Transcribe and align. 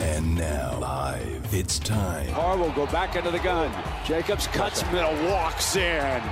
And 0.00 0.34
now, 0.36 0.78
live, 0.80 1.54
it's 1.54 1.78
time. 1.78 2.28
Carr 2.32 2.56
will 2.56 2.72
go 2.72 2.86
back 2.86 3.14
into 3.14 3.30
the 3.30 3.38
gun. 3.38 3.70
Jacobs 4.04 4.48
cuts 4.48 4.82
middle, 4.90 5.14
walks 5.30 5.76
in. 5.76 6.22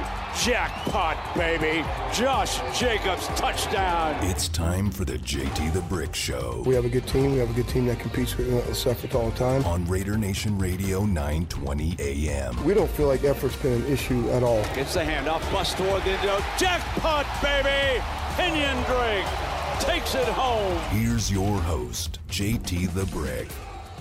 Jackpot, 0.42 1.16
baby. 1.36 1.86
Josh 2.12 2.58
Jacobs, 2.78 3.26
touchdown. 3.28 4.16
It's 4.24 4.48
time 4.48 4.90
for 4.90 5.04
the 5.04 5.18
JT 5.18 5.72
the 5.74 5.82
Brick 5.82 6.14
Show 6.14 6.62
We 6.66 6.74
have 6.74 6.84
a 6.84 6.88
good 6.88 7.06
team. 7.06 7.32
We 7.32 7.38
have 7.38 7.50
a 7.50 7.52
good 7.52 7.68
team 7.68 7.86
that 7.86 8.00
competes 8.00 8.36
with 8.36 8.48
uh, 8.48 8.50
relentless 8.50 8.86
effort 8.86 9.14
all 9.14 9.30
the 9.30 9.36
time. 9.36 9.64
on 9.64 9.84
Raider 9.86 10.18
Nation 10.18 10.58
Radio 10.58 11.04
920 11.04 11.96
AM. 12.00 12.64
We 12.64 12.74
don't 12.74 12.90
feel 12.90 13.06
like 13.06 13.22
effort's 13.22 13.56
been 13.56 13.82
an 13.82 13.86
issue 13.92 14.28
at 14.30 14.42
all. 14.42 14.62
Gets 14.74 14.94
the 14.94 15.00
handoff, 15.00 15.40
bust 15.52 15.76
toward 15.76 16.02
the 16.02 16.10
end 16.10 16.22
zone. 16.22 16.42
Jackpot, 16.58 17.26
baby. 17.42 18.02
Kenyan 18.36 18.84
Drake 18.86 19.51
takes 19.84 20.14
it 20.14 20.28
home. 20.28 20.78
Here's 20.90 21.30
your 21.30 21.60
host, 21.60 22.20
JT 22.28 22.94
the 22.94 23.06
Brick. 23.06 23.48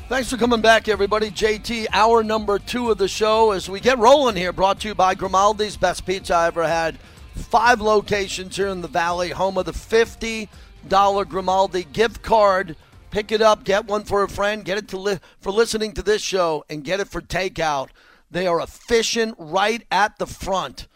Thanks 0.10 0.30
for 0.30 0.38
coming 0.38 0.62
back, 0.62 0.88
everybody. 0.88 1.32
JT, 1.32 1.88
hour 1.94 2.24
number 2.24 2.60
two 2.60 2.92
of 2.92 2.98
the 2.98 3.08
show 3.08 3.52
as 3.52 3.70
we 3.70 3.80
get 3.80 3.98
rolling 3.98 4.36
here. 4.36 4.52
Brought 4.52 4.82
to 4.82 4.90
you 4.90 4.96
by 4.96 5.16
Grimaldi's 5.16 5.78
Best 5.78 6.06
Pizza 6.06 6.36
I 6.36 6.48
Ever 6.48 6.68
Had. 6.68 7.00
Five 7.34 7.80
locations 7.80 8.58
here 8.58 8.68
in 8.68 8.82
the 8.82 8.88
Valley, 8.88 9.30
home 9.30 9.58
of 9.58 9.66
the 9.66 9.72
$50 9.72 10.50
Grimaldi 11.30 11.86
gift 11.86 12.22
card. 12.22 12.76
Pick 13.10 13.32
it 13.32 13.42
up, 13.42 13.64
get 13.64 13.86
one 13.86 14.04
for 14.04 14.24
a 14.24 14.30
friend, 14.30 14.66
get 14.66 14.78
it 14.78 14.88
to 14.90 14.98
li- 14.98 15.20
for 15.40 15.52
listening 15.52 15.94
to 15.94 16.02
this 16.02 16.22
show, 16.22 16.64
and 16.70 16.84
get 16.84 17.00
it 17.00 17.08
for 17.08 17.22
takeout. 17.22 17.90
They 18.30 18.48
are 18.48 18.62
efficient 18.62 19.36
right 19.38 19.86
at 19.92 20.18
the 20.20 20.28
front 20.28 20.88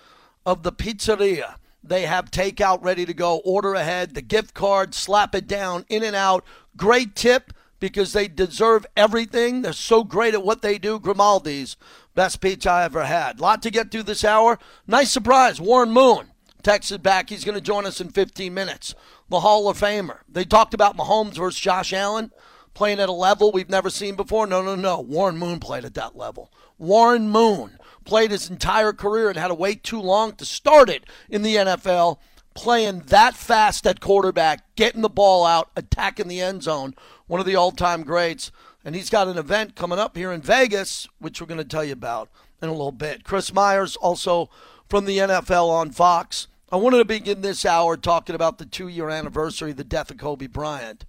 of 0.45 0.64
the 0.64 0.72
pizzeria. 0.72 1.56
They 1.88 2.03
have 2.03 2.31
takeout 2.31 2.84
ready 2.84 3.05
to 3.05 3.13
go. 3.13 3.41
Order 3.45 3.75
ahead, 3.75 4.13
the 4.13 4.21
gift 4.21 4.53
card, 4.53 4.95
slap 4.95 5.35
it 5.35 5.48
down, 5.48 5.85
in 5.89 6.03
and 6.03 6.16
out. 6.16 6.44
Great 6.75 7.16
tip 7.16 7.53
because 7.80 8.13
they 8.13 8.27
deserve 8.27 8.85
everything. 8.98 9.61
They're 9.61 9.73
so 9.73 10.03
great 10.03 10.34
at 10.34 10.44
what 10.44 10.61
they 10.61 10.77
do. 10.77 10.99
Grimaldi's, 10.99 11.77
best 12.16 12.42
pizza 12.42 12.72
I 12.72 12.83
ever 12.86 13.05
had. 13.05 13.39
Lot 13.39 13.61
to 13.64 13.72
get 13.72 13.92
through 13.92 14.03
this 14.03 14.23
hour. 14.23 14.58
Nice 14.88 15.11
surprise. 15.11 15.61
Warren 15.61 15.92
Moon 15.92 16.31
texted 16.64 17.03
back. 17.03 17.30
He's 17.30 17.45
going 17.45 17.55
to 17.55 17.61
join 17.61 17.86
us 17.86 18.02
in 18.02 18.09
15 18.09 18.53
minutes. 18.53 18.95
The 19.30 19.42
Hall 19.42 19.70
of 19.70 19.80
Famer. 19.80 20.20
They 20.27 20.45
talked 20.45 20.73
about 20.73 20.97
Mahomes 20.97 21.38
versus 21.38 21.59
Josh 21.59 21.94
Allen 21.94 22.31
playing 22.73 22.99
at 22.99 23.09
a 23.09 23.14
level 23.14 23.52
we've 23.52 23.70
never 23.70 23.89
seen 23.89 24.16
before. 24.16 24.45
No, 24.45 24.61
no, 24.61 24.75
no. 24.75 24.99
Warren 24.99 25.38
Moon 25.38 25.59
played 25.59 25.86
at 25.86 25.95
that 25.95 26.16
level. 26.16 26.52
Warren 26.77 27.30
Moon 27.30 27.77
played 28.06 28.31
his 28.31 28.50
entire 28.50 28.94
career 28.94 29.30
and 29.30 29.38
had 29.38 29.50
to 29.50 29.56
wait 29.56 29.84
too 29.84 30.02
long 30.02 30.34
to 30.34 30.45
start 30.45 30.89
it 30.89 31.06
in 31.30 31.42
the 31.42 31.56
NFL, 31.56 32.20
playing 32.53 33.00
that 33.08 33.36
fast 33.36 33.86
at 33.86 34.00
quarterback, 34.00 34.75
getting 34.75 35.02
the 35.02 35.09
ball 35.09 35.45
out, 35.45 35.70
attacking 35.75 36.28
the 36.28 36.42
end 36.42 36.64
zone. 36.64 36.94
One 37.28 37.39
of 37.39 37.45
the 37.45 37.56
all 37.56 37.72
time 37.72 38.03
greats. 38.03 38.52
And 38.83 38.95
he's 38.95 39.09
got 39.09 39.28
an 39.28 39.38
event 39.38 39.76
coming 39.76 39.98
up 39.98 40.16
here 40.16 40.31
in 40.31 40.42
Vegas, 40.42 41.08
which 41.20 41.42
we're 41.42 41.48
going 41.48 41.58
to 41.58 41.64
tell 41.64 41.83
you 41.83 41.94
about 41.94 42.30
in 42.61 42.70
a 42.70 42.72
little 42.72 42.92
bit. 42.92 43.23
Chris 43.23 43.52
Myers, 43.52 43.95
also 43.95 44.50
from 44.88 45.06
the 45.06 45.17
NFL 45.17 45.70
on 45.70 45.89
Fox. 45.92 46.48
I 46.72 46.78
wanted 46.78 46.98
to 46.98 47.06
begin 47.06 47.42
this 47.42 47.66
hour 47.66 47.98
talking 47.98 48.36
about 48.36 48.58
the 48.58 48.66
two 48.66 48.88
year 48.88 49.09
anniversary 49.09 49.72
of 49.72 49.78
the 49.78 49.83
death 49.83 50.11
of 50.11 50.17
Kobe 50.17 50.48
Bryant. 50.48 51.06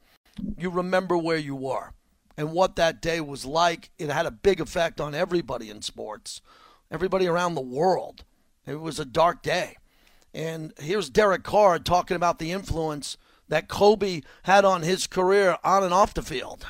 You 0.59 0.71
remember 0.71 1.17
where 1.17 1.37
you 1.37 1.55
were 1.55 1.93
and 2.37 2.53
what 2.53 2.77
that 2.77 3.01
day 3.01 3.21
was 3.21 3.45
like. 3.45 3.91
It 3.99 4.11
had 4.11 4.27
a 4.27 4.31
big 4.31 4.61
effect 4.61 5.01
on 5.01 5.15
everybody 5.15 5.71
in 5.71 5.83
sports, 5.83 6.41
everybody 6.91 7.27
around 7.27 7.55
the 7.55 7.61
world. 7.61 8.25
It 8.67 8.81
was 8.81 8.99
a 8.99 9.05
dark 9.05 9.43
day. 9.43 9.77
And 10.35 10.73
here's 10.79 11.09
Derek 11.09 11.45
Carr 11.45 11.79
talking 11.79 12.17
about 12.17 12.39
the 12.39 12.53
influence 12.53 13.17
that 13.49 13.69
Kobe 13.69 14.23
had 14.43 14.65
on 14.65 14.83
his 14.83 15.07
career 15.07 15.57
on 15.65 15.83
and 15.83 15.95
off 15.95 16.15
the 16.15 16.23
field. 16.23 16.67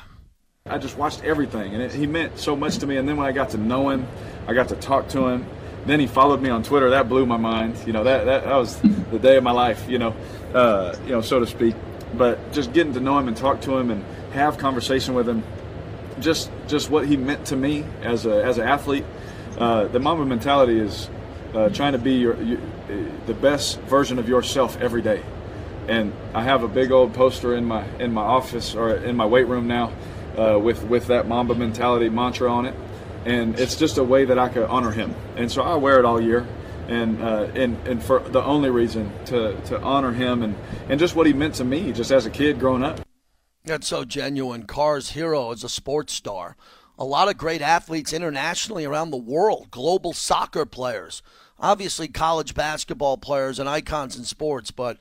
I 0.65 0.77
just 0.77 0.97
watched 0.97 1.23
everything, 1.23 1.73
and 1.73 1.81
it, 1.81 1.93
he 1.93 2.07
meant 2.07 2.37
so 2.37 2.55
much 2.55 2.77
to 2.79 2.87
me. 2.87 2.97
And 2.97 3.07
then 3.07 3.17
when 3.17 3.25
I 3.25 3.31
got 3.31 3.49
to 3.51 3.57
know 3.57 3.89
him, 3.89 4.05
I 4.47 4.53
got 4.53 4.67
to 4.69 4.75
talk 4.75 5.07
to 5.09 5.27
him. 5.27 5.45
Then 5.85 5.99
he 5.99 6.07
followed 6.07 6.41
me 6.41 6.49
on 6.49 6.63
Twitter. 6.63 6.89
That 6.89 7.07
blew 7.07 7.25
my 7.25 7.37
mind. 7.37 7.77
You 7.85 7.93
know, 7.93 8.03
that 8.03 8.25
that, 8.25 8.43
that 8.43 8.55
was 8.55 8.77
the 8.79 9.19
day 9.19 9.37
of 9.37 9.43
my 9.43 9.51
life. 9.51 9.87
You 9.87 9.99
know, 9.99 10.15
uh, 10.53 10.95
you 11.05 11.11
know, 11.11 11.21
so 11.21 11.39
to 11.39 11.47
speak. 11.47 11.75
But 12.15 12.51
just 12.51 12.73
getting 12.73 12.93
to 12.93 12.99
know 12.99 13.17
him 13.17 13.27
and 13.27 13.37
talk 13.37 13.61
to 13.61 13.77
him 13.77 13.91
and 13.91 14.03
have 14.33 14.57
conversation 14.57 15.13
with 15.13 15.27
him, 15.27 15.43
just 16.19 16.51
just 16.67 16.89
what 16.89 17.07
he 17.07 17.15
meant 17.15 17.45
to 17.47 17.55
me 17.55 17.85
as 18.01 18.25
a 18.25 18.43
as 18.43 18.57
an 18.57 18.67
athlete. 18.67 19.05
Uh, 19.57 19.87
the 19.87 19.99
Mamba 19.99 20.25
mentality 20.25 20.79
is 20.79 21.09
uh, 21.53 21.69
trying 21.69 21.93
to 21.93 21.97
be 21.97 22.13
your, 22.13 22.39
you, 22.41 22.61
the 23.25 23.33
best 23.33 23.79
version 23.81 24.19
of 24.19 24.29
yourself 24.29 24.79
every 24.79 25.01
day. 25.01 25.23
And 25.87 26.13
I 26.33 26.43
have 26.43 26.63
a 26.63 26.67
big 26.67 26.91
old 26.91 27.13
poster 27.13 27.55
in 27.55 27.65
my 27.65 27.85
in 27.97 28.13
my 28.13 28.21
office 28.21 28.75
or 28.75 28.95
in 28.95 29.15
my 29.15 29.25
weight 29.25 29.47
room 29.47 29.67
now 29.67 29.93
uh, 30.37 30.59
with 30.59 30.83
with 30.83 31.07
that 31.07 31.27
Mamba 31.27 31.55
mentality 31.55 32.09
mantra 32.09 32.51
on 32.51 32.65
it, 32.65 32.75
and 33.25 33.57
it's 33.59 33.75
just 33.75 33.97
a 33.97 34.03
way 34.03 34.25
that 34.25 34.37
I 34.37 34.49
could 34.49 34.63
honor 34.63 34.91
him. 34.91 35.15
And 35.37 35.51
so 35.51 35.61
I 35.61 35.75
wear 35.75 35.97
it 35.97 36.05
all 36.05 36.21
year, 36.21 36.45
and 36.87 37.21
uh, 37.21 37.47
and 37.55 37.87
and 37.87 38.03
for 38.03 38.19
the 38.19 38.43
only 38.43 38.69
reason 38.69 39.11
to 39.25 39.59
to 39.67 39.81
honor 39.81 40.11
him 40.11 40.43
and 40.43 40.55
and 40.89 40.99
just 40.99 41.15
what 41.15 41.25
he 41.25 41.33
meant 41.33 41.55
to 41.55 41.63
me, 41.63 41.93
just 41.93 42.11
as 42.11 42.25
a 42.25 42.29
kid 42.29 42.59
growing 42.59 42.83
up. 42.83 42.99
That's 43.63 43.87
so 43.87 44.05
genuine. 44.05 44.63
Carr's 44.63 45.11
hero 45.11 45.51
is 45.51 45.63
a 45.63 45.69
sports 45.69 46.13
star. 46.13 46.55
A 46.97 47.05
lot 47.05 47.29
of 47.29 47.37
great 47.37 47.61
athletes 47.61 48.11
internationally 48.11 48.85
around 48.85 49.11
the 49.11 49.17
world, 49.17 49.69
global 49.69 50.13
soccer 50.13 50.65
players, 50.65 51.21
obviously 51.59 52.07
college 52.07 52.55
basketball 52.55 53.17
players 53.17 53.59
and 53.59 53.69
icons 53.69 54.17
in 54.17 54.23
sports, 54.23 54.71
but 54.71 54.97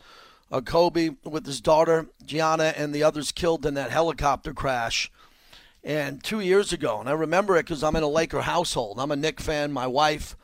uh, 0.52 0.60
Kobe 0.60 1.10
with 1.24 1.46
his 1.46 1.60
daughter 1.60 2.06
Gianna 2.24 2.74
and 2.76 2.94
the 2.94 3.02
others 3.02 3.32
killed 3.32 3.66
in 3.66 3.74
that 3.74 3.90
helicopter 3.90 4.52
crash. 4.52 5.10
And 5.82 6.22
two 6.22 6.40
years 6.40 6.72
ago, 6.72 6.98
and 7.00 7.08
I 7.08 7.12
remember 7.12 7.56
it 7.56 7.64
because 7.64 7.84
I'm 7.84 7.96
in 7.96 8.02
a 8.02 8.08
Laker 8.08 8.42
household. 8.42 8.98
I'm 8.98 9.12
a 9.12 9.16
Knick 9.16 9.40
fan. 9.40 9.72
My 9.72 9.86
wife, 9.86 10.36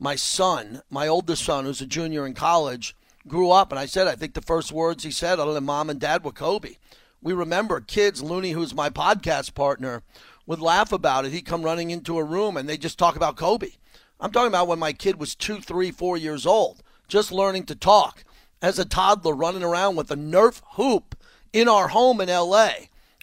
my 0.00 0.16
son, 0.16 0.82
my 0.90 1.06
oldest 1.06 1.44
son, 1.44 1.64
who's 1.64 1.80
a 1.80 1.86
junior 1.86 2.26
in 2.26 2.34
college, 2.34 2.96
grew 3.28 3.50
up. 3.50 3.70
And 3.70 3.78
I 3.78 3.86
said, 3.86 4.08
I 4.08 4.16
think 4.16 4.34
the 4.34 4.42
first 4.42 4.72
words 4.72 5.04
he 5.04 5.12
said 5.12 5.38
other 5.38 5.54
than 5.54 5.64
mom 5.64 5.88
and 5.88 6.00
dad 6.00 6.24
were 6.24 6.32
Kobe. 6.32 6.76
We 7.22 7.32
remember 7.32 7.80
kids, 7.80 8.22
Looney, 8.22 8.52
who's 8.52 8.74
my 8.74 8.90
podcast 8.90 9.54
partner, 9.54 10.02
would 10.48 10.60
laugh 10.62 10.92
about 10.92 11.26
it. 11.26 11.32
He'd 11.32 11.44
come 11.44 11.62
running 11.62 11.90
into 11.90 12.18
a 12.18 12.24
room 12.24 12.56
and 12.56 12.66
they'd 12.66 12.80
just 12.80 12.98
talk 12.98 13.16
about 13.16 13.36
Kobe. 13.36 13.72
I'm 14.18 14.32
talking 14.32 14.48
about 14.48 14.66
when 14.66 14.78
my 14.78 14.94
kid 14.94 15.20
was 15.20 15.34
two, 15.34 15.60
three, 15.60 15.90
four 15.90 16.16
years 16.16 16.46
old, 16.46 16.82
just 17.06 17.30
learning 17.30 17.66
to 17.66 17.76
talk 17.76 18.24
as 18.62 18.78
a 18.78 18.86
toddler, 18.86 19.34
running 19.34 19.62
around 19.62 19.96
with 19.96 20.10
a 20.10 20.16
Nerf 20.16 20.62
hoop 20.72 21.14
in 21.52 21.68
our 21.68 21.88
home 21.88 22.22
in 22.22 22.30
LA 22.30 22.70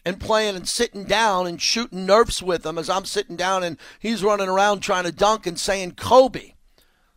and 0.04 0.20
playing 0.20 0.54
and 0.54 0.68
sitting 0.68 1.02
down 1.02 1.48
and 1.48 1.60
shooting 1.60 2.06
Nerfs 2.06 2.40
with 2.40 2.64
him 2.64 2.78
as 2.78 2.88
I'm 2.88 3.04
sitting 3.04 3.34
down 3.34 3.64
and 3.64 3.76
he's 3.98 4.22
running 4.22 4.48
around 4.48 4.80
trying 4.80 5.04
to 5.04 5.12
dunk 5.12 5.48
and 5.48 5.58
saying 5.58 5.96
Kobe. 5.96 6.52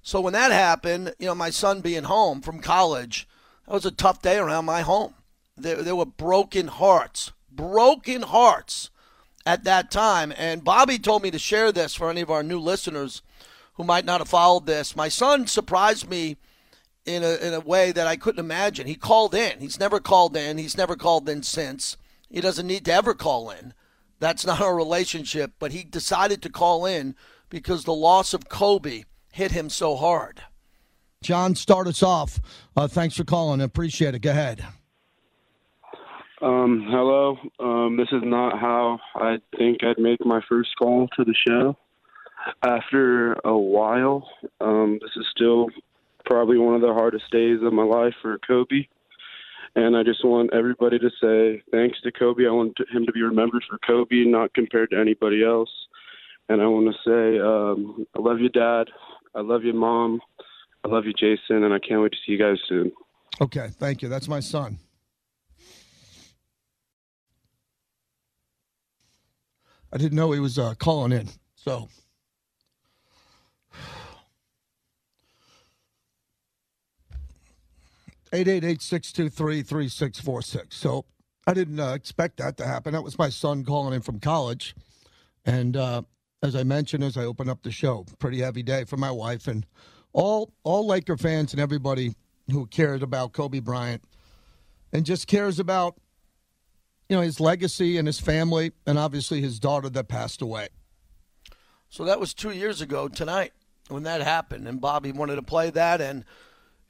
So 0.02 0.20
when 0.22 0.34
that 0.34 0.52
happened, 0.52 1.14
you 1.20 1.28
know, 1.28 1.36
my 1.36 1.52
son 1.52 1.82
being 1.82 2.06
home 2.06 2.42
from 2.42 2.62
college, 2.62 3.28
that 3.68 3.76
was 3.76 3.86
a 3.86 3.92
tough 3.92 4.24
day 4.24 4.40
around 4.40 4.66
my 4.66 4.82
home. 4.82 5.14
There, 5.56 5.84
there 5.84 5.96
were 5.96 6.08
broken 6.08 6.68
hearts, 6.68 7.32
broken 7.52 8.24
hearts 8.24 8.90
at 9.46 9.64
that 9.64 9.92
time. 9.92 10.34
And 10.38 10.64
Bobby 10.64 11.00
told 11.00 11.24
me 11.24 11.32
to 11.32 11.40
share 11.40 11.72
this 11.72 11.96
for 11.96 12.10
any 12.10 12.22
of 12.22 12.32
our 12.32 12.44
new 12.44 12.60
listeners 12.60 13.22
who 13.74 13.84
might 13.84 14.06
not 14.06 14.22
have 14.22 14.30
followed 14.30 14.66
this. 14.66 14.96
My 14.96 15.10
son 15.10 15.48
surprised 15.48 16.10
me 16.10 16.38
in 17.06 17.24
a, 17.24 17.36
in 17.36 17.54
a 17.54 17.60
way 17.60 17.92
that 17.92 18.08
I 18.08 18.16
couldn't 18.16 18.44
imagine. 18.44 18.88
He 18.88 18.96
called 18.96 19.34
in. 19.34 19.60
He's 19.60 19.80
never 19.80 20.00
called 20.00 20.36
in. 20.36 20.58
He's 20.58 20.78
never 20.78 20.96
called 20.96 21.28
in 21.30 21.44
since. 21.44 21.98
He 22.30 22.42
doesn't 22.42 22.68
need 22.68 22.86
to 22.86 22.94
ever 22.94 23.14
call 23.14 23.50
in. 23.50 23.74
That's 24.20 24.46
not 24.46 24.62
our 24.62 24.76
relationship. 24.76 25.54
But 25.60 25.72
he 25.72 25.84
decided 25.84 26.42
to 26.42 26.50
call 26.50 26.86
in 26.86 27.16
because 27.50 27.84
the 27.84 27.94
loss 27.94 28.34
of 28.34 28.50
Kobe 28.50 29.04
hit 29.32 29.52
him 29.52 29.70
so 29.70 29.96
hard. 29.96 30.44
John, 31.22 31.56
start 31.56 31.88
us 31.88 32.04
off. 32.04 32.40
Uh, 32.76 32.88
thanks 32.88 33.16
for 33.16 33.24
calling. 33.24 33.62
Appreciate 33.62 34.16
it. 34.16 34.22
Go 34.22 34.32
ahead. 34.32 34.66
Um, 36.42 36.88
hello. 36.90 37.38
Um, 37.60 37.98
this 37.98 38.08
is 38.12 38.22
not 38.24 38.60
how 38.60 39.00
I 39.16 39.38
think 39.58 39.84
I'd 39.84 40.00
make 40.00 40.26
my 40.26 40.40
first 40.48 40.70
call 40.78 41.08
to 41.18 41.26
the 41.26 41.36
show. 41.48 41.76
After 42.64 43.34
a 43.44 43.58
while, 43.58 44.26
um, 44.62 45.00
this 45.02 45.12
is 45.18 45.26
still 45.36 45.68
probably 46.26 46.58
one 46.58 46.76
of 46.76 46.82
the 46.82 46.94
hardest 46.94 47.30
days 47.32 47.60
of 47.62 47.74
my 47.74 47.84
life 47.84 48.14
for 48.22 48.38
Kobe. 48.48 48.88
And 49.76 49.98
I 49.98 50.04
just 50.04 50.24
want 50.24 50.54
everybody 50.54 50.98
to 51.00 51.10
say 51.22 51.62
thanks 51.72 52.00
to 52.02 52.12
Kobe. 52.12 52.48
I 52.48 52.52
want 52.52 52.78
him 52.92 53.06
to 53.06 53.12
be 53.12 53.22
remembered 53.22 53.66
for 53.70 53.78
Kobe, 53.80 54.24
not 54.24 54.54
compared 54.54 54.92
to 54.92 55.00
anybody 55.00 55.44
else. 55.44 55.70
And 56.48 56.62
I 56.62 56.68
want 56.68 56.88
to 56.88 57.00
say, 57.06 57.40
um, 57.40 58.08
I 58.16 58.20
love 58.20 58.40
you, 58.40 58.50
Dad. 58.50 58.88
I 59.36 59.42
love 59.42 59.64
you, 59.64 59.74
Mom. 59.74 60.22
I 60.86 60.88
love 60.88 61.06
you, 61.06 61.14
Jason. 61.14 61.64
And 61.66 61.74
I 61.74 61.80
can't 61.80 62.02
wait 62.02 62.14
to 62.14 62.18
see 62.26 62.32
you 62.32 62.40
guys 62.40 62.58
soon. 62.68 62.94
Okay, 63.42 63.70
thank 63.74 64.02
you. 64.02 64.08
That's 64.08 64.28
my 64.28 64.40
son. 64.40 64.80
I 69.92 69.98
didn't 69.98 70.16
know 70.16 70.32
he 70.32 70.40
was 70.40 70.60
uh, 70.60 70.76
calling 70.76 71.12
in. 71.12 71.30
So. 71.56 71.90
Eight 78.32 78.48
eight 78.48 78.64
eight 78.64 78.82
six 78.84 79.12
two 79.12 79.28
three 79.28 79.64
three 79.64 79.90
six 79.90 80.20
four 80.20 80.44
six. 80.44 80.76
So 80.78 81.06
I 81.48 81.54
didn't 81.56 81.80
uh, 81.80 81.94
expect 81.94 82.38
that 82.38 82.58
to 82.58 82.66
happen. 82.66 82.94
That 82.94 83.04
was 83.04 83.18
my 83.18 83.30
son 83.30 83.64
calling 83.64 83.96
in 83.96 84.02
from 84.02 84.20
college, 84.20 84.76
and 85.46 85.76
uh, 85.76 86.04
as 86.44 86.56
I 86.56 86.62
mentioned 86.62 87.04
as 87.04 87.18
I 87.18 87.24
opened 87.24 87.50
up 87.50 87.64
the 87.64 87.72
show, 87.72 88.06
pretty 88.20 88.42
heavy 88.42 88.62
day 88.62 88.84
for 88.84 88.98
my 88.98 89.10
wife 89.10 89.48
and 89.48 89.66
all 90.14 90.52
all 90.64 90.86
Laker 90.86 91.18
fans 91.18 91.54
and 91.54 91.60
everybody 91.60 92.14
who 92.52 92.68
cares 92.68 93.02
about 93.02 93.34
Kobe 93.34 93.60
Bryant 93.60 94.04
and 94.94 95.06
just 95.08 95.26
cares 95.26 95.60
about 95.60 95.98
you 97.10 97.16
know 97.16 97.22
his 97.24 97.40
legacy 97.40 97.98
and 97.98 98.08
his 98.08 98.20
family 98.20 98.72
and 98.86 98.98
obviously 98.98 99.42
his 99.42 99.60
daughter 99.60 99.90
that 99.90 100.08
passed 100.08 100.42
away. 100.42 100.70
So 101.90 102.06
that 102.06 102.20
was 102.20 102.34
two 102.34 102.52
years 102.52 102.82
ago 102.82 103.08
tonight 103.08 103.52
when 103.90 104.04
that 104.04 104.22
happened, 104.22 104.68
and 104.68 104.80
Bobby 104.80 105.12
wanted 105.12 105.36
to 105.36 105.42
play 105.42 105.72
that 105.72 106.00
and. 106.00 106.24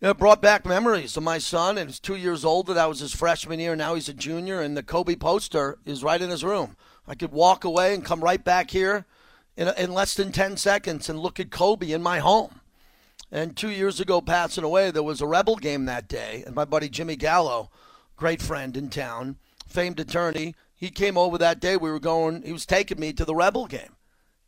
it 0.02 0.18
brought 0.18 0.42
back 0.42 0.66
memories 0.66 1.18
of 1.18 1.24
my 1.24 1.38
son, 1.38 1.78
and 1.78 1.90
he's 1.90 2.00
two 2.00 2.16
years 2.16 2.46
older. 2.46 2.74
That 2.74 2.90
was 2.90 3.00
his 3.00 3.16
freshman 3.16 3.60
year. 3.60 3.76
Now 3.76 3.96
he's 3.96 4.10
a 4.10 4.14
junior, 4.14 4.62
and 4.62 4.76
the 4.76 4.84
Kobe 4.84 5.16
poster 5.16 5.78
is 5.86 6.04
right 6.04 6.22
in 6.22 6.30
his 6.30 6.44
room. 6.44 6.76
I 7.08 7.16
could 7.16 7.32
walk 7.32 7.64
away 7.64 7.94
and 7.94 8.06
come 8.06 8.24
right 8.24 8.44
back 8.44 8.72
here 8.72 9.06
in, 9.58 9.68
in 9.78 9.94
less 9.94 10.14
than 10.14 10.32
10 10.32 10.58
seconds 10.58 11.10
and 11.10 11.20
look 11.20 11.40
at 11.40 11.52
Kobe 11.52 11.92
in 11.92 12.04
my 12.04 12.20
home. 12.20 12.62
And 13.32 13.56
two 13.56 13.70
years 13.70 14.00
ago, 14.00 14.22
passing 14.22 14.64
away, 14.64 14.90
there 14.92 15.04
was 15.04 15.22
a 15.22 15.28
Rebel 15.28 15.56
game 15.56 15.86
that 15.86 16.08
day, 16.08 16.44
and 16.46 16.56
my 16.56 16.66
buddy 16.66 16.90
Jimmy 16.90 17.16
Gallo, 17.16 17.70
great 18.16 18.42
friend 18.42 18.76
in 18.76 18.90
town, 18.90 19.38
famed 19.70 20.00
attorney, 20.00 20.56
he 20.76 20.90
came 20.90 21.18
over 21.18 21.38
that 21.38 21.60
day. 21.60 21.78
We 21.78 21.92
were 21.92 22.00
going, 22.00 22.42
he 22.44 22.54
was 22.54 22.66
taking 22.66 23.00
me 23.00 23.14
to 23.14 23.26
the 23.26 23.36
Rebel 23.36 23.68
game. 23.68 23.96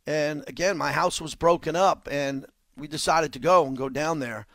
And 0.06 0.44
again, 0.48 0.78
my 0.78 0.92
house 0.92 1.22
was 1.22 1.36
broken 1.36 1.76
up, 1.76 2.08
and 2.10 2.46
we 2.76 2.88
decided 2.88 3.34
to 3.34 3.40
go 3.40 3.66
and 3.66 3.78
go 3.78 3.90
down 3.90 4.20
there 4.20 4.48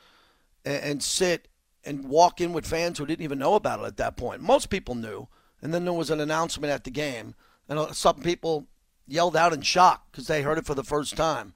and, 0.65 0.83
and 0.83 1.03
sit 1.03 1.49
and 1.85 2.09
walk 2.09 2.41
in 2.41 2.53
with 2.53 2.67
fans 2.67 2.99
who 2.99 3.07
didn't 3.07 3.25
even 3.25 3.39
know 3.39 3.55
about 3.55 3.81
it 3.81 3.87
at 3.87 3.97
that 3.99 4.17
point. 4.17 4.43
Most 4.43 4.71
people 4.71 4.95
knew. 4.95 5.29
And 5.63 5.73
then 5.73 5.85
there 5.85 5.95
was 5.95 6.11
an 6.11 6.21
announcement 6.21 6.73
at 6.73 6.85
the 6.85 6.91
game, 6.91 7.35
and 7.69 7.79
uh, 7.79 7.93
some 7.93 8.21
people 8.21 8.67
yelled 9.09 9.37
out 9.37 9.53
in 9.53 9.63
shock 9.63 10.07
because 10.11 10.27
they 10.27 10.43
heard 10.43 10.59
it 10.59 10.67
for 10.67 10.75
the 10.75 10.85
first 10.85 11.17
time. 11.17 11.55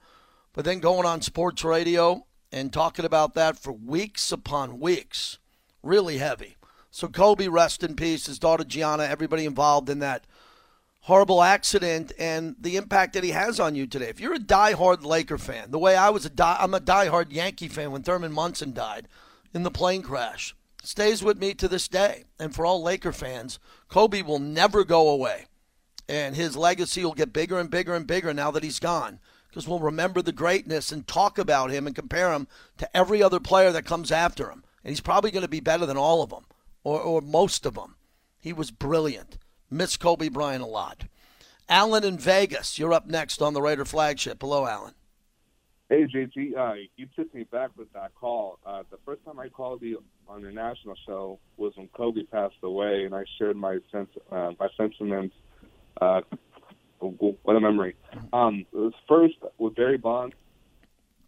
But 0.53 0.65
then 0.65 0.79
going 0.79 1.05
on 1.05 1.21
sports 1.21 1.63
radio 1.63 2.25
and 2.51 2.73
talking 2.73 3.05
about 3.05 3.35
that 3.35 3.57
for 3.57 3.71
weeks 3.71 4.31
upon 4.31 4.79
weeks, 4.79 5.37
really 5.83 6.17
heavy. 6.17 6.57
So 6.91 7.07
Kobe, 7.07 7.47
rest 7.47 7.83
in 7.83 7.95
peace. 7.95 8.25
His 8.25 8.37
daughter 8.37 8.65
Gianna, 8.65 9.03
everybody 9.03 9.45
involved 9.45 9.89
in 9.89 9.99
that 9.99 10.27
horrible 11.05 11.41
accident 11.41 12.11
and 12.19 12.55
the 12.59 12.75
impact 12.75 13.13
that 13.13 13.23
he 13.23 13.31
has 13.31 13.59
on 13.59 13.75
you 13.75 13.87
today. 13.87 14.09
If 14.09 14.19
you're 14.19 14.35
a 14.35 14.39
diehard 14.39 15.03
Laker 15.03 15.37
fan, 15.37 15.71
the 15.71 15.79
way 15.79 15.95
I 15.95 16.09
was 16.09 16.25
a 16.25 16.29
die, 16.29 16.57
I'm 16.59 16.73
a 16.73 16.81
diehard 16.81 17.31
Yankee 17.31 17.69
fan 17.69 17.91
when 17.91 18.03
Thurman 18.03 18.33
Munson 18.33 18.73
died 18.73 19.07
in 19.53 19.63
the 19.63 19.71
plane 19.71 20.01
crash, 20.01 20.53
stays 20.83 21.23
with 21.23 21.39
me 21.39 21.53
to 21.55 21.69
this 21.69 21.87
day. 21.87 22.25
And 22.37 22.53
for 22.53 22.65
all 22.65 22.83
Laker 22.83 23.13
fans, 23.13 23.57
Kobe 23.87 24.21
will 24.21 24.39
never 24.39 24.83
go 24.83 25.09
away 25.09 25.45
and 26.09 26.35
his 26.35 26.57
legacy 26.57 27.05
will 27.05 27.13
get 27.13 27.31
bigger 27.31 27.57
and 27.57 27.71
bigger 27.71 27.95
and 27.95 28.05
bigger 28.05 28.33
now 28.33 28.51
that 28.51 28.63
he's 28.63 28.79
gone 28.79 29.19
because 29.47 29.65
we'll 29.65 29.79
remember 29.79 30.21
the 30.21 30.33
greatness 30.33 30.91
and 30.91 31.07
talk 31.07 31.37
about 31.37 31.71
him 31.71 31.87
and 31.87 31.95
compare 31.95 32.33
him 32.33 32.47
to 32.77 32.97
every 32.97 33.23
other 33.23 33.39
player 33.39 33.71
that 33.71 33.85
comes 33.85 34.11
after 34.11 34.49
him. 34.49 34.63
And 34.83 34.91
he's 34.91 35.01
probably 35.01 35.31
going 35.31 35.43
to 35.43 35.49
be 35.49 35.61
better 35.61 35.85
than 35.85 35.97
all 35.97 36.21
of 36.21 36.29
them 36.29 36.45
or, 36.83 36.99
or 36.99 37.21
most 37.21 37.65
of 37.65 37.75
them. 37.75 37.95
He 38.39 38.53
was 38.53 38.71
brilliant. 38.71 39.37
Miss 39.69 39.97
Kobe 39.97 40.29
Bryant 40.29 40.63
a 40.63 40.67
lot. 40.67 41.05
Alan 41.69 42.03
in 42.03 42.17
Vegas, 42.17 42.77
you're 42.77 42.93
up 42.93 43.07
next 43.07 43.41
on 43.41 43.53
the 43.53 43.61
Raider 43.61 43.85
flagship. 43.85 44.41
Hello, 44.41 44.65
Alan. 44.65 44.93
Hey, 45.89 46.05
JT. 46.05 46.57
Uh, 46.57 46.73
you 46.95 47.07
took 47.15 47.33
me 47.33 47.43
back 47.43 47.69
with 47.77 47.91
that 47.93 48.15
call. 48.15 48.59
Uh, 48.65 48.83
the 48.89 48.97
first 49.05 49.23
time 49.25 49.39
I 49.39 49.49
called 49.49 49.81
you 49.81 50.03
on 50.27 50.41
your 50.41 50.51
national 50.51 50.95
show 51.05 51.39
was 51.57 51.73
when 51.75 51.87
Kobe 51.89 52.23
passed 52.23 52.55
away, 52.63 53.03
and 53.05 53.13
I 53.13 53.23
shared 53.37 53.57
my 53.57 53.79
sense, 53.91 54.09
uh, 54.31 54.51
my 54.59 54.67
sentiments 54.77 55.35
uh, 56.01 56.21
what 56.99 57.55
a 57.55 57.59
memory. 57.59 57.95
Um, 58.33 58.65
first 59.07 59.35
with 59.57 59.75
Barry 59.75 59.97
Bonds, 59.97 60.35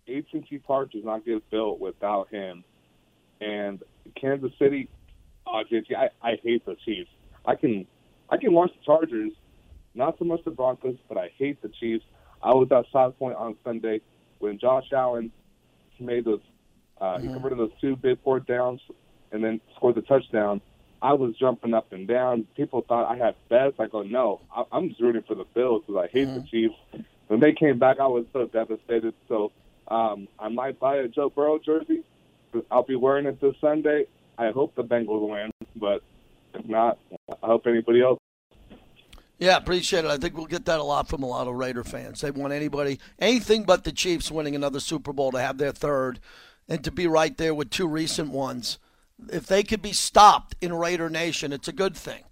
AT&T 0.07 0.59
Park 0.59 0.91
does 0.91 1.03
not 1.03 1.25
get 1.25 1.49
built 1.49 1.79
without 1.79 2.29
him. 2.29 2.63
And 3.41 3.81
Kansas 4.19 4.51
City, 4.59 4.89
uh, 5.47 5.63
JT, 5.71 5.95
I, 5.95 6.09
I 6.21 6.39
hate 6.43 6.65
the 6.65 6.75
Chiefs. 6.85 7.09
I 7.45 7.55
can 7.55 7.85
I 8.29 8.37
can 8.37 8.53
watch 8.53 8.71
the 8.71 8.85
Chargers, 8.85 9.31
not 9.93 10.17
so 10.17 10.25
much 10.25 10.43
the 10.43 10.51
Broncos, 10.51 10.97
but 11.07 11.17
I 11.17 11.31
hate 11.37 11.61
the 11.61 11.69
Chiefs. 11.69 12.05
I 12.41 12.53
was 12.53 12.67
at 12.71 12.85
South 12.91 13.17
Point 13.17 13.35
on 13.35 13.55
Sunday 13.63 14.01
when 14.39 14.59
Josh 14.59 14.91
Allen 14.91 15.31
made 15.99 16.25
those 16.25 16.41
uh, 16.99 17.05
mm-hmm. 17.17 17.27
he 17.27 17.33
converted 17.33 17.59
those 17.59 17.71
two 17.81 17.95
big 17.95 18.21
fourth 18.23 18.45
downs 18.45 18.81
and 19.31 19.43
then 19.43 19.59
scored 19.75 19.95
the 19.95 20.01
touchdown. 20.01 20.61
I 21.01 21.13
was 21.13 21.35
jumping 21.35 21.73
up 21.73 21.91
and 21.91 22.07
down. 22.07 22.47
People 22.55 22.85
thought 22.87 23.11
I 23.11 23.17
had 23.17 23.35
bets. 23.49 23.75
I 23.77 23.87
go, 23.87 24.03
no, 24.03 24.39
I, 24.55 24.63
I'm 24.71 24.89
just 24.89 25.01
rooting 25.01 25.23
for 25.27 25.35
the 25.35 25.43
Bills 25.53 25.83
because 25.85 26.07
I 26.07 26.11
hate 26.11 26.27
mm-hmm. 26.27 26.41
the 26.41 26.47
Chiefs. 26.47 26.75
When 27.27 27.39
they 27.39 27.51
came 27.51 27.77
back, 27.77 27.99
I 27.99 28.07
was 28.07 28.25
so 28.31 28.45
devastated. 28.45 29.13
So 29.27 29.51
um, 29.87 30.27
I 30.39 30.49
might 30.49 30.79
buy 30.79 30.97
a 30.97 31.07
Joe 31.07 31.29
Burrow 31.29 31.59
jersey. 31.59 32.03
I'll 32.71 32.83
be 32.83 32.95
wearing 32.95 33.25
it 33.25 33.41
this 33.41 33.55
Sunday. 33.59 34.05
I 34.37 34.51
hope 34.51 34.75
the 34.75 34.83
Bengals 34.83 35.29
win, 35.29 35.51
but 35.75 36.01
if 36.53 36.65
not, 36.67 36.97
I 37.41 37.47
hope 37.47 37.67
anybody 37.67 38.01
else. 38.01 38.19
Yeah, 39.39 39.57
appreciate 39.57 40.05
it. 40.05 40.11
I 40.11 40.17
think 40.17 40.37
we'll 40.37 40.45
get 40.45 40.65
that 40.65 40.79
a 40.79 40.83
lot 40.83 41.09
from 41.09 41.23
a 41.23 41.27
lot 41.27 41.47
of 41.47 41.55
Raider 41.55 41.83
fans. 41.83 42.21
They 42.21 42.31
want 42.31 42.53
anybody, 42.53 42.99
anything 43.19 43.63
but 43.63 43.83
the 43.83 43.91
Chiefs 43.91 44.31
winning 44.31 44.55
another 44.55 44.79
Super 44.79 45.11
Bowl 45.11 45.31
to 45.31 45.41
have 45.41 45.57
their 45.57 45.71
third 45.71 46.19
and 46.69 46.83
to 46.83 46.91
be 46.91 47.07
right 47.07 47.35
there 47.37 47.53
with 47.53 47.69
two 47.69 47.87
recent 47.87 48.29
ones 48.29 48.79
if 49.31 49.45
they 49.47 49.63
could 49.63 49.81
be 49.81 49.93
stopped 49.93 50.55
in 50.61 50.73
Raider 50.73 51.09
Nation, 51.09 51.53
it's 51.53 51.67
a 51.67 51.73
good 51.73 51.95
thing. 51.95 52.23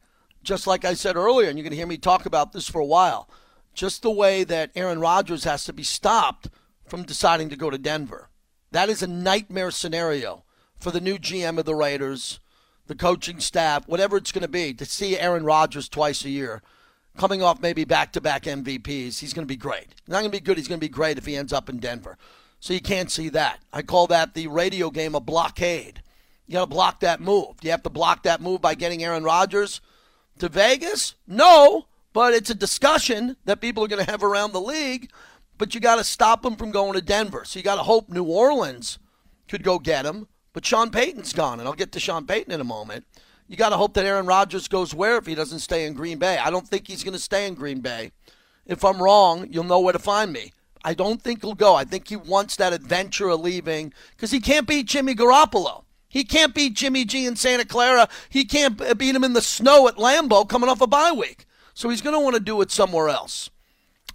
Just 0.43 0.67
like 0.67 0.83
I 0.85 0.93
said 0.93 1.15
earlier, 1.15 1.49
and 1.49 1.57
you're 1.57 1.63
going 1.63 1.71
to 1.71 1.77
hear 1.77 1.87
me 1.87 1.97
talk 1.97 2.25
about 2.25 2.51
this 2.51 2.67
for 2.67 2.81
a 2.81 2.85
while, 2.85 3.29
just 3.73 4.01
the 4.01 4.11
way 4.11 4.43
that 4.43 4.71
Aaron 4.75 4.99
Rodgers 4.99 5.43
has 5.43 5.63
to 5.65 5.73
be 5.73 5.83
stopped 5.83 6.49
from 6.85 7.03
deciding 7.03 7.49
to 7.49 7.55
go 7.55 7.69
to 7.69 7.77
Denver. 7.77 8.29
That 8.71 8.89
is 8.89 9.03
a 9.03 9.07
nightmare 9.07 9.71
scenario 9.71 10.43
for 10.81 10.91
the 10.91 11.01
new 11.01 11.17
GM 11.17 11.57
of 11.57 11.65
the 11.65 11.75
Raiders, 11.75 12.39
the 12.87 12.95
coaching 12.95 13.39
staff, 13.39 13.87
whatever 13.87 14.17
it's 14.17 14.31
going 14.31 14.41
to 14.41 14.47
be, 14.47 14.73
to 14.73 14.85
see 14.85 15.17
Aaron 15.17 15.45
Rodgers 15.45 15.87
twice 15.87 16.25
a 16.25 16.29
year 16.29 16.61
coming 17.17 17.43
off 17.43 17.61
maybe 17.61 17.83
back 17.83 18.11
to 18.13 18.21
back 18.21 18.43
MVPs. 18.43 19.19
He's 19.19 19.33
going 19.33 19.45
to 19.45 19.51
be 19.51 19.57
great. 19.57 19.87
He's 19.89 20.09
not 20.09 20.19
going 20.19 20.31
to 20.31 20.37
be 20.37 20.43
good. 20.43 20.57
He's 20.57 20.67
going 20.67 20.79
to 20.79 20.85
be 20.85 20.89
great 20.89 21.17
if 21.17 21.25
he 21.25 21.35
ends 21.35 21.53
up 21.53 21.69
in 21.69 21.77
Denver. 21.77 22.17
So 22.59 22.73
you 22.73 22.81
can't 22.81 23.11
see 23.11 23.29
that. 23.29 23.59
I 23.73 23.81
call 23.81 24.07
that 24.07 24.33
the 24.33 24.47
radio 24.47 24.89
game 24.89 25.15
a 25.15 25.19
blockade. 25.19 26.01
You 26.47 26.53
got 26.53 26.61
to 26.61 26.67
block 26.67 26.99
that 27.01 27.21
move. 27.21 27.59
Do 27.59 27.67
you 27.67 27.71
have 27.71 27.83
to 27.83 27.89
block 27.89 28.23
that 28.23 28.41
move 28.41 28.61
by 28.61 28.75
getting 28.75 29.03
Aaron 29.03 29.23
Rodgers 29.23 29.81
to 30.39 30.49
Vegas? 30.49 31.15
No, 31.27 31.87
but 32.13 32.33
it's 32.33 32.49
a 32.49 32.55
discussion 32.55 33.37
that 33.45 33.61
people 33.61 33.83
are 33.83 33.87
going 33.87 34.03
to 34.03 34.11
have 34.11 34.23
around 34.23 34.51
the 34.53 34.61
league. 34.61 35.09
But 35.57 35.73
you 35.73 35.81
got 35.81 35.95
to 35.97 36.03
stop 36.03 36.45
him 36.45 36.55
from 36.55 36.71
going 36.71 36.93
to 36.93 37.01
Denver. 37.01 37.43
So 37.45 37.59
you 37.59 37.63
got 37.63 37.75
to 37.75 37.83
hope 37.83 38.09
New 38.09 38.25
Orleans 38.25 38.99
could 39.47 39.63
go 39.63 39.79
get 39.79 40.05
him. 40.05 40.27
But 40.53 40.65
Sean 40.65 40.89
Payton's 40.89 41.33
gone, 41.33 41.59
and 41.59 41.67
I'll 41.67 41.73
get 41.73 41.91
to 41.93 41.99
Sean 41.99 42.25
Payton 42.25 42.51
in 42.51 42.61
a 42.61 42.65
moment. 42.65 43.05
You 43.47 43.57
got 43.57 43.69
to 43.69 43.77
hope 43.77 43.93
that 43.95 44.05
Aaron 44.05 44.25
Rodgers 44.25 44.67
goes 44.67 44.93
where 44.93 45.17
if 45.17 45.25
he 45.25 45.35
doesn't 45.35 45.59
stay 45.59 45.85
in 45.85 45.93
Green 45.93 46.17
Bay. 46.17 46.37
I 46.37 46.49
don't 46.49 46.67
think 46.67 46.87
he's 46.87 47.03
going 47.03 47.13
to 47.13 47.19
stay 47.19 47.47
in 47.47 47.53
Green 47.53 47.81
Bay. 47.81 48.11
If 48.65 48.85
I'm 48.85 49.01
wrong, 49.01 49.47
you'll 49.49 49.63
know 49.63 49.79
where 49.79 49.93
to 49.93 49.99
find 49.99 50.31
me. 50.31 50.53
I 50.83 50.93
don't 50.93 51.21
think 51.21 51.41
he'll 51.41 51.53
go. 51.53 51.75
I 51.75 51.83
think 51.83 52.07
he 52.07 52.15
wants 52.15 52.55
that 52.55 52.73
adventure 52.73 53.29
of 53.29 53.41
leaving 53.41 53.93
because 54.11 54.31
he 54.31 54.39
can't 54.39 54.67
beat 54.67 54.87
Jimmy 54.87 55.15
Garoppolo. 55.15 55.83
He 56.07 56.23
can't 56.23 56.55
beat 56.55 56.73
Jimmy 56.73 57.05
G 57.05 57.25
in 57.25 57.35
Santa 57.35 57.65
Clara. 57.65 58.09
He 58.29 58.43
can't 58.45 58.77
beat 58.97 59.15
him 59.15 59.23
in 59.23 59.33
the 59.33 59.41
snow 59.41 59.87
at 59.87 59.95
Lambeau 59.95 60.47
coming 60.47 60.69
off 60.69 60.81
a 60.81 60.87
bye 60.87 61.11
week. 61.11 61.45
So 61.73 61.89
he's 61.89 62.01
going 62.01 62.15
to 62.15 62.19
want 62.19 62.35
to 62.35 62.41
do 62.41 62.59
it 62.61 62.71
somewhere 62.71 63.09
else. 63.09 63.49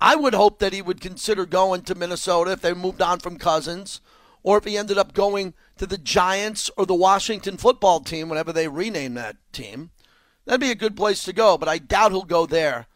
I 0.01 0.15
would 0.15 0.35
hope 0.35 0.59
that 0.59 0.75
he 0.75 0.83
would 0.83 1.01
consider 1.01 1.47
going 1.47 1.83
to 1.83 1.95
Minnesota 1.95 2.53
if 2.53 2.61
they 2.61 2.75
moved 2.75 3.01
on 3.01 3.19
from 3.21 3.39
Cousins, 3.39 4.01
or 4.47 4.59
if 4.59 4.65
he 4.65 4.79
ended 4.79 4.97
up 4.97 5.13
going 5.13 5.55
to 5.77 5.89
the 5.89 5.99
Giants 5.99 6.71
or 6.77 6.87
the 6.87 6.95
Washington 6.95 7.57
football 7.57 7.99
team, 7.99 8.29
whenever 8.29 8.53
they 8.53 8.69
rename 8.69 9.15
that 9.15 9.37
team. 9.53 9.91
That'd 10.45 10.61
be 10.61 10.71
a 10.71 10.77
good 10.77 10.97
place 10.97 11.25
to 11.25 11.33
go, 11.33 11.59
but 11.59 11.69
I 11.69 11.79
doubt 11.79 12.13
he'll 12.13 12.23
go 12.23 12.47
there 12.47 12.87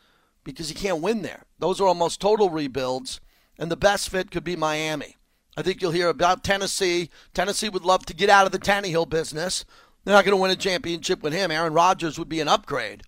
because 0.44 0.68
he 0.68 0.76
can't 0.76 1.02
win 1.02 1.22
there. 1.22 1.46
Those 1.58 1.80
are 1.80 1.88
almost 1.88 2.20
total 2.20 2.50
rebuilds, 2.50 3.20
and 3.58 3.68
the 3.68 3.76
best 3.76 4.10
fit 4.10 4.30
could 4.30 4.44
be 4.44 4.54
Miami. 4.54 5.16
I 5.56 5.62
think 5.62 5.82
you'll 5.82 5.90
hear 5.90 6.08
about 6.08 6.44
Tennessee. 6.44 7.10
Tennessee 7.34 7.68
would 7.68 7.84
love 7.84 8.06
to 8.06 8.14
get 8.14 8.30
out 8.30 8.46
of 8.46 8.52
the 8.52 8.60
Tannehill 8.60 9.10
business. 9.10 9.64
They're 10.04 10.14
not 10.14 10.24
going 10.24 10.36
to 10.36 10.40
win 10.40 10.52
a 10.52 10.56
championship 10.56 11.20
with 11.20 11.32
him. 11.32 11.50
Aaron 11.50 11.74
Rodgers 11.74 12.16
would 12.16 12.28
be 12.28 12.38
an 12.38 12.46
upgrade. 12.46 13.02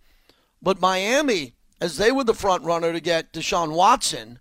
But 0.61 0.81
Miami, 0.81 1.55
as 1.81 1.97
they 1.97 2.11
were 2.11 2.25
the 2.25 2.35
front 2.35 2.65
runner 2.65 2.93
to 2.93 3.01
get 3.01 3.33
Deshaun 3.33 3.71
Watson, 3.71 4.41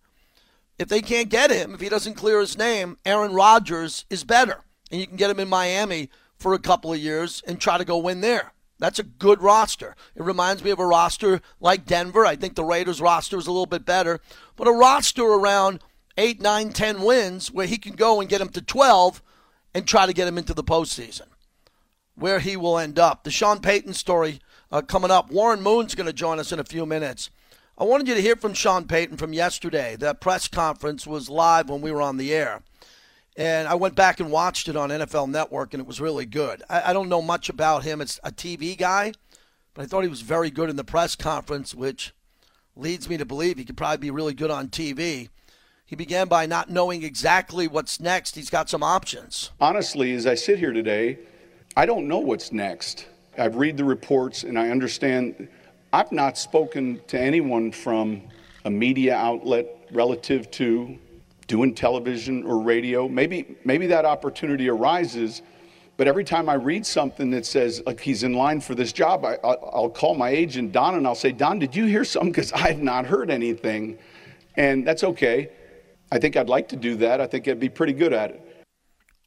if 0.81 0.89
they 0.89 1.01
can't 1.01 1.29
get 1.29 1.51
him, 1.51 1.75
if 1.75 1.79
he 1.79 1.89
doesn't 1.89 2.15
clear 2.15 2.39
his 2.39 2.57
name, 2.57 2.97
Aaron 3.05 3.33
Rodgers 3.33 4.05
is 4.09 4.23
better. 4.23 4.61
And 4.89 4.99
you 4.99 5.05
can 5.05 5.15
get 5.15 5.29
him 5.29 5.39
in 5.39 5.47
Miami 5.47 6.09
for 6.37 6.55
a 6.55 6.59
couple 6.59 6.91
of 6.91 6.97
years 6.97 7.43
and 7.45 7.59
try 7.59 7.77
to 7.77 7.85
go 7.85 7.99
win 7.99 8.21
there. 8.21 8.53
That's 8.79 8.97
a 8.97 9.03
good 9.03 9.43
roster. 9.43 9.95
It 10.15 10.23
reminds 10.23 10.63
me 10.63 10.71
of 10.71 10.79
a 10.79 10.85
roster 10.85 11.39
like 11.59 11.85
Denver. 11.85 12.25
I 12.25 12.35
think 12.35 12.55
the 12.55 12.63
Raiders 12.63 12.99
roster 12.99 13.37
is 13.37 13.45
a 13.45 13.51
little 13.51 13.67
bit 13.67 13.85
better, 13.85 14.21
but 14.55 14.67
a 14.67 14.71
roster 14.71 15.23
around 15.23 15.81
eight, 16.17 16.41
nine, 16.41 16.73
ten 16.73 17.03
wins 17.03 17.51
where 17.51 17.67
he 17.67 17.77
can 17.77 17.93
go 17.93 18.19
and 18.19 18.27
get 18.27 18.41
him 18.41 18.49
to 18.49 18.61
12 18.61 19.21
and 19.75 19.87
try 19.87 20.07
to 20.07 20.13
get 20.13 20.27
him 20.27 20.39
into 20.39 20.55
the 20.55 20.63
postseason. 20.63 21.27
Where 22.15 22.39
he 22.39 22.57
will 22.57 22.79
end 22.79 22.97
up. 22.97 23.23
The 23.23 23.29
Sean 23.29 23.59
Payton 23.59 23.93
story, 23.93 24.39
uh, 24.71 24.81
coming 24.81 25.11
up. 25.11 25.29
Warren 25.29 25.61
Moon's 25.61 25.93
going 25.93 26.07
to 26.07 26.13
join 26.13 26.39
us 26.39 26.51
in 26.51 26.59
a 26.59 26.63
few 26.63 26.87
minutes. 26.87 27.29
I 27.81 27.83
wanted 27.83 28.07
you 28.07 28.13
to 28.13 28.21
hear 28.21 28.35
from 28.35 28.53
Sean 28.53 28.85
Payton 28.85 29.17
from 29.17 29.33
yesterday. 29.33 29.95
That 29.95 30.21
press 30.21 30.47
conference 30.47 31.07
was 31.07 31.31
live 31.31 31.67
when 31.67 31.81
we 31.81 31.91
were 31.91 32.03
on 32.03 32.17
the 32.17 32.31
air. 32.31 32.61
And 33.35 33.67
I 33.67 33.73
went 33.73 33.95
back 33.95 34.19
and 34.19 34.29
watched 34.29 34.67
it 34.67 34.75
on 34.75 34.91
NFL 34.91 35.31
Network, 35.31 35.73
and 35.73 35.81
it 35.81 35.87
was 35.87 35.99
really 35.99 36.27
good. 36.27 36.61
I, 36.69 36.91
I 36.91 36.93
don't 36.93 37.09
know 37.09 37.23
much 37.23 37.49
about 37.49 37.83
him. 37.83 37.99
It's 37.99 38.19
a 38.23 38.31
TV 38.31 38.77
guy, 38.77 39.13
but 39.73 39.81
I 39.81 39.85
thought 39.87 40.03
he 40.03 40.09
was 40.09 40.21
very 40.21 40.51
good 40.51 40.69
in 40.69 40.75
the 40.75 40.83
press 40.83 41.15
conference, 41.15 41.73
which 41.73 42.13
leads 42.75 43.09
me 43.09 43.17
to 43.17 43.25
believe 43.25 43.57
he 43.57 43.65
could 43.65 43.77
probably 43.77 43.97
be 43.97 44.11
really 44.11 44.35
good 44.35 44.51
on 44.51 44.67
TV. 44.67 45.29
He 45.83 45.95
began 45.95 46.27
by 46.27 46.45
not 46.45 46.69
knowing 46.69 47.01
exactly 47.01 47.67
what's 47.67 47.99
next. 47.99 48.35
He's 48.35 48.51
got 48.51 48.69
some 48.69 48.83
options. 48.83 49.49
Honestly, 49.59 50.13
as 50.13 50.27
I 50.27 50.35
sit 50.35 50.59
here 50.59 50.71
today, 50.71 51.17
I 51.75 51.87
don't 51.87 52.07
know 52.07 52.19
what's 52.19 52.51
next. 52.51 53.07
I've 53.39 53.55
read 53.55 53.75
the 53.75 53.85
reports 53.85 54.43
and 54.43 54.59
I 54.59 54.69
understand. 54.69 55.47
I've 55.93 56.11
not 56.13 56.37
spoken 56.37 57.01
to 57.07 57.19
anyone 57.19 57.73
from 57.73 58.21
a 58.63 58.71
media 58.71 59.13
outlet 59.13 59.65
relative 59.91 60.49
to 60.51 60.97
doing 61.47 61.75
television 61.75 62.45
or 62.45 62.59
radio. 62.59 63.09
Maybe 63.09 63.57
maybe 63.65 63.87
that 63.87 64.05
opportunity 64.05 64.69
arises, 64.69 65.41
but 65.97 66.07
every 66.07 66.23
time 66.23 66.47
I 66.47 66.53
read 66.53 66.85
something 66.85 67.29
that 67.31 67.45
says 67.45 67.83
like 67.85 67.99
he's 67.99 68.23
in 68.23 68.31
line 68.31 68.61
for 68.61 68.73
this 68.73 68.93
job, 68.93 69.25
I, 69.25 69.37
will 69.43 69.89
call 69.89 70.15
my 70.15 70.29
agent 70.29 70.71
Don 70.71 70.95
and 70.95 71.05
I'll 71.05 71.13
say, 71.13 71.33
Don, 71.33 71.59
did 71.59 71.75
you 71.75 71.85
hear 71.85 72.05
something? 72.05 72.31
Because 72.31 72.53
I've 72.53 72.81
not 72.81 73.05
heard 73.05 73.29
anything, 73.29 73.97
and 74.55 74.87
that's 74.87 75.03
okay. 75.03 75.49
I 76.09 76.19
think 76.19 76.37
I'd 76.37 76.47
like 76.47 76.69
to 76.69 76.77
do 76.77 76.95
that. 76.97 77.19
I 77.19 77.27
think 77.27 77.49
I'd 77.49 77.59
be 77.59 77.69
pretty 77.69 77.93
good 77.93 78.13
at 78.13 78.31
it. 78.31 78.65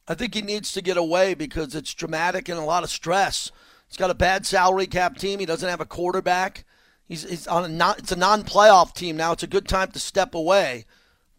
I 0.07 0.15
think 0.15 0.33
he 0.33 0.41
needs 0.41 0.71
to 0.73 0.81
get 0.81 0.97
away 0.97 1.35
because 1.35 1.75
it's 1.75 1.93
dramatic 1.93 2.49
and 2.49 2.57
a 2.57 2.63
lot 2.63 2.83
of 2.83 2.89
stress. 2.89 3.51
He's 3.95 4.01
got 4.01 4.11
a 4.11 4.13
bad 4.13 4.45
salary 4.45 4.87
cap 4.87 5.15
team. 5.15 5.39
He 5.39 5.45
doesn't 5.45 5.69
have 5.69 5.79
a 5.79 5.85
quarterback. 5.85 6.65
He's, 7.07 7.23
he's 7.23 7.47
on 7.47 7.63
a 7.63 7.69
non, 7.69 7.95
it's 7.97 8.11
a 8.11 8.17
non-playoff 8.17 8.93
team 8.93 9.15
now. 9.15 9.31
It's 9.31 9.43
a 9.43 9.47
good 9.47 9.69
time 9.69 9.89
to 9.93 9.99
step 9.99 10.35
away. 10.35 10.83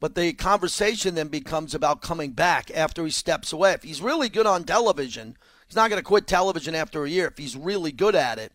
But 0.00 0.14
the 0.14 0.32
conversation 0.32 1.16
then 1.16 1.28
becomes 1.28 1.74
about 1.74 2.00
coming 2.00 2.30
back 2.30 2.70
after 2.74 3.04
he 3.04 3.10
steps 3.10 3.52
away. 3.52 3.72
If 3.72 3.82
he's 3.82 4.00
really 4.00 4.30
good 4.30 4.46
on 4.46 4.64
television, 4.64 5.36
he's 5.66 5.76
not 5.76 5.90
going 5.90 6.00
to 6.00 6.02
quit 6.02 6.26
television 6.26 6.74
after 6.74 7.04
a 7.04 7.10
year 7.10 7.26
if 7.26 7.36
he's 7.36 7.58
really 7.58 7.92
good 7.92 8.14
at 8.14 8.38
it. 8.38 8.52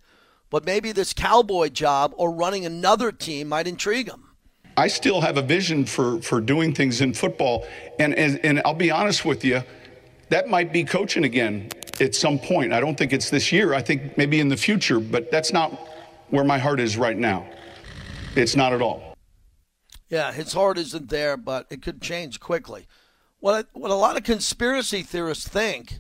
But 0.50 0.66
maybe 0.66 0.92
this 0.92 1.14
cowboy 1.14 1.70
job 1.70 2.16
or 2.18 2.32
running 2.32 2.66
another 2.66 3.12
team 3.12 3.50
might 3.50 3.68
intrigue 3.68 4.10
him. 4.10 4.30
I 4.78 4.88
still 4.88 5.22
have 5.22 5.38
a 5.38 5.44
vision 5.44 5.86
for, 5.86 6.20
for 6.24 6.42
doing 6.42 6.74
things 6.74 7.02
in 7.02 7.14
football. 7.14 7.68
And, 8.00 8.16
and, 8.16 8.40
and 8.44 8.64
I'll 8.66 8.74
be 8.74 8.90
honest 8.90 9.26
with 9.26 9.46
you, 9.46 9.62
that 10.30 10.48
might 10.48 10.74
be 10.74 10.86
coaching 10.86 11.24
again 11.24 11.70
at 12.02 12.16
some 12.16 12.40
point. 12.40 12.74
I 12.74 12.80
don't 12.80 12.98
think 12.98 13.14
it's 13.14 13.30
this 13.30 13.52
year. 13.52 13.74
I 13.74 13.82
think 13.82 14.18
maybe 14.18 14.40
in 14.40 14.50
the 14.50 14.58
future, 14.58 15.00
but 15.00 15.32
that's 15.32 15.54
not 15.54 15.72
where 16.30 16.44
my 16.44 16.58
heart 16.58 16.80
is 16.80 16.98
right 16.98 17.18
now. 17.18 17.48
It's 18.36 18.56
not 18.56 18.74
at 18.74 18.82
all. 18.82 19.16
Yeah, 20.10 20.32
his 20.34 20.54
heart 20.54 20.78
isn't 20.78 21.10
there, 21.10 21.38
but 21.38 21.68
it 21.70 21.82
could 21.82 22.02
change 22.02 22.40
quickly. 22.40 22.88
What, 23.40 23.70
what 23.74 23.92
a 23.92 23.96
lot 23.96 24.18
of 24.18 24.24
conspiracy 24.24 25.04
theorists 25.04 25.48
think 25.48 26.00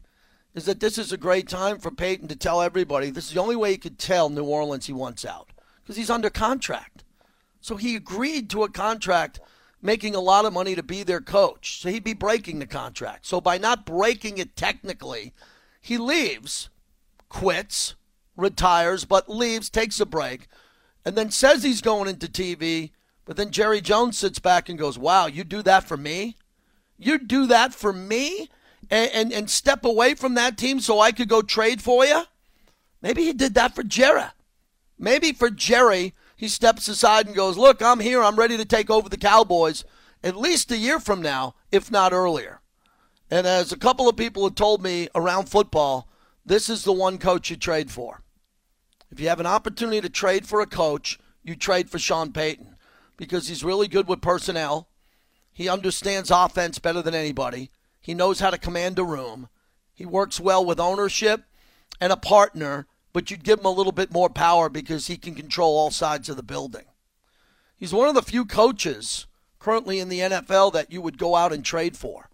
is 0.54 0.66
that 0.66 0.80
this 0.80 0.98
is 0.98 1.12
a 1.12 1.18
great 1.18 1.48
time 1.48 1.80
for 1.80 1.92
Payton 1.92 2.28
to 2.28 2.36
tell 2.36 2.62
everybody 2.62 3.10
this 3.10 3.28
is 3.28 3.34
the 3.34 3.42
only 3.42 3.56
way 3.56 3.72
he 3.72 3.78
could 3.78 3.98
tell 3.98 4.30
New 4.30 4.44
Orleans 4.44 4.88
he 4.88 4.94
wants 4.94 5.24
out 5.24 5.52
because 5.82 5.96
he's 5.96 6.10
under 6.10 6.30
contract. 6.30 7.04
So 7.62 7.78
he 7.78 7.96
agreed 7.96 8.50
to 8.50 8.64
a 8.64 8.70
contract 8.70 9.40
making 9.82 10.14
a 10.14 10.20
lot 10.20 10.46
of 10.46 10.54
money 10.54 10.76
to 10.76 10.84
be 10.84 11.04
their 11.04 11.22
coach. 11.22 11.82
So 11.82 11.90
he'd 11.90 12.04
be 12.04 12.14
breaking 12.14 12.60
the 12.60 12.68
contract. 12.68 13.26
So 13.26 13.40
by 13.40 13.58
not 13.58 13.86
breaking 13.86 14.38
it 14.38 14.56
technically, 14.56 15.34
he 15.82 15.98
leaves, 15.98 16.70
quits, 17.28 17.96
retires, 18.38 19.04
but 19.04 19.30
leaves, 19.30 19.70
takes 19.70 20.00
a 20.00 20.06
break, 20.06 20.48
and 21.04 21.16
then 21.16 21.32
says 21.32 21.64
he's 21.64 21.82
going 21.82 22.08
into 22.08 22.28
TV. 22.28 22.92
But 23.26 23.36
then 23.36 23.52
Jerry 23.52 23.82
Jones 23.82 24.18
sits 24.18 24.40
back 24.40 24.70
and 24.70 24.80
goes, 24.80 24.98
Wow, 24.98 25.26
you 25.26 25.44
do 25.44 25.62
that 25.64 25.84
for 25.84 25.98
me? 25.98 26.38
You 26.98 27.18
do 27.18 27.48
that 27.48 27.74
for 27.74 27.92
me? 27.92 28.50
And, 28.90 29.12
and, 29.12 29.34
and 29.34 29.50
step 29.50 29.86
away 29.86 30.16
from 30.16 30.36
that 30.36 30.58
team 30.58 30.80
so 30.80 31.00
I 31.00 31.12
could 31.12 31.30
go 31.30 31.42
trade 31.42 31.82
for 31.82 32.06
you? 32.06 32.24
Maybe 33.02 33.24
he 33.24 33.34
did 33.34 33.54
that 33.56 33.74
for 33.74 33.84
Jerry. 33.84 34.26
Maybe 35.00 35.32
for 35.32 35.50
Jerry, 35.50 36.14
he 36.36 36.48
steps 36.48 36.88
aside 36.88 37.26
and 37.26 37.36
goes, 37.36 37.58
Look, 37.58 37.82
I'm 37.82 38.00
here. 38.00 38.22
I'm 38.22 38.36
ready 38.36 38.58
to 38.58 38.66
take 38.66 38.90
over 38.90 39.10
the 39.10 39.18
Cowboys 39.18 39.84
at 40.24 40.36
least 40.36 40.72
a 40.72 40.78
year 40.78 41.00
from 41.00 41.22
now, 41.22 41.56
if 41.72 41.90
not 41.90 42.14
earlier. 42.14 42.61
And 43.32 43.48
as 43.48 43.72
a 43.72 43.78
couple 43.78 44.08
of 44.08 44.16
people 44.16 44.44
have 44.44 44.56
told 44.56 44.84
me 44.84 45.08
around 45.16 45.50
football, 45.50 46.08
this 46.46 46.70
is 46.70 46.84
the 46.84 46.92
one 46.92 47.18
coach 47.18 47.50
you 47.50 47.56
trade 47.56 47.90
for. 47.90 48.22
If 49.10 49.20
you 49.20 49.30
have 49.30 49.40
an 49.40 49.48
opportunity 49.48 50.02
to 50.02 50.10
trade 50.10 50.46
for 50.46 50.62
a 50.62 50.68
coach, 50.68 51.18
you 51.44 51.56
trade 51.56 51.90
for 51.90 51.98
Sean 51.98 52.32
Payton 52.32 52.76
because 53.18 53.48
he's 53.48 53.64
really 53.64 53.88
good 53.88 54.08
with 54.08 54.22
personnel. 54.22 54.88
He 55.52 55.68
understands 55.68 56.30
offense 56.30 56.78
better 56.78 57.02
than 57.02 57.16
anybody. 57.16 57.72
He 58.00 58.14
knows 58.14 58.40
how 58.40 58.52
to 58.52 58.58
command 58.58 59.00
a 59.00 59.04
room. 59.04 59.50
He 59.94 60.06
works 60.06 60.40
well 60.40 60.64
with 60.64 60.80
ownership 60.80 61.46
and 62.00 62.12
a 62.12 62.18
partner 62.18 62.86
but 63.14 63.30
you'd 63.30 63.44
give 63.44 63.60
him 63.60 63.66
a 63.66 63.72
little 63.72 63.92
bit 63.92 64.12
more 64.12 64.30
power 64.30 64.70
because 64.70 65.08
he 65.08 65.18
can 65.18 65.36
control 65.36 65.78
all 65.78 65.92
sides 65.92 66.30
of 66.30 66.38
the 66.38 66.44
building. 66.44 66.86
He's 67.76 67.94
one 67.94 68.08
of 68.08 68.16
the 68.16 68.22
few 68.22 68.46
coaches 68.46 69.26
currently 69.60 70.00
in 70.00 70.10
the 70.10 70.20
NFL 70.20 70.74
that 70.74 70.92
you 70.92 71.02
would 71.02 71.18
go 71.18 71.36
out 71.36 71.52
and 71.52 71.64
trade 71.64 71.98
for. 71.98 72.30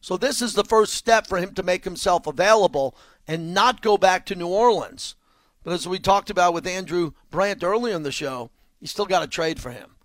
So 0.00 0.16
this 0.16 0.40
is 0.40 0.54
the 0.54 0.64
first 0.64 0.94
step 0.94 1.26
for 1.26 1.38
him 1.38 1.54
to 1.54 1.62
make 1.62 1.84
himself 1.84 2.26
available 2.26 2.96
and 3.26 3.52
not 3.52 3.82
go 3.82 3.98
back 3.98 4.24
to 4.26 4.34
New 4.34 4.48
Orleans. 4.48 5.16
But 5.64 5.72
as 5.72 5.88
we 5.88 5.98
talked 5.98 6.30
about 6.30 6.54
with 6.54 6.66
Andrew 6.66 7.12
Brandt 7.30 7.64
earlier 7.64 7.94
in 7.94 8.04
the 8.04 8.12
show, 8.12 8.50
you 8.80 8.86
still 8.86 9.06
got 9.06 9.20
to 9.20 9.26
trade 9.26 9.60
for 9.60 9.70
him. 9.70 9.96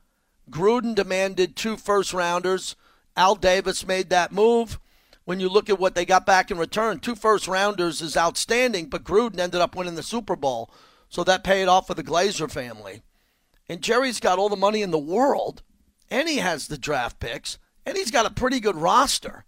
Gruden 0.49 0.95
demanded 0.95 1.55
two 1.55 1.77
first 1.77 2.13
rounders. 2.13 2.75
Al 3.15 3.35
Davis 3.35 3.87
made 3.87 4.09
that 4.09 4.31
move 4.31 4.79
when 5.25 5.39
you 5.39 5.47
look 5.47 5.69
at 5.69 5.79
what 5.79 5.95
they 5.95 6.05
got 6.05 6.25
back 6.25 6.51
in 6.51 6.57
return. 6.57 6.99
Two 6.99 7.15
first 7.15 7.47
rounders 7.47 8.01
is 8.01 8.17
outstanding, 8.17 8.87
but 8.87 9.03
Gruden 9.03 9.39
ended 9.39 9.61
up 9.61 9.75
winning 9.75 9.95
the 9.95 10.03
Super 10.03 10.35
Bowl, 10.35 10.69
so 11.07 11.23
that 11.23 11.43
paid 11.43 11.67
off 11.67 11.87
for 11.87 11.93
the 11.93 12.03
Glazer 12.03 12.51
family. 12.51 13.03
And 13.69 13.81
Jerry's 13.81 14.19
got 14.19 14.39
all 14.39 14.49
the 14.49 14.55
money 14.55 14.81
in 14.81 14.91
the 14.91 14.97
world, 14.97 15.61
and 16.09 16.27
he 16.27 16.37
has 16.37 16.67
the 16.67 16.77
draft 16.77 17.19
picks, 17.19 17.57
and 17.85 17.95
he's 17.95 18.11
got 18.11 18.25
a 18.25 18.31
pretty 18.31 18.59
good 18.59 18.75
roster 18.75 19.45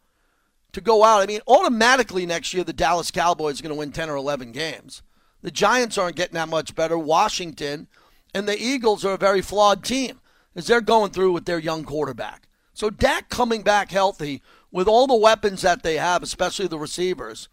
to 0.76 0.82
go 0.82 1.04
out. 1.04 1.22
I 1.22 1.26
mean, 1.26 1.40
automatically 1.48 2.26
next 2.26 2.54
year, 2.54 2.64
the 2.64 2.74
Dallas 2.74 3.10
Cowboys 3.10 3.60
are 3.60 3.64
going 3.64 3.74
to 3.74 3.80
win 3.80 3.92
10 3.92 4.10
or 4.10 4.16
11 4.16 4.52
games. 4.52 5.02
The 5.42 5.50
Giants 5.50 5.98
aren't 5.98 6.18
getting 6.18 6.36
that 6.36 6.50
much 6.50 6.76
better. 6.76 6.98
Washington 6.98 7.88
and 8.34 8.48
the 8.48 8.62
Eagles 8.62 9.06
are 9.06 9.14
a 9.14 9.18
very 9.18 9.42
flawed 9.42 9.84
team 9.86 10.20
as 10.54 10.68
they're 10.68 10.82
going 10.82 11.12
through 11.12 11.32
with 11.32 11.46
their 11.46 11.60
young 11.60 11.86
quarterback. 11.86 12.50
So 12.74 12.90
Dak 12.90 13.30
coming 13.30 13.62
back 13.62 13.92
healthy 13.92 14.42
with 14.70 14.88
all 14.88 15.08
the 15.08 15.16
weapons 15.16 15.62
that 15.62 15.82
they 15.82 15.96
have, 15.96 16.22
especially 16.22 16.68
the 16.68 16.78
receivers, 16.78 17.48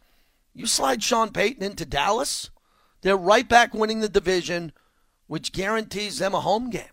you 0.53 0.67
slide 0.67 1.03
Sean 1.03 1.31
Payton 1.31 1.63
into 1.63 1.87
Dallas, 1.87 2.51
they're 3.03 3.17
right 3.17 3.49
back 3.49 3.73
winning 3.73 4.01
the 4.01 4.09
division, 4.09 4.73
which 5.29 5.53
guarantees 5.53 6.19
them 6.19 6.35
a 6.35 6.41
home 6.41 6.71
game. 6.71 6.85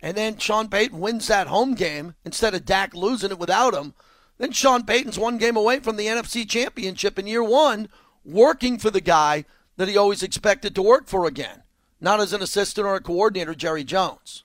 And 0.00 0.16
then 0.16 0.38
Sean 0.38 0.68
Payton 0.68 1.00
wins 1.00 1.26
that 1.26 1.48
home 1.48 1.74
game 1.74 2.14
instead 2.24 2.54
of 2.54 2.64
Dak 2.64 2.94
losing 2.94 3.32
it 3.32 3.38
without 3.38 3.74
him. 3.74 3.94
Then 4.42 4.50
Sean 4.50 4.82
Payton's 4.82 5.20
one 5.20 5.38
game 5.38 5.56
away 5.56 5.78
from 5.78 5.94
the 5.94 6.06
NFC 6.06 6.48
Championship 6.48 7.16
in 7.16 7.28
year 7.28 7.44
one, 7.44 7.88
working 8.24 8.76
for 8.76 8.90
the 8.90 9.00
guy 9.00 9.44
that 9.76 9.86
he 9.86 9.96
always 9.96 10.20
expected 10.20 10.74
to 10.74 10.82
work 10.82 11.06
for 11.06 11.26
again, 11.26 11.62
not 12.00 12.18
as 12.18 12.32
an 12.32 12.42
assistant 12.42 12.84
or 12.84 12.96
a 12.96 13.00
coordinator, 13.00 13.54
Jerry 13.54 13.84
Jones. 13.84 14.42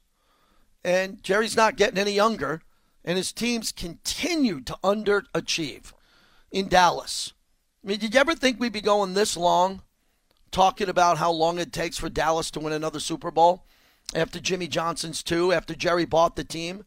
And 0.83 1.23
Jerry's 1.23 1.57
not 1.57 1.77
getting 1.77 1.97
any 1.97 2.11
younger 2.11 2.61
and 3.03 3.17
his 3.17 3.31
teams 3.31 3.71
continue 3.71 4.61
to 4.61 4.77
underachieve 4.83 5.93
in 6.51 6.67
Dallas. 6.67 7.33
I 7.83 7.87
mean, 7.87 7.97
did 7.97 8.13
you 8.13 8.19
ever 8.19 8.35
think 8.35 8.59
we'd 8.59 8.71
be 8.71 8.81
going 8.81 9.15
this 9.15 9.35
long 9.35 9.81
talking 10.51 10.89
about 10.89 11.17
how 11.17 11.31
long 11.31 11.57
it 11.57 11.73
takes 11.73 11.97
for 11.97 12.07
Dallas 12.07 12.51
to 12.51 12.59
win 12.59 12.71
another 12.71 12.99
Super 12.99 13.31
Bowl 13.31 13.65
after 14.13 14.39
Jimmy 14.39 14.67
Johnson's 14.67 15.23
two, 15.23 15.51
after 15.51 15.73
Jerry 15.73 16.05
bought 16.05 16.35
the 16.35 16.43
team 16.43 16.85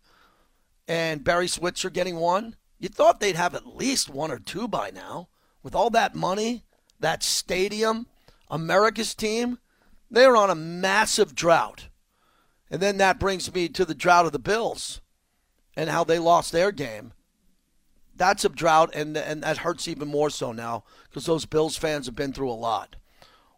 and 0.87 1.25
Barry 1.25 1.49
Switzer 1.49 1.91
getting 1.91 2.15
one? 2.15 2.55
You 2.81 2.89
thought 2.89 3.21
they'd 3.21 3.37
have 3.37 3.55
at 3.55 3.77
least 3.77 4.09
one 4.09 4.33
or 4.33 4.39
two 4.39 4.67
by 4.67 4.91
now. 4.91 5.29
With 5.63 5.75
all 5.75 5.91
that 5.91 6.15
money, 6.15 6.65
that 6.99 7.23
stadium, 7.23 8.07
America's 8.51 9.15
team, 9.15 9.59
they're 10.11 10.37
on 10.37 10.49
a 10.49 10.55
massive 10.55 11.35
drought. 11.35 11.89
And 12.71 12.81
then 12.81 12.97
that 12.97 13.21
brings 13.21 13.53
me 13.53 13.69
to 13.69 13.85
the 13.85 13.95
drought 13.95 14.25
of 14.25 14.33
the 14.33 14.39
Bills 14.39 15.03
and 15.77 15.91
how 15.91 16.05
they 16.05 16.19
lost 16.19 16.53
their 16.53 16.73
game. 16.73 17.13
That's 18.17 18.45
a 18.45 18.49
drought, 18.49 18.91
and, 18.95 19.17
and 19.17 19.43
that 19.43 19.59
hurts 19.59 19.87
even 19.87 20.09
more 20.09 20.31
so 20.31 20.53
now 20.53 20.85
because 21.09 21.27
those 21.27 21.47
Bills 21.47 21.77
fans 21.77 22.07
have 22.07 22.17
been 22.17 22.33
through 22.33 22.51
a 22.51 22.53
lot. 22.53 22.97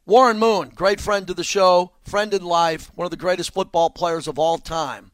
Warren 0.04 0.38
Moon, 0.38 0.72
great 0.74 1.00
friend 1.00 1.28
to 1.28 1.34
the 1.34 1.44
show, 1.44 1.92
friend 2.02 2.34
in 2.34 2.44
life, 2.44 2.90
one 2.96 3.04
of 3.04 3.12
the 3.12 3.16
greatest 3.16 3.54
football 3.54 3.88
players 3.88 4.26
of 4.26 4.38
all 4.38 4.58
time. 4.58 5.12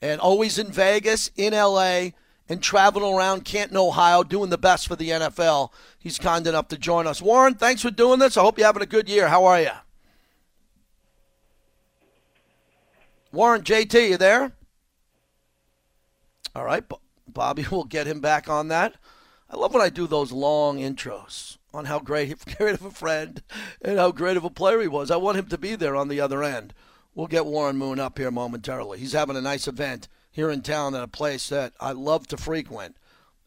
And 0.00 0.18
always 0.20 0.58
in 0.58 0.72
Vegas, 0.72 1.30
in 1.36 1.52
LA, 1.52 2.10
and 2.48 2.62
traveling 2.62 3.14
around 3.14 3.44
Canton, 3.44 3.76
Ohio, 3.76 4.22
doing 4.22 4.50
the 4.50 4.58
best 4.58 4.86
for 4.86 4.96
the 4.96 5.10
NFL. 5.10 5.70
He's 5.98 6.18
kind 6.18 6.46
enough 6.46 6.68
to 6.68 6.78
join 6.78 7.06
us. 7.06 7.22
Warren, 7.22 7.54
thanks 7.54 7.82
for 7.82 7.90
doing 7.90 8.18
this. 8.18 8.36
I 8.36 8.42
hope 8.42 8.58
you're 8.58 8.66
having 8.66 8.82
a 8.82 8.86
good 8.86 9.08
year. 9.08 9.28
How 9.28 9.44
are 9.44 9.60
you? 9.60 9.70
Warren, 13.32 13.62
JT, 13.62 14.10
you 14.10 14.16
there? 14.16 14.52
All 16.54 16.64
right, 16.64 16.84
Bobby 17.26 17.66
will 17.70 17.84
get 17.84 18.06
him 18.06 18.20
back 18.20 18.48
on 18.48 18.68
that. 18.68 18.94
I 19.50 19.56
love 19.56 19.74
when 19.74 19.82
I 19.82 19.88
do 19.88 20.06
those 20.06 20.32
long 20.32 20.78
intros 20.78 21.58
on 21.72 21.86
how 21.86 21.98
great, 21.98 22.44
great 22.58 22.74
of 22.74 22.84
a 22.84 22.90
friend 22.90 23.42
and 23.82 23.98
how 23.98 24.12
great 24.12 24.36
of 24.36 24.44
a 24.44 24.50
player 24.50 24.80
he 24.80 24.88
was. 24.88 25.10
I 25.10 25.16
want 25.16 25.38
him 25.38 25.46
to 25.46 25.58
be 25.58 25.74
there 25.74 25.96
on 25.96 26.08
the 26.08 26.20
other 26.20 26.42
end. 26.42 26.74
We'll 27.14 27.26
get 27.26 27.46
Warren 27.46 27.76
Moon 27.76 28.00
up 28.00 28.18
here 28.18 28.30
momentarily. 28.30 28.98
He's 28.98 29.12
having 29.12 29.36
a 29.36 29.40
nice 29.40 29.68
event 29.68 30.08
here 30.34 30.50
in 30.50 30.62
town 30.62 30.96
at 30.96 31.02
a 31.02 31.08
place 31.08 31.48
that 31.48 31.72
I 31.78 31.92
love 31.92 32.26
to 32.26 32.36
frequent, 32.36 32.96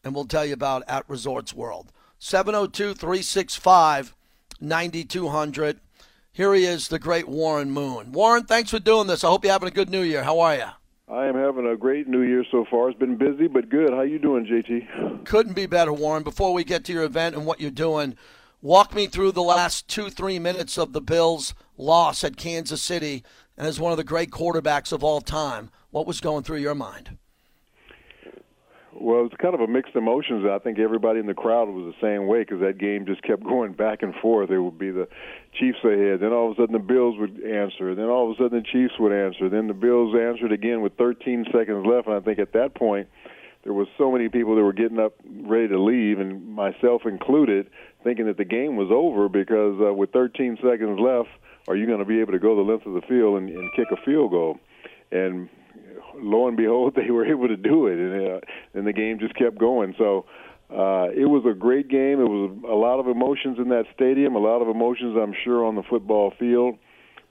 and 0.02 0.14
we'll 0.14 0.24
tell 0.24 0.46
you 0.46 0.54
about 0.54 0.84
at 0.88 1.04
Resorts 1.06 1.52
World. 1.52 1.92
702 2.18 2.94
365 2.94 4.16
9200. 4.58 5.80
Here 6.32 6.54
he 6.54 6.64
is, 6.64 6.88
the 6.88 6.98
great 6.98 7.28
Warren 7.28 7.70
Moon. 7.70 8.10
Warren, 8.10 8.44
thanks 8.44 8.70
for 8.70 8.78
doing 8.78 9.06
this. 9.06 9.22
I 9.22 9.28
hope 9.28 9.44
you're 9.44 9.52
having 9.52 9.68
a 9.68 9.72
good 9.72 9.90
new 9.90 10.00
year. 10.00 10.24
How 10.24 10.40
are 10.40 10.56
you? 10.56 10.64
I 11.10 11.26
am 11.26 11.34
having 11.34 11.66
a 11.66 11.76
great 11.76 12.06
New 12.06 12.22
Year 12.22 12.44
so 12.50 12.66
far. 12.70 12.90
It's 12.90 12.98
been 12.98 13.16
busy, 13.16 13.48
but 13.48 13.70
good. 13.70 13.90
How 13.90 14.02
you 14.02 14.18
doing, 14.18 14.44
JT? 14.44 15.24
Couldn't 15.24 15.54
be 15.54 15.66
better, 15.66 15.92
Warren. 15.92 16.22
Before 16.22 16.52
we 16.52 16.64
get 16.64 16.84
to 16.84 16.92
your 16.92 17.04
event 17.04 17.34
and 17.34 17.46
what 17.46 17.60
you're 17.60 17.70
doing, 17.70 18.16
walk 18.60 18.94
me 18.94 19.06
through 19.06 19.32
the 19.32 19.42
last 19.42 19.88
two, 19.88 20.10
three 20.10 20.38
minutes 20.38 20.76
of 20.76 20.92
the 20.92 21.00
Bills' 21.00 21.54
loss 21.78 22.24
at 22.24 22.36
Kansas 22.36 22.82
City, 22.82 23.24
and 23.56 23.66
as 23.66 23.80
one 23.80 23.90
of 23.90 23.96
the 23.96 24.04
great 24.04 24.30
quarterbacks 24.30 24.92
of 24.92 25.02
all 25.02 25.22
time, 25.22 25.70
what 25.90 26.06
was 26.06 26.20
going 26.20 26.44
through 26.44 26.58
your 26.58 26.74
mind? 26.74 27.16
Well, 29.00 29.26
it's 29.26 29.36
kind 29.36 29.54
of 29.54 29.60
a 29.60 29.68
mixed 29.68 29.94
emotions. 29.94 30.44
I 30.50 30.58
think 30.58 30.80
everybody 30.80 31.20
in 31.20 31.26
the 31.26 31.34
crowd 31.34 31.68
was 31.68 31.94
the 31.94 32.00
same 32.04 32.26
way 32.26 32.40
because 32.40 32.60
that 32.60 32.78
game 32.78 33.06
just 33.06 33.22
kept 33.22 33.42
going 33.44 33.72
back 33.72 34.02
and 34.02 34.14
forth. 34.16 34.50
It 34.50 34.58
would 34.58 34.78
be 34.78 34.90
the 34.90 35.06
Chiefs 35.58 35.78
ahead, 35.84 36.20
then 36.20 36.32
all 36.32 36.50
of 36.50 36.58
a 36.58 36.62
sudden 36.62 36.72
the 36.72 36.78
Bills 36.80 37.16
would 37.18 37.40
answer, 37.42 37.94
then 37.94 38.06
all 38.06 38.30
of 38.30 38.36
a 38.36 38.42
sudden 38.42 38.58
the 38.58 38.64
Chiefs 38.64 38.94
would 38.98 39.12
answer, 39.12 39.48
then 39.48 39.68
the 39.68 39.74
Bills 39.74 40.14
answered 40.14 40.52
again 40.52 40.82
with 40.82 40.96
13 40.96 41.46
seconds 41.52 41.86
left. 41.86 42.08
And 42.08 42.16
I 42.16 42.20
think 42.20 42.38
at 42.38 42.52
that 42.54 42.74
point 42.74 43.08
there 43.62 43.72
was 43.72 43.86
so 43.98 44.10
many 44.10 44.28
people 44.28 44.56
that 44.56 44.62
were 44.62 44.72
getting 44.72 44.98
up 44.98 45.14
ready 45.42 45.68
to 45.68 45.80
leave, 45.80 46.18
and 46.18 46.48
myself 46.48 47.02
included, 47.06 47.68
thinking 48.02 48.26
that 48.26 48.36
the 48.36 48.44
game 48.44 48.76
was 48.76 48.88
over 48.90 49.28
because 49.28 49.78
uh, 49.80 49.92
with 49.92 50.10
13 50.12 50.58
seconds 50.62 50.98
left, 50.98 51.28
are 51.68 51.76
you 51.76 51.86
going 51.86 51.98
to 51.98 52.04
be 52.04 52.20
able 52.20 52.32
to 52.32 52.38
go 52.38 52.56
the 52.56 52.62
length 52.62 52.86
of 52.86 52.94
the 52.94 53.02
field 53.02 53.38
and, 53.38 53.50
and 53.50 53.70
kick 53.74 53.88
a 53.92 53.96
field 54.04 54.30
goal? 54.30 54.58
And 55.12 55.48
lo 56.16 56.48
and 56.48 56.56
behold, 56.56 56.94
they 56.96 57.10
were 57.10 57.26
able 57.26 57.48
to 57.48 57.56
do 57.56 57.86
it, 57.86 57.98
and 57.98 58.32
uh, 58.32 58.40
and 58.74 58.86
the 58.86 58.92
game 58.92 59.18
just 59.18 59.34
kept 59.34 59.58
going. 59.58 59.94
So 59.98 60.26
uh, 60.70 61.08
it 61.14 61.28
was 61.28 61.44
a 61.50 61.54
great 61.54 61.88
game. 61.88 62.20
It 62.20 62.28
was 62.28 62.58
a 62.68 62.74
lot 62.74 63.00
of 63.00 63.08
emotions 63.08 63.58
in 63.58 63.68
that 63.70 63.84
stadium, 63.94 64.34
a 64.34 64.38
lot 64.38 64.60
of 64.60 64.68
emotions, 64.68 65.16
I'm 65.20 65.34
sure, 65.44 65.64
on 65.64 65.76
the 65.76 65.82
football 65.82 66.32
field. 66.38 66.78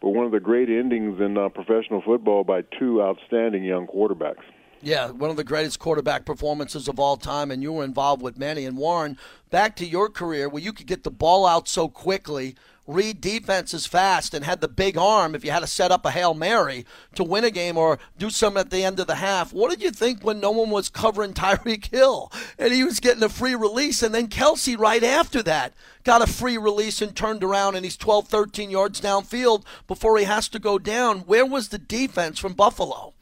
But 0.01 0.09
one 0.09 0.25
of 0.25 0.31
the 0.31 0.39
great 0.39 0.69
endings 0.69 1.19
in 1.19 1.37
uh, 1.37 1.49
professional 1.49 2.01
football 2.01 2.43
by 2.43 2.61
two 2.79 3.01
outstanding 3.01 3.63
young 3.63 3.87
quarterbacks. 3.87 4.43
Yeah, 4.81 5.09
one 5.09 5.31
of 5.31 5.37
the 5.37 5.43
greatest 5.43 5.79
quarterback 5.79 6.23
performances 6.23 6.87
of 6.87 6.99
all 6.99 7.17
time, 7.17 7.49
and 7.49 7.63
you 7.63 7.73
were 7.73 7.83
involved 7.83 8.21
with 8.21 8.37
many. 8.37 8.65
And 8.65 8.77
Warren, 8.77 9.17
back 9.49 9.75
to 9.77 9.87
your 9.87 10.07
career 10.07 10.49
where 10.49 10.61
you 10.61 10.71
could 10.71 10.85
get 10.85 11.03
the 11.03 11.09
ball 11.09 11.47
out 11.47 11.67
so 11.67 11.87
quickly 11.87 12.55
read 12.87 13.19
defenses 13.21 13.85
fast 13.85 14.33
and 14.33 14.45
had 14.45 14.61
the 14.61 14.67
big 14.67 14.97
arm 14.97 15.35
if 15.35 15.43
you 15.43 15.51
had 15.51 15.59
to 15.59 15.67
set 15.67 15.91
up 15.91 16.05
a 16.05 16.11
Hail 16.11 16.33
Mary 16.33 16.85
to 17.15 17.23
win 17.23 17.43
a 17.43 17.51
game 17.51 17.77
or 17.77 17.99
do 18.17 18.29
something 18.29 18.61
at 18.61 18.69
the 18.69 18.83
end 18.83 18.99
of 18.99 19.07
the 19.07 19.15
half. 19.15 19.53
What 19.53 19.69
did 19.69 19.83
you 19.83 19.91
think 19.91 20.23
when 20.23 20.39
no 20.39 20.51
one 20.51 20.69
was 20.69 20.89
covering 20.89 21.33
Tyreek 21.33 21.91
Hill 21.91 22.31
and 22.57 22.73
he 22.73 22.83
was 22.83 22.99
getting 22.99 23.23
a 23.23 23.29
free 23.29 23.55
release 23.55 24.01
and 24.01 24.15
then 24.15 24.27
Kelce, 24.27 24.79
right 24.79 25.03
after 25.03 25.43
that 25.43 25.73
got 26.03 26.21
a 26.21 26.27
free 26.27 26.57
release 26.57 27.01
and 27.01 27.13
turned 27.15 27.43
around 27.43 27.75
and 27.75 27.83
he's 27.83 27.97
12, 27.97 28.29
13 28.29 28.71
yards 28.71 29.01
downfield 29.01 29.65
before 29.87 30.17
he 30.17 30.23
has 30.23 30.47
to 30.49 30.59
go 30.59 30.79
down. 30.79 31.19
Where 31.19 31.45
was 31.45 31.67
the 31.67 31.77
defense 31.77 32.39
from 32.39 32.53
Buffalo? 32.53 33.13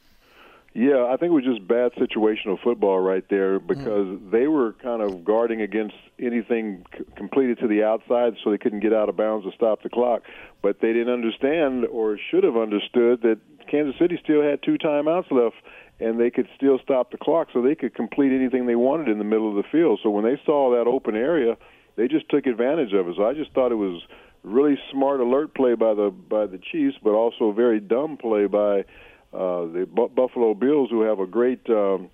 Yeah, 0.76 1.06
I 1.06 1.16
think 1.16 1.30
it 1.30 1.34
was 1.34 1.44
just 1.44 1.66
bad 1.66 1.92
situational 1.94 2.62
football 2.62 2.98
right 2.98 3.24
there 3.30 3.58
because 3.58 4.04
mm. 4.06 4.30
they 4.30 4.46
were 4.46 4.74
kind 4.74 5.00
of 5.00 5.24
guarding 5.24 5.62
against 5.62 5.94
anything 6.20 6.84
c- 6.92 7.02
completed 7.16 7.60
to 7.60 7.66
the 7.66 7.82
outside 7.82 8.34
so 8.44 8.50
they 8.50 8.58
couldn't 8.58 8.80
get 8.80 8.92
out 8.92 9.08
of 9.08 9.16
bounds 9.16 9.46
to 9.46 9.52
stop 9.56 9.82
the 9.82 9.88
clock. 9.88 10.24
But 10.60 10.82
they 10.82 10.92
didn't 10.92 11.14
understand 11.14 11.86
or 11.86 12.18
should 12.30 12.44
have 12.44 12.58
understood 12.58 13.22
that 13.22 13.38
Kansas 13.70 13.98
City 13.98 14.20
still 14.22 14.42
had 14.42 14.62
two 14.62 14.76
timeouts 14.76 15.30
left 15.30 15.56
and 15.98 16.20
they 16.20 16.28
could 16.28 16.46
still 16.54 16.78
stop 16.84 17.10
the 17.10 17.16
clock 17.16 17.48
so 17.54 17.62
they 17.62 17.74
could 17.74 17.94
complete 17.94 18.32
anything 18.32 18.66
they 18.66 18.76
wanted 18.76 19.08
in 19.08 19.16
the 19.16 19.24
middle 19.24 19.48
of 19.48 19.56
the 19.56 19.66
field. 19.72 20.00
So 20.02 20.10
when 20.10 20.24
they 20.24 20.38
saw 20.44 20.72
that 20.72 20.86
open 20.86 21.16
area, 21.16 21.56
they 21.96 22.06
just 22.06 22.28
took 22.28 22.44
advantage 22.44 22.92
of 22.92 23.08
it. 23.08 23.14
So 23.16 23.24
I 23.24 23.32
just 23.32 23.50
thought 23.52 23.72
it 23.72 23.76
was 23.76 24.02
really 24.42 24.78
smart 24.92 25.20
alert 25.20 25.54
play 25.54 25.74
by 25.74 25.94
the 25.94 26.10
by 26.10 26.44
the 26.44 26.58
Chiefs, 26.70 26.96
but 27.02 27.12
also 27.12 27.50
very 27.52 27.80
dumb 27.80 28.18
play 28.18 28.44
by 28.44 28.84
uh, 29.32 29.66
the 29.66 29.88
B- 29.92 30.08
Buffalo 30.14 30.54
Bills, 30.54 30.90
who 30.90 31.02
have 31.02 31.20
a 31.20 31.26
great 31.26 31.68
um, 31.68 32.10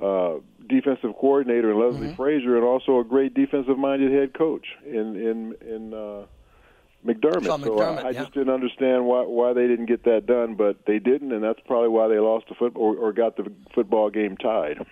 uh, 0.00 0.34
defensive 0.68 1.14
coordinator 1.18 1.72
in 1.72 1.80
Leslie 1.80 2.06
mm-hmm. 2.08 2.16
Frazier, 2.16 2.56
and 2.56 2.64
also 2.64 3.00
a 3.00 3.04
great 3.04 3.34
defensive-minded 3.34 4.12
head 4.12 4.34
coach 4.34 4.66
in 4.86 5.16
in 5.16 5.54
in 5.66 5.94
uh, 5.94 6.26
McDermott. 7.04 7.44
so 7.44 7.58
McDermott, 7.58 8.04
I, 8.04 8.08
I 8.08 8.10
yeah. 8.10 8.20
just 8.20 8.34
didn't 8.34 8.52
understand 8.52 9.06
why 9.06 9.22
why 9.22 9.52
they 9.52 9.66
didn't 9.66 9.86
get 9.86 10.04
that 10.04 10.26
done, 10.26 10.54
but 10.54 10.86
they 10.86 10.98
didn't, 10.98 11.32
and 11.32 11.42
that's 11.42 11.60
probably 11.66 11.88
why 11.88 12.08
they 12.08 12.18
lost 12.18 12.48
the 12.48 12.54
football 12.54 12.82
or, 12.82 12.96
or 12.96 13.12
got 13.12 13.36
the 13.36 13.50
football 13.74 14.10
game 14.10 14.36
tied. 14.36 14.84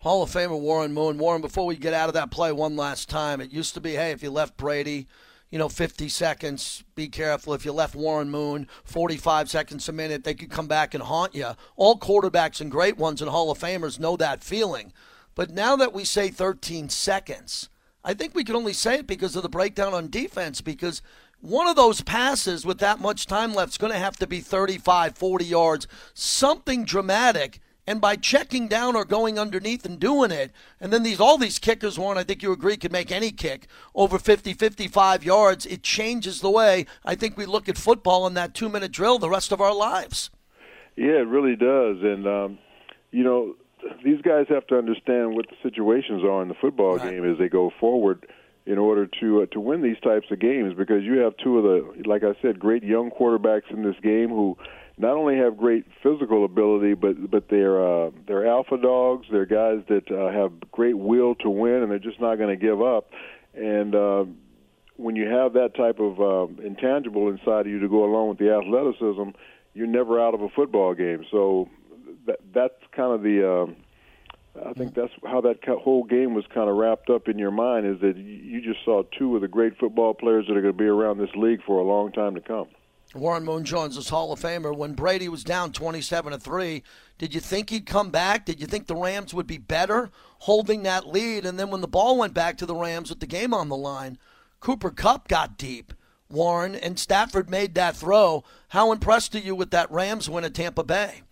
Hall 0.00 0.22
of 0.22 0.30
Famer 0.30 0.58
Warren 0.58 0.94
Moon. 0.94 1.18
Warren, 1.18 1.42
before 1.42 1.66
we 1.66 1.76
get 1.76 1.92
out 1.92 2.08
of 2.08 2.14
that 2.14 2.30
play 2.30 2.52
one 2.52 2.74
last 2.74 3.10
time, 3.10 3.40
it 3.42 3.50
used 3.50 3.74
to 3.74 3.82
be, 3.82 3.92
hey, 3.92 4.12
if 4.12 4.22
you 4.22 4.30
left 4.30 4.56
Brady 4.56 5.06
you 5.50 5.58
know, 5.58 5.68
50 5.68 6.08
seconds. 6.08 6.84
Be 6.94 7.08
careful. 7.08 7.54
If 7.54 7.64
you 7.64 7.72
left 7.72 7.94
Warren 7.94 8.30
Moon 8.30 8.68
45 8.84 9.50
seconds 9.50 9.88
a 9.88 9.92
minute, 9.92 10.24
they 10.24 10.34
could 10.34 10.50
come 10.50 10.68
back 10.68 10.94
and 10.94 11.02
haunt 11.02 11.34
you. 11.34 11.50
All 11.76 11.98
quarterbacks 11.98 12.60
and 12.60 12.70
great 12.70 12.96
ones 12.96 13.20
and 13.20 13.30
Hall 13.30 13.50
of 13.50 13.58
Famers 13.58 13.98
know 13.98 14.16
that 14.16 14.44
feeling. 14.44 14.92
But 15.34 15.50
now 15.50 15.76
that 15.76 15.92
we 15.92 16.04
say 16.04 16.28
13 16.28 16.88
seconds, 16.88 17.68
I 18.04 18.14
think 18.14 18.34
we 18.34 18.44
can 18.44 18.56
only 18.56 18.72
say 18.72 18.96
it 18.96 19.06
because 19.06 19.36
of 19.36 19.42
the 19.42 19.48
breakdown 19.48 19.92
on 19.92 20.08
defense 20.08 20.60
because 20.60 21.02
one 21.40 21.66
of 21.66 21.76
those 21.76 22.02
passes 22.02 22.66
with 22.66 22.78
that 22.78 23.00
much 23.00 23.26
time 23.26 23.54
left 23.54 23.72
is 23.72 23.78
going 23.78 23.92
to 23.92 23.98
have 23.98 24.16
to 24.18 24.26
be 24.26 24.40
35, 24.40 25.16
40 25.16 25.44
yards, 25.44 25.88
something 26.14 26.84
dramatic 26.84 27.60
and 27.90 28.00
by 28.00 28.14
checking 28.14 28.68
down 28.68 28.94
or 28.94 29.04
going 29.04 29.36
underneath 29.36 29.84
and 29.84 29.98
doing 29.98 30.30
it, 30.30 30.52
and 30.80 30.92
then 30.92 31.02
these 31.02 31.18
all 31.18 31.36
these 31.36 31.58
kickers, 31.58 31.98
one 31.98 32.16
I 32.16 32.22
think 32.22 32.40
you 32.40 32.52
agree 32.52 32.76
could 32.76 32.92
make 32.92 33.10
any 33.10 33.32
kick 33.32 33.66
over 33.96 34.16
50, 34.16 34.52
55 34.52 35.24
yards. 35.24 35.66
It 35.66 35.82
changes 35.82 36.40
the 36.40 36.50
way 36.50 36.86
I 37.04 37.16
think 37.16 37.36
we 37.36 37.46
look 37.46 37.68
at 37.68 37.76
football 37.76 38.28
in 38.28 38.34
that 38.34 38.54
two 38.54 38.68
minute 38.68 38.92
drill 38.92 39.18
the 39.18 39.28
rest 39.28 39.50
of 39.50 39.60
our 39.60 39.74
lives. 39.74 40.30
Yeah, 40.94 41.18
it 41.18 41.26
really 41.26 41.56
does, 41.56 41.96
and 42.00 42.28
um, 42.28 42.58
you 43.10 43.24
know 43.24 43.56
these 44.04 44.20
guys 44.22 44.46
have 44.50 44.68
to 44.68 44.78
understand 44.78 45.34
what 45.34 45.46
the 45.48 45.56
situations 45.60 46.22
are 46.22 46.42
in 46.42 46.48
the 46.48 46.54
football 46.60 46.96
right. 46.96 47.10
game 47.10 47.28
as 47.28 47.38
they 47.38 47.48
go 47.48 47.72
forward 47.80 48.24
in 48.66 48.78
order 48.78 49.08
to 49.20 49.42
uh, 49.42 49.46
to 49.46 49.58
win 49.58 49.82
these 49.82 49.98
types 49.98 50.30
of 50.30 50.38
games 50.38 50.74
because 50.76 51.02
you 51.02 51.18
have 51.18 51.36
two 51.38 51.58
of 51.58 51.64
the 51.64 52.08
like 52.08 52.22
I 52.22 52.40
said 52.40 52.60
great 52.60 52.84
young 52.84 53.10
quarterbacks 53.10 53.68
in 53.68 53.82
this 53.82 53.96
game 54.00 54.28
who 54.28 54.56
not 55.00 55.16
only 55.16 55.36
have 55.38 55.56
great 55.56 55.86
physical 56.02 56.44
ability, 56.44 56.92
but 56.92 57.30
but 57.30 57.48
they're 57.48 57.80
uh, 57.82 58.10
they're 58.26 58.46
alpha 58.46 58.76
dogs. 58.76 59.26
They're 59.32 59.46
guys 59.46 59.82
that 59.88 60.10
uh, 60.10 60.30
have 60.30 60.52
great 60.70 60.96
will 60.96 61.34
to 61.36 61.48
win, 61.48 61.82
and 61.82 61.90
they're 61.90 61.98
just 61.98 62.20
not 62.20 62.36
going 62.36 62.50
to 62.50 62.56
give 62.56 62.82
up. 62.82 63.10
And 63.54 63.94
uh, 63.94 64.24
when 64.96 65.16
you 65.16 65.26
have 65.26 65.54
that 65.54 65.74
type 65.74 66.00
of 66.00 66.20
uh, 66.20 66.62
intangible 66.62 67.28
inside 67.28 67.60
of 67.60 67.68
you 67.68 67.80
to 67.80 67.88
go 67.88 68.04
along 68.04 68.28
with 68.28 68.38
the 68.38 68.50
athleticism, 68.50 69.30
you're 69.72 69.86
never 69.86 70.20
out 70.20 70.34
of 70.34 70.42
a 70.42 70.50
football 70.50 70.94
game. 70.94 71.24
So 71.30 71.70
that 72.26 72.40
that's 72.52 72.80
kind 72.92 73.14
of 73.14 73.22
the. 73.22 73.50
Uh, 73.50 73.72
I 74.68 74.72
think 74.72 74.94
that's 74.94 75.12
how 75.24 75.40
that 75.42 75.64
whole 75.64 76.02
game 76.02 76.34
was 76.34 76.44
kind 76.52 76.68
of 76.68 76.76
wrapped 76.76 77.08
up 77.08 77.28
in 77.28 77.38
your 77.38 77.52
mind 77.52 77.86
is 77.86 78.00
that 78.00 78.16
you 78.16 78.60
just 78.60 78.84
saw 78.84 79.04
two 79.16 79.36
of 79.36 79.42
the 79.42 79.48
great 79.48 79.78
football 79.78 80.12
players 80.12 80.46
that 80.48 80.56
are 80.56 80.60
going 80.60 80.74
to 80.74 80.78
be 80.78 80.86
around 80.86 81.18
this 81.18 81.30
league 81.36 81.60
for 81.64 81.78
a 81.78 81.84
long 81.84 82.10
time 82.10 82.34
to 82.34 82.40
come. 82.40 82.66
Warren 83.14 83.44
Moon 83.44 83.64
Jones 83.64 83.96
is 83.96 84.08
Hall 84.08 84.32
of 84.32 84.40
Famer. 84.40 84.76
When 84.76 84.94
Brady 84.94 85.28
was 85.28 85.42
down 85.42 85.72
27 85.72 86.32
to 86.32 86.38
3, 86.38 86.82
did 87.18 87.34
you 87.34 87.40
think 87.40 87.70
he'd 87.70 87.86
come 87.86 88.10
back? 88.10 88.44
Did 88.44 88.60
you 88.60 88.66
think 88.66 88.86
the 88.86 88.94
Rams 88.94 89.34
would 89.34 89.48
be 89.48 89.58
better 89.58 90.10
holding 90.40 90.84
that 90.84 91.08
lead? 91.08 91.44
And 91.44 91.58
then 91.58 91.70
when 91.70 91.80
the 91.80 91.88
ball 91.88 92.16
went 92.16 92.34
back 92.34 92.56
to 92.58 92.66
the 92.66 92.74
Rams 92.74 93.10
with 93.10 93.18
the 93.18 93.26
game 93.26 93.52
on 93.52 93.68
the 93.68 93.76
line, 93.76 94.16
Cooper 94.60 94.90
Kupp 94.90 95.26
got 95.26 95.58
deep. 95.58 95.92
Warren 96.30 96.76
and 96.76 96.98
Stafford 96.98 97.50
made 97.50 97.74
that 97.74 97.96
throw. 97.96 98.44
How 98.68 98.92
impressed 98.92 99.34
are 99.34 99.40
you 99.40 99.56
with 99.56 99.72
that 99.72 99.90
Rams 99.90 100.30
win 100.30 100.44
at 100.44 100.54
Tampa 100.54 100.84
Bay? 100.84 101.22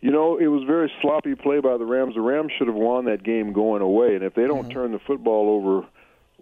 You 0.00 0.10
know, 0.10 0.38
it 0.38 0.46
was 0.46 0.64
very 0.66 0.90
sloppy 1.00 1.36
play 1.36 1.60
by 1.60 1.76
the 1.76 1.84
Rams. 1.84 2.14
The 2.14 2.20
Rams 2.20 2.50
should 2.58 2.66
have 2.66 2.76
won 2.76 3.04
that 3.04 3.22
game 3.22 3.52
going 3.52 3.82
away, 3.82 4.16
and 4.16 4.24
if 4.24 4.34
they 4.34 4.46
don't 4.46 4.62
mm-hmm. 4.62 4.72
turn 4.72 4.92
the 4.92 4.98
football 4.98 5.50
over 5.50 5.86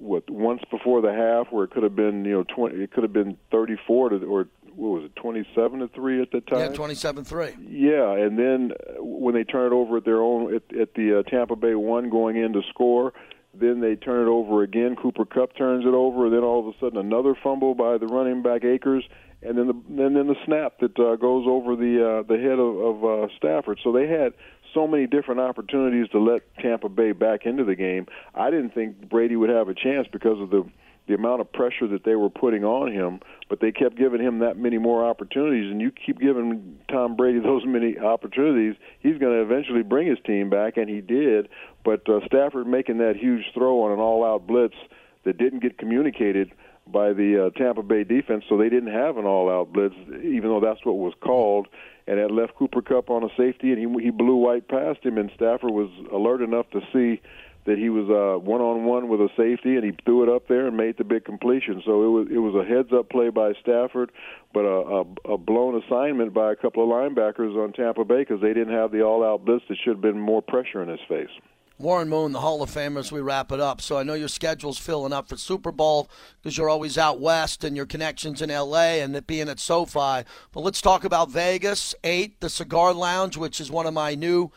what 0.00 0.28
once 0.30 0.62
before 0.70 1.00
the 1.02 1.12
half 1.12 1.52
where 1.52 1.64
it 1.64 1.70
could 1.70 1.82
have 1.82 1.96
been 1.96 2.24
you 2.24 2.32
know 2.32 2.44
20 2.54 2.76
it 2.76 2.92
could 2.92 3.02
have 3.02 3.12
been 3.12 3.36
34 3.50 4.10
to 4.10 4.16
or 4.24 4.48
what 4.74 5.00
was 5.00 5.04
it 5.04 5.16
27 5.16 5.80
to 5.80 5.88
3 5.88 6.22
at 6.22 6.30
the 6.30 6.40
time? 6.42 6.60
yeah 6.60 6.68
27 6.68 7.24
3 7.24 7.56
yeah 7.68 8.12
and 8.12 8.38
then 8.38 8.72
when 8.98 9.34
they 9.34 9.44
turn 9.44 9.72
it 9.72 9.74
over 9.74 9.96
at 9.96 10.04
their 10.04 10.22
own 10.22 10.54
at, 10.54 10.62
at 10.76 10.94
the 10.94 11.18
uh, 11.18 11.22
Tampa 11.28 11.56
Bay 11.56 11.74
1 11.74 12.10
going 12.10 12.36
in 12.36 12.52
to 12.52 12.62
score 12.70 13.12
then 13.54 13.80
they 13.80 13.96
turn 13.96 14.26
it 14.26 14.30
over 14.30 14.62
again. 14.62 14.94
Cooper 14.94 15.24
Kupp 15.24 15.56
turns 15.56 15.84
it 15.84 15.94
over 15.94 16.26
and 16.26 16.34
then 16.34 16.42
all 16.42 16.60
of 16.60 16.74
a 16.74 16.78
sudden 16.78 16.98
another 16.98 17.34
fumble 17.42 17.74
by 17.74 17.98
the 17.98 18.06
running 18.06 18.42
back 18.42 18.64
Akers 18.64 19.04
and 19.42 19.56
then 19.56 19.66
the 19.68 20.04
and 20.04 20.16
then 20.16 20.26
the 20.26 20.36
snap 20.44 20.78
that 20.80 20.98
uh, 20.98 21.16
goes 21.16 21.44
over 21.46 21.76
the 21.76 22.02
uh, 22.02 22.22
the 22.22 22.38
head 22.38 22.58
of, 22.58 22.76
of 22.78 23.04
uh, 23.04 23.28
Stafford. 23.36 23.78
So 23.84 23.92
they 23.92 24.08
had 24.08 24.32
so 24.74 24.86
many 24.86 25.06
different 25.06 25.40
opportunities 25.40 26.08
to 26.10 26.18
let 26.18 26.42
Tampa 26.56 26.88
Bay 26.88 27.12
back 27.12 27.46
into 27.46 27.64
the 27.64 27.74
game. 27.74 28.06
I 28.34 28.50
didn't 28.50 28.74
think 28.74 29.08
Brady 29.08 29.36
would 29.36 29.50
have 29.50 29.68
a 29.68 29.74
chance 29.74 30.08
because 30.10 30.40
of 30.40 30.50
the 30.50 30.68
the 31.06 31.14
amount 31.14 31.40
of 31.40 31.50
pressure 31.50 31.88
that 31.88 32.04
they 32.04 32.14
were 32.16 32.28
putting 32.28 32.64
on 32.64 32.92
him, 32.92 33.20
but 33.48 33.60
they 33.60 33.72
kept 33.72 33.96
giving 33.96 34.20
him 34.20 34.40
that 34.40 34.58
many 34.58 34.76
more 34.76 35.08
opportunities. 35.08 35.70
And 35.70 35.80
you 35.80 35.90
keep 35.90 36.20
giving 36.20 36.78
Tom 36.90 37.16
Brady 37.16 37.40
those 37.42 37.64
many 37.64 37.98
opportunities, 37.98 38.76
he's 39.00 39.18
going 39.18 39.32
to 39.32 39.40
eventually 39.40 39.82
bring 39.82 40.06
his 40.06 40.18
team 40.26 40.50
back, 40.50 40.76
and 40.76 40.88
he 40.88 41.00
did. 41.00 41.48
But 41.84 42.08
uh, 42.08 42.20
Stafford 42.26 42.66
making 42.66 42.98
that 42.98 43.16
huge 43.16 43.44
throw 43.54 43.82
on 43.84 43.92
an 43.92 43.98
all-out 43.98 44.46
blitz 44.46 44.76
that 45.24 45.38
didn't 45.38 45.60
get 45.60 45.78
communicated 45.78 46.52
by 46.92 47.12
the 47.12 47.46
uh, 47.46 47.58
Tampa 47.58 47.82
Bay 47.82 48.04
defense, 48.04 48.44
so 48.48 48.56
they 48.56 48.68
didn't 48.68 48.92
have 48.92 49.16
an 49.16 49.24
all-out 49.24 49.72
blitz, 49.72 49.94
even 50.22 50.48
though 50.50 50.60
that's 50.60 50.84
what 50.84 50.96
was 50.96 51.14
called. 51.20 51.68
And 52.06 52.18
it 52.18 52.30
left 52.30 52.54
Cooper 52.56 52.80
Kupp 52.80 53.10
on 53.10 53.22
a 53.22 53.28
safety, 53.36 53.72
and 53.72 53.78
he 53.78 54.04
he 54.04 54.10
blew 54.10 54.36
white 54.36 54.66
past 54.68 55.04
him, 55.04 55.18
and 55.18 55.30
Stafford 55.34 55.70
was 55.70 55.90
alert 56.12 56.40
enough 56.40 56.68
to 56.70 56.80
see 56.92 57.20
that 57.66 57.76
he 57.76 57.90
was 57.90 58.08
uh, 58.08 58.38
one-on-one 58.38 59.08
with 59.08 59.20
a 59.20 59.28
safety, 59.36 59.76
and 59.76 59.84
he 59.84 59.92
threw 60.06 60.22
it 60.22 60.34
up 60.34 60.48
there 60.48 60.66
and 60.66 60.76
made 60.76 60.96
the 60.96 61.04
big 61.04 61.26
completion. 61.26 61.82
So 61.84 62.02
it 62.02 62.08
was 62.08 62.28
it 62.32 62.38
was 62.38 62.54
a 62.54 62.66
heads-up 62.66 63.10
play 63.10 63.28
by 63.28 63.52
Stafford, 63.60 64.10
but 64.54 64.60
a, 64.60 65.04
a, 65.28 65.34
a 65.34 65.38
blown 65.38 65.82
assignment 65.82 66.32
by 66.32 66.50
a 66.50 66.56
couple 66.56 66.82
of 66.82 66.88
linebackers 66.88 67.54
on 67.62 67.74
Tampa 67.74 68.06
Bay 68.06 68.20
because 68.20 68.40
they 68.40 68.54
didn't 68.54 68.72
have 68.72 68.90
the 68.90 69.02
all-out 69.02 69.44
blitz 69.44 69.64
that 69.68 69.76
should 69.84 69.96
have 69.96 70.00
been 70.00 70.18
more 70.18 70.40
pressure 70.40 70.82
in 70.82 70.88
his 70.88 71.00
face. 71.08 71.28
Warren 71.78 72.08
Moon, 72.08 72.32
the 72.32 72.40
Hall 72.40 72.62
of 72.62 72.70
Famer, 72.70 72.98
as 72.98 73.12
we 73.12 73.20
wrap 73.20 73.52
it 73.52 73.60
up. 73.60 73.80
So 73.80 73.98
I 73.98 74.02
know 74.02 74.14
your 74.14 74.28
schedule's 74.28 74.78
filling 74.78 75.12
up 75.12 75.28
for 75.28 75.36
Super 75.36 75.70
Bowl 75.70 76.10
because 76.42 76.58
you're 76.58 76.68
always 76.68 76.98
out 76.98 77.20
west 77.20 77.62
and 77.62 77.76
your 77.76 77.86
connections 77.86 78.42
in 78.42 78.50
LA 78.50 78.98
and 78.98 79.14
it 79.14 79.26
being 79.26 79.48
at 79.48 79.60
SoFi. 79.60 80.24
But 80.52 80.60
let's 80.60 80.80
talk 80.80 81.04
about 81.04 81.30
Vegas, 81.30 81.94
8, 82.02 82.40
the 82.40 82.50
Cigar 82.50 82.92
Lounge, 82.92 83.36
which 83.36 83.60
is 83.60 83.70
one 83.70 83.86
of 83.86 83.94
my 83.94 84.16
new 84.16 84.50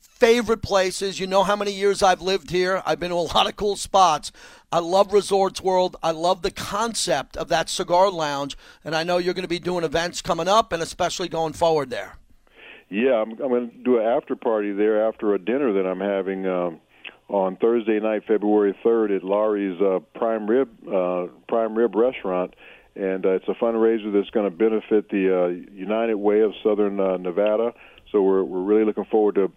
favorite 0.00 0.62
places. 0.62 1.18
You 1.20 1.26
know 1.26 1.44
how 1.44 1.56
many 1.56 1.72
years 1.72 2.02
I've 2.02 2.22
lived 2.22 2.50
here. 2.50 2.82
I've 2.86 3.00
been 3.00 3.10
to 3.10 3.16
a 3.16 3.34
lot 3.34 3.48
of 3.48 3.56
cool 3.56 3.76
spots. 3.76 4.30
I 4.70 4.80
love 4.80 5.12
Resorts 5.12 5.60
World. 5.60 5.96
I 6.02 6.10
love 6.10 6.42
the 6.42 6.50
concept 6.50 7.36
of 7.36 7.48
that 7.48 7.68
cigar 7.68 8.10
lounge, 8.10 8.56
and 8.84 8.94
I 8.94 9.02
know 9.02 9.18
you're 9.18 9.34
going 9.34 9.42
to 9.42 9.48
be 9.48 9.58
doing 9.58 9.84
events 9.84 10.20
coming 10.20 10.48
up, 10.48 10.72
and 10.72 10.82
especially 10.82 11.28
going 11.28 11.52
forward 11.54 11.90
there. 11.90 12.18
Yeah, 12.90 13.22
I'm, 13.22 13.32
I'm 13.32 13.48
going 13.48 13.70
to 13.70 13.76
do 13.76 13.98
an 13.98 14.06
after 14.06 14.34
party 14.34 14.72
there 14.72 15.06
after 15.06 15.34
a 15.34 15.38
dinner 15.38 15.72
that 15.74 15.86
I'm 15.86 16.00
having 16.00 16.46
um, 16.46 16.80
on 17.28 17.56
Thursday 17.56 18.00
night, 18.00 18.22
February 18.26 18.74
3rd, 18.84 19.16
at 19.16 19.24
Lawry's 19.24 19.80
uh, 19.80 19.98
Prime 20.18 20.48
Rib 20.48 20.68
uh, 20.88 21.26
Prime 21.48 21.76
Rib 21.76 21.94
Restaurant. 21.94 22.54
And 22.96 23.24
uh, 23.24 23.30
it's 23.30 23.48
a 23.48 23.54
fundraiser 23.54 24.12
that's 24.12 24.30
going 24.30 24.50
to 24.50 24.56
benefit 24.56 25.10
the 25.10 25.44
uh, 25.44 25.72
United 25.72 26.16
Way 26.16 26.40
of 26.40 26.52
Southern 26.64 26.98
uh, 26.98 27.16
Nevada. 27.18 27.72
So 28.10 28.22
we're 28.22 28.42
we're 28.42 28.62
really 28.62 28.84
looking 28.84 29.04
forward 29.04 29.36
to 29.36 29.52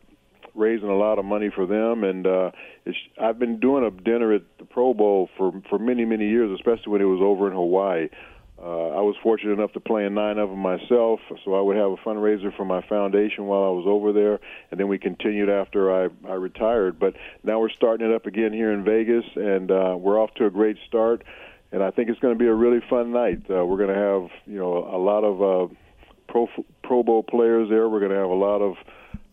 raising 0.53 0.89
a 0.89 0.97
lot 0.97 1.17
of 1.17 1.25
money 1.25 1.49
for 1.53 1.65
them. 1.65 2.03
And 2.03 2.27
uh, 2.27 2.51
it's, 2.85 2.97
I've 3.19 3.39
been 3.39 3.59
doing 3.59 3.85
a 3.85 3.91
dinner 3.91 4.33
at 4.33 4.43
the 4.59 4.65
Pro 4.65 4.93
Bowl 4.93 5.29
for 5.37 5.53
for 5.69 5.79
many 5.79 6.05
many 6.05 6.27
years, 6.27 6.51
especially 6.53 6.91
when 6.91 7.01
it 7.01 7.05
was 7.05 7.21
over 7.21 7.47
in 7.47 7.53
Hawaii. 7.53 8.09
Uh, 8.63 8.89
I 8.89 9.01
was 9.01 9.15
fortunate 9.23 9.53
enough 9.53 9.73
to 9.73 9.79
play 9.79 10.05
in 10.05 10.13
nine 10.13 10.37
of 10.37 10.49
them 10.49 10.59
myself, 10.59 11.19
so 11.43 11.55
I 11.55 11.61
would 11.61 11.77
have 11.77 11.91
a 11.91 11.97
fundraiser 11.97 12.55
for 12.55 12.63
my 12.63 12.85
foundation 12.87 13.45
while 13.47 13.63
I 13.63 13.69
was 13.69 13.85
over 13.87 14.13
there, 14.13 14.39
and 14.69 14.79
then 14.79 14.87
we 14.87 14.99
continued 14.99 15.49
after 15.49 15.91
I, 15.91 16.09
I 16.29 16.33
retired. 16.33 16.99
But 16.99 17.15
now 17.43 17.59
we're 17.59 17.71
starting 17.71 18.07
it 18.07 18.13
up 18.13 18.27
again 18.27 18.53
here 18.53 18.71
in 18.71 18.83
Vegas, 18.83 19.25
and 19.35 19.71
uh, 19.71 19.95
we're 19.97 20.21
off 20.21 20.31
to 20.35 20.45
a 20.45 20.51
great 20.51 20.77
start. 20.87 21.23
And 21.71 21.81
I 21.81 21.89
think 21.89 22.09
it's 22.09 22.19
going 22.19 22.35
to 22.35 22.39
be 22.39 22.47
a 22.47 22.53
really 22.53 22.81
fun 22.87 23.11
night. 23.11 23.49
Uh, 23.49 23.65
we're 23.65 23.77
going 23.77 23.95
to 23.95 23.95
have 23.95 24.29
you 24.45 24.59
know 24.59 24.77
a 24.77 24.99
lot 24.99 25.23
of 25.23 25.41
uh, 25.41 25.73
pro 26.27 26.47
Pro 26.83 27.01
Bowl 27.01 27.23
players 27.23 27.67
there. 27.67 27.89
We're 27.89 27.99
going 27.99 28.11
to 28.11 28.17
have 28.17 28.29
a 28.29 28.33
lot 28.33 28.61
of 28.61 28.75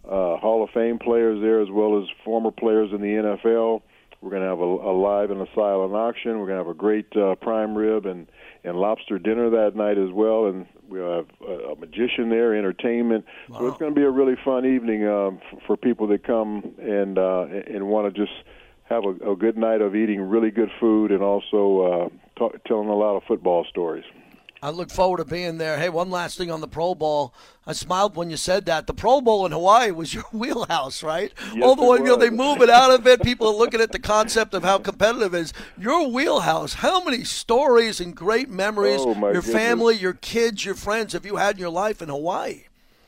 uh, 0.06 0.40
Hall 0.40 0.64
of 0.64 0.70
Fame 0.70 0.98
players 0.98 1.42
there, 1.42 1.60
as 1.60 1.68
well 1.70 2.00
as 2.00 2.08
former 2.24 2.50
players 2.50 2.92
in 2.94 3.02
the 3.02 3.08
NFL. 3.08 3.82
We're 4.22 4.30
going 4.30 4.42
to 4.42 4.48
have 4.48 4.58
a, 4.58 4.62
a 4.62 4.94
live 4.96 5.30
and 5.30 5.42
a 5.42 5.46
silent 5.54 5.92
auction. 5.94 6.38
We're 6.38 6.46
going 6.46 6.58
to 6.58 6.64
have 6.64 6.74
a 6.74 6.74
great 6.74 7.14
uh, 7.14 7.34
prime 7.36 7.76
rib 7.76 8.06
and 8.06 8.26
and 8.64 8.76
lobster 8.76 9.18
dinner 9.18 9.50
that 9.50 9.76
night 9.76 9.98
as 9.98 10.10
well, 10.12 10.46
and 10.46 10.66
we'll 10.88 11.16
have 11.16 11.26
a, 11.46 11.72
a 11.72 11.76
magician 11.76 12.28
there, 12.28 12.54
entertainment. 12.54 13.24
Wow. 13.48 13.58
So 13.58 13.66
it's 13.68 13.78
going 13.78 13.94
to 13.94 13.98
be 13.98 14.04
a 14.04 14.10
really 14.10 14.36
fun 14.44 14.66
evening 14.66 15.06
um, 15.06 15.40
for, 15.50 15.60
for 15.66 15.76
people 15.76 16.06
that 16.08 16.24
come 16.24 16.74
and 16.78 17.18
uh, 17.18 17.46
and 17.66 17.86
want 17.88 18.12
to 18.12 18.20
just 18.20 18.36
have 18.84 19.04
a, 19.04 19.32
a 19.32 19.36
good 19.36 19.56
night 19.56 19.80
of 19.80 19.94
eating 19.94 20.20
really 20.20 20.50
good 20.50 20.70
food 20.80 21.12
and 21.12 21.22
also 21.22 21.80
uh, 21.80 22.08
talk, 22.38 22.64
telling 22.64 22.88
a 22.88 22.96
lot 22.96 23.16
of 23.16 23.22
football 23.24 23.64
stories. 23.68 24.04
I 24.62 24.70
look 24.70 24.90
forward 24.90 25.18
to 25.18 25.24
being 25.24 25.58
there. 25.58 25.78
Hey, 25.78 25.88
one 25.88 26.10
last 26.10 26.36
thing 26.36 26.50
on 26.50 26.60
the 26.60 26.66
Pro 26.68 26.94
Bowl. 26.94 27.32
I 27.66 27.72
smiled 27.72 28.16
when 28.16 28.28
you 28.30 28.36
said 28.36 28.66
that. 28.66 28.86
The 28.86 28.94
Pro 28.94 29.20
Bowl 29.20 29.46
in 29.46 29.52
Hawaii 29.52 29.90
was 29.92 30.12
your 30.14 30.24
wheelhouse, 30.32 31.02
right? 31.02 31.32
Yes, 31.54 31.62
All 31.62 31.76
the 31.76 31.84
way, 31.84 31.98
you 31.98 32.04
know, 32.04 32.16
they 32.16 32.30
move 32.30 32.60
it 32.62 32.70
out 32.70 32.90
of 32.90 33.06
it. 33.06 33.22
People 33.24 33.48
are 33.48 33.54
looking 33.54 33.80
at 33.80 33.92
the 33.92 33.98
concept 33.98 34.54
of 34.54 34.64
how 34.64 34.78
competitive 34.78 35.32
it 35.34 35.38
is. 35.40 35.52
Your 35.78 36.08
wheelhouse. 36.08 36.74
How 36.74 37.02
many 37.04 37.24
stories 37.24 38.00
and 38.00 38.14
great 38.16 38.48
memories, 38.50 39.00
oh, 39.02 39.12
your 39.14 39.34
goodness. 39.34 39.52
family, 39.52 39.96
your 39.96 40.14
kids, 40.14 40.64
your 40.64 40.74
friends, 40.74 41.12
have 41.12 41.24
you 41.26 41.36
had 41.36 41.54
in 41.56 41.60
your 41.60 41.70
life 41.70 42.02
in 42.02 42.08
Hawaii? 42.08 42.64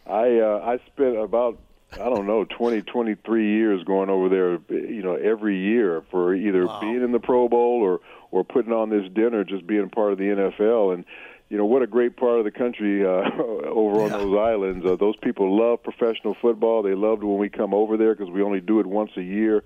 I 0.07 0.39
uh, 0.39 0.61
I 0.65 0.79
spent 0.87 1.17
about 1.17 1.59
I 1.93 2.09
don't 2.09 2.27
know 2.27 2.45
20 2.45 2.83
23 2.83 3.47
years 3.53 3.85
going 3.85 4.11
over 4.11 4.29
there 4.29 4.59
you 4.89 5.03
know 5.03 5.15
every 5.15 5.57
year 5.59 6.03
for 6.11 6.35
either 6.35 6.67
Wow. 6.67 6.81
being 6.81 7.03
in 7.03 7.13
the 7.13 7.19
Pro 7.21 7.49
Bowl 7.49 7.81
or 7.83 8.01
or 8.33 8.43
putting 8.45 8.73
on 8.73 8.91
this 8.91 9.09
dinner 9.13 9.45
just 9.45 9.67
being 9.67 9.89
part 9.91 10.13
of 10.13 10.19
the 10.19 10.25
NFL 10.25 10.95
and 10.95 11.05
you 11.51 11.57
know 11.59 11.67
what 11.67 11.83
a 11.83 11.87
great 11.87 12.17
part 12.17 12.39
of 12.39 12.45
the 12.45 12.51
country 12.53 13.05
uh, 13.05 13.09
over 13.69 14.03
on 14.03 14.11
those 14.11 14.39
islands. 14.39 14.87
Uh, 14.87 14.95
those 14.97 15.17
people 15.17 15.59
love 15.59 15.83
professional 15.83 16.37
football. 16.41 16.83
They 16.83 16.95
loved 16.95 17.25
when 17.25 17.39
we 17.39 17.51
come 17.51 17.75
over 17.75 17.97
there 17.97 18.15
because 18.15 18.31
we 18.33 18.41
only 18.41 18.61
do 18.61 18.79
it 18.79 18.87
once 18.87 19.11
a 19.17 19.23
year, 19.23 19.65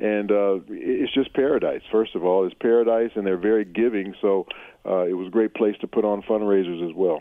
and 0.00 0.32
uh, 0.32 0.60
it's 0.70 1.12
just 1.12 1.34
paradise. 1.34 1.82
First 1.92 2.14
of 2.14 2.24
all, 2.24 2.46
it's 2.46 2.54
paradise, 2.58 3.10
and 3.14 3.26
they're 3.26 3.36
very 3.36 3.66
giving. 3.66 4.14
So 4.22 4.46
uh, 4.86 5.02
it 5.04 5.12
was 5.12 5.28
a 5.28 5.30
great 5.30 5.54
place 5.54 5.76
to 5.82 5.86
put 5.86 6.06
on 6.06 6.22
fundraisers 6.22 6.88
as 6.88 6.96
well. 6.96 7.20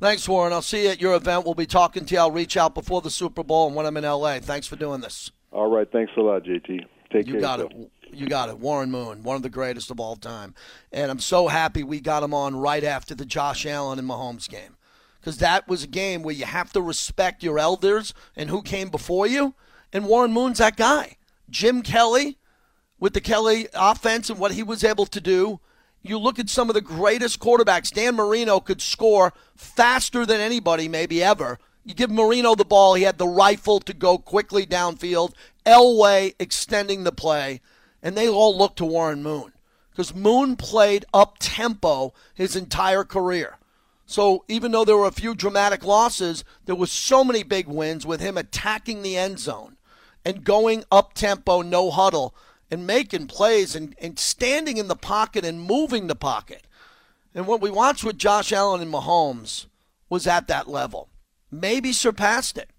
Thanks, 0.00 0.28
Warren. 0.28 0.52
I'll 0.52 0.62
see 0.62 0.82
you 0.82 0.90
at 0.90 1.00
your 1.00 1.14
event. 1.14 1.44
We'll 1.44 1.54
be 1.54 1.64
talking 1.64 2.04
to 2.06 2.14
you. 2.14 2.20
I'll 2.20 2.32
reach 2.32 2.56
out 2.56 2.74
before 2.74 3.02
the 3.02 3.10
Super 3.10 3.44
Bowl 3.44 3.68
and 3.68 3.76
when 3.76 3.86
I'm 3.86 3.96
in 3.96 4.02
LA. 4.02 4.40
Thanks 4.40 4.66
for 4.66 4.74
doing 4.74 5.00
this. 5.00 5.30
All 5.52 5.70
right, 5.70 5.86
thanks 5.92 6.10
a 6.16 6.20
lot, 6.20 6.42
JT. 6.42 6.80
Take 7.12 7.28
You 7.28 7.34
care. 7.34 7.40
got 7.40 7.60
of 7.60 7.70
it. 7.70 7.91
You 8.12 8.26
got 8.26 8.50
it. 8.50 8.58
Warren 8.58 8.90
Moon, 8.90 9.22
one 9.22 9.36
of 9.36 9.42
the 9.42 9.48
greatest 9.48 9.90
of 9.90 9.98
all 9.98 10.16
time. 10.16 10.54
And 10.92 11.10
I'm 11.10 11.18
so 11.18 11.48
happy 11.48 11.82
we 11.82 12.00
got 12.00 12.22
him 12.22 12.34
on 12.34 12.56
right 12.56 12.84
after 12.84 13.14
the 13.14 13.24
Josh 13.24 13.64
Allen 13.64 13.98
and 13.98 14.08
Mahomes 14.08 14.48
game. 14.48 14.76
Because 15.20 15.38
that 15.38 15.66
was 15.66 15.84
a 15.84 15.88
game 15.88 16.22
where 16.22 16.34
you 16.34 16.44
have 16.44 16.72
to 16.72 16.82
respect 16.82 17.42
your 17.42 17.58
elders 17.58 18.12
and 18.36 18.50
who 18.50 18.60
came 18.60 18.88
before 18.88 19.26
you. 19.26 19.54
And 19.92 20.06
Warren 20.06 20.32
Moon's 20.32 20.58
that 20.58 20.76
guy. 20.76 21.16
Jim 21.48 21.82
Kelly, 21.82 22.38
with 23.02 23.14
the 23.14 23.20
Kelly 23.20 23.66
offense 23.74 24.30
and 24.30 24.38
what 24.38 24.52
he 24.52 24.62
was 24.62 24.84
able 24.84 25.06
to 25.06 25.20
do. 25.20 25.58
You 26.02 26.18
look 26.18 26.38
at 26.38 26.48
some 26.48 26.70
of 26.70 26.74
the 26.74 26.80
greatest 26.80 27.40
quarterbacks. 27.40 27.92
Dan 27.92 28.14
Marino 28.14 28.60
could 28.60 28.80
score 28.80 29.32
faster 29.56 30.24
than 30.24 30.40
anybody, 30.40 30.86
maybe 30.86 31.20
ever. 31.20 31.58
You 31.84 31.94
give 31.94 32.12
Marino 32.12 32.54
the 32.54 32.64
ball, 32.64 32.94
he 32.94 33.02
had 33.02 33.18
the 33.18 33.26
rifle 33.26 33.80
to 33.80 33.92
go 33.92 34.18
quickly 34.18 34.64
downfield. 34.64 35.32
Elway 35.66 36.34
extending 36.38 37.02
the 37.02 37.10
play, 37.10 37.60
and 38.02 38.16
they 38.16 38.28
all 38.28 38.56
look 38.56 38.76
to 38.76 38.84
Warren 38.84 39.22
Moon 39.22 39.52
because 39.90 40.14
Moon 40.14 40.56
played 40.56 41.04
up 41.12 41.36
tempo 41.38 42.12
his 42.34 42.56
entire 42.56 43.04
career. 43.04 43.58
So 44.06 44.44
even 44.48 44.72
though 44.72 44.84
there 44.84 44.96
were 44.96 45.06
a 45.06 45.12
few 45.12 45.34
dramatic 45.34 45.84
losses, 45.84 46.44
there 46.66 46.74
was 46.74 46.90
so 46.90 47.24
many 47.24 47.42
big 47.42 47.66
wins 47.66 48.04
with 48.04 48.20
him 48.20 48.36
attacking 48.36 49.02
the 49.02 49.16
end 49.16 49.38
zone 49.38 49.76
and 50.24 50.44
going 50.44 50.84
up 50.90 51.14
tempo, 51.14 51.62
no 51.62 51.90
huddle, 51.90 52.34
and 52.70 52.86
making 52.86 53.26
plays 53.26 53.76
and, 53.76 53.94
and 53.98 54.18
standing 54.18 54.76
in 54.76 54.88
the 54.88 54.96
pocket 54.96 55.44
and 55.44 55.60
moving 55.60 56.06
the 56.06 56.14
pocket. 56.14 56.66
And 57.34 57.46
what 57.46 57.60
we 57.60 57.70
watched 57.70 58.04
with 58.04 58.18
Josh 58.18 58.52
Allen 58.52 58.80
and 58.80 58.92
Mahomes 58.92 59.66
was 60.08 60.26
at 60.26 60.48
that 60.48 60.68
level. 60.68 61.08
Maybe 61.50 61.92
surpassed 61.92 62.58
it. 62.58 62.70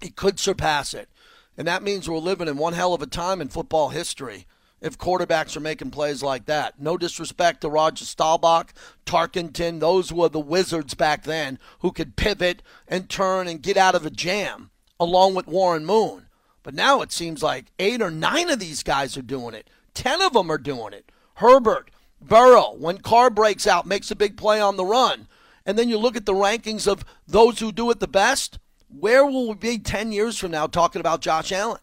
He 0.00 0.10
could 0.10 0.38
surpass 0.38 0.94
it. 0.94 1.08
And 1.56 1.66
that 1.68 1.82
means 1.82 2.08
we're 2.08 2.18
living 2.18 2.48
in 2.48 2.56
one 2.56 2.72
hell 2.72 2.94
of 2.94 3.02
a 3.02 3.06
time 3.06 3.40
in 3.40 3.48
football 3.48 3.90
history 3.90 4.46
if 4.80 4.98
quarterbacks 4.98 5.56
are 5.56 5.60
making 5.60 5.90
plays 5.90 6.22
like 6.22 6.44
that. 6.44 6.78
No 6.78 6.98
disrespect 6.98 7.62
to 7.62 7.70
Roger 7.70 8.04
Staubach, 8.04 8.74
Tarkenton, 9.06 9.80
those 9.80 10.12
were 10.12 10.28
the 10.28 10.38
wizards 10.38 10.92
back 10.92 11.22
then 11.22 11.58
who 11.78 11.90
could 11.90 12.16
pivot 12.16 12.62
and 12.86 13.08
turn 13.08 13.48
and 13.48 13.62
get 13.62 13.78
out 13.78 13.94
of 13.94 14.04
a 14.04 14.10
jam, 14.10 14.70
along 15.00 15.34
with 15.34 15.46
Warren 15.46 15.86
Moon. 15.86 16.26
But 16.62 16.74
now 16.74 17.00
it 17.00 17.12
seems 17.12 17.42
like 17.42 17.72
eight 17.78 18.02
or 18.02 18.10
nine 18.10 18.50
of 18.50 18.58
these 18.58 18.82
guys 18.82 19.16
are 19.16 19.22
doing 19.22 19.54
it. 19.54 19.70
Ten 19.94 20.20
of 20.20 20.34
them 20.34 20.50
are 20.50 20.58
doing 20.58 20.92
it. 20.92 21.10
Herbert, 21.36 21.90
Burrow, 22.20 22.74
when 22.76 22.98
Carr 22.98 23.30
breaks 23.30 23.66
out, 23.66 23.86
makes 23.86 24.10
a 24.10 24.16
big 24.16 24.36
play 24.36 24.60
on 24.60 24.76
the 24.76 24.84
run. 24.84 25.28
And 25.64 25.78
then 25.78 25.88
you 25.88 25.96
look 25.96 26.16
at 26.16 26.26
the 26.26 26.34
rankings 26.34 26.86
of 26.86 27.04
those 27.26 27.58
who 27.58 27.72
do 27.72 27.90
it 27.90 28.00
the 28.00 28.08
best. 28.08 28.58
Where 28.98 29.26
will 29.26 29.48
we 29.48 29.54
be 29.54 29.78
10 29.78 30.12
years 30.12 30.38
from 30.38 30.52
now 30.52 30.66
talking 30.66 31.00
about 31.00 31.20
Josh 31.20 31.50
Allen? 31.50 31.80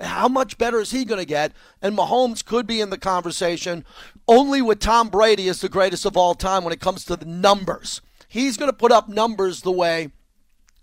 How 0.00 0.28
much 0.28 0.56
better 0.56 0.80
is 0.80 0.90
he 0.90 1.04
going 1.04 1.20
to 1.20 1.26
get? 1.26 1.52
And 1.82 1.96
Mahomes 1.96 2.44
could 2.44 2.66
be 2.66 2.80
in 2.80 2.90
the 2.90 2.98
conversation 2.98 3.84
only 4.26 4.62
with 4.62 4.80
Tom 4.80 5.08
Brady 5.08 5.48
as 5.48 5.60
the 5.60 5.68
greatest 5.68 6.06
of 6.06 6.16
all 6.16 6.34
time 6.34 6.64
when 6.64 6.72
it 6.72 6.80
comes 6.80 7.04
to 7.04 7.16
the 7.16 7.26
numbers. 7.26 8.00
He's 8.26 8.56
going 8.56 8.70
to 8.70 8.76
put 8.76 8.92
up 8.92 9.08
numbers 9.08 9.60
the 9.60 9.70
way 9.70 10.10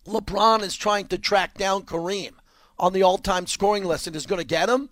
LeBron 0.05 0.61
is 0.61 0.75
trying 0.75 1.07
to 1.07 1.17
track 1.17 1.57
down 1.57 1.83
Kareem 1.83 2.33
on 2.77 2.93
the 2.93 3.03
all 3.03 3.17
time 3.17 3.47
scoring 3.47 3.83
list 3.83 4.05
and 4.07 4.15
is 4.15 4.27
going 4.27 4.41
to 4.41 4.47
get 4.47 4.69
him. 4.69 4.89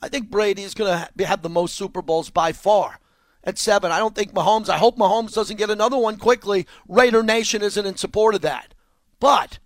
I 0.00 0.08
think 0.08 0.30
Brady 0.30 0.62
is 0.62 0.74
going 0.74 1.06
to 1.16 1.26
have 1.26 1.42
the 1.42 1.48
most 1.48 1.74
Super 1.74 2.00
Bowls 2.00 2.30
by 2.30 2.52
far 2.52 3.00
at 3.42 3.58
seven. 3.58 3.90
I 3.90 3.98
don't 3.98 4.14
think 4.14 4.32
Mahomes, 4.32 4.68
I 4.68 4.78
hope 4.78 4.96
Mahomes 4.96 5.34
doesn't 5.34 5.58
get 5.58 5.68
another 5.68 5.98
one 5.98 6.16
quickly. 6.16 6.66
Raider 6.88 7.22
Nation 7.22 7.60
isn't 7.60 7.86
in 7.86 7.96
support 7.96 8.34
of 8.34 8.40
that. 8.42 8.72
But 9.18 9.58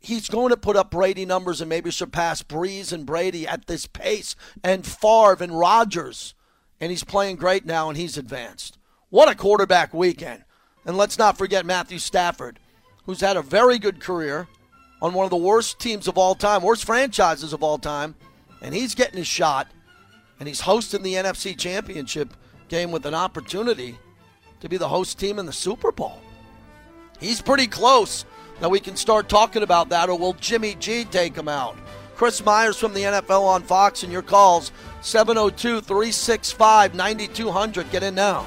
he's 0.00 0.28
going 0.28 0.50
to 0.50 0.56
put 0.56 0.76
up 0.76 0.90
Brady 0.90 1.26
numbers 1.26 1.60
and 1.60 1.68
maybe 1.68 1.90
surpass 1.90 2.42
Brees 2.42 2.92
and 2.92 3.06
Brady 3.06 3.46
at 3.46 3.66
this 3.66 3.86
pace 3.86 4.34
and 4.64 4.86
Favre 4.86 5.36
and 5.40 5.58
Rodgers. 5.58 6.34
And 6.80 6.90
he's 6.90 7.04
playing 7.04 7.36
great 7.36 7.66
now 7.66 7.88
and 7.88 7.98
he's 7.98 8.16
advanced. 8.16 8.78
What 9.10 9.30
a 9.30 9.34
quarterback 9.34 9.92
weekend. 9.92 10.44
And 10.86 10.96
let's 10.96 11.18
not 11.18 11.36
forget 11.36 11.66
Matthew 11.66 11.98
Stafford, 11.98 12.58
who's 13.04 13.20
had 13.20 13.36
a 13.36 13.42
very 13.42 13.78
good 13.78 14.00
career 14.00 14.48
on 15.02 15.12
one 15.12 15.24
of 15.24 15.30
the 15.30 15.36
worst 15.36 15.78
teams 15.78 16.08
of 16.08 16.16
all 16.16 16.34
time, 16.34 16.62
worst 16.62 16.84
franchises 16.84 17.52
of 17.52 17.62
all 17.62 17.78
time. 17.78 18.14
And 18.62 18.74
he's 18.74 18.94
getting 18.94 19.18
his 19.18 19.26
shot. 19.26 19.68
And 20.38 20.48
he's 20.48 20.60
hosting 20.60 21.02
the 21.02 21.14
NFC 21.14 21.56
Championship 21.56 22.32
game 22.68 22.90
with 22.90 23.04
an 23.04 23.14
opportunity 23.14 23.98
to 24.60 24.68
be 24.68 24.78
the 24.78 24.88
host 24.88 25.18
team 25.18 25.38
in 25.38 25.44
the 25.44 25.52
Super 25.52 25.92
Bowl. 25.92 26.20
He's 27.18 27.42
pretty 27.42 27.66
close. 27.66 28.24
Now 28.60 28.68
we 28.68 28.80
can 28.80 28.96
start 28.96 29.28
talking 29.28 29.62
about 29.62 29.88
that, 29.88 30.08
or 30.08 30.18
will 30.18 30.34
Jimmy 30.34 30.74
G 30.74 31.04
take 31.04 31.34
him 31.34 31.48
out? 31.48 31.76
Chris 32.14 32.44
Myers 32.44 32.76
from 32.76 32.92
the 32.92 33.00
NFL 33.00 33.42
on 33.42 33.62
Fox, 33.62 34.02
and 34.02 34.12
your 34.12 34.22
calls 34.22 34.72
702 35.00 35.80
365 35.80 36.94
9200. 36.94 37.90
Get 37.90 38.02
in 38.02 38.14
now. 38.14 38.44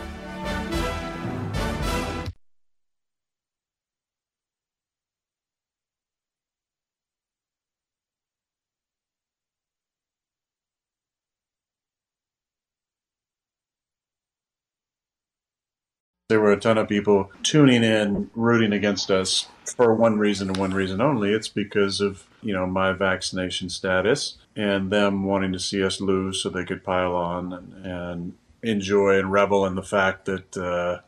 There 16.34 16.42
were 16.42 16.52
a 16.52 16.60
ton 16.60 16.80
of 16.80 16.90
people 16.90 17.30
tuning 17.44 17.84
in, 17.84 18.28
rooting 18.34 18.74
against 18.74 19.12
us 19.12 19.48
for 19.66 19.94
one 19.94 20.18
reason 20.18 20.48
and 20.48 20.58
one 20.58 20.74
reason 20.74 21.00
only. 21.00 21.32
It's 21.32 21.48
because 21.48 22.02
of, 22.02 22.26
you 22.42 22.54
know, 22.54 22.66
my 22.66 22.92
vaccination 22.92 23.70
status 23.70 24.38
and 24.56 24.90
them 24.90 25.26
wanting 25.26 25.54
to 25.54 25.60
see 25.60 25.84
us 25.84 26.02
lose 26.02 26.42
so 26.42 26.50
they 26.50 26.66
could 26.66 26.84
pile 26.84 27.16
on 27.16 27.54
and, 27.54 27.86
and 27.86 28.34
enjoy 28.64 29.20
and 29.20 29.32
revel 29.32 29.68
in 29.68 29.76
the 29.76 29.84
fact 29.84 30.26
that, 30.26 30.58
uh, 30.58 31.02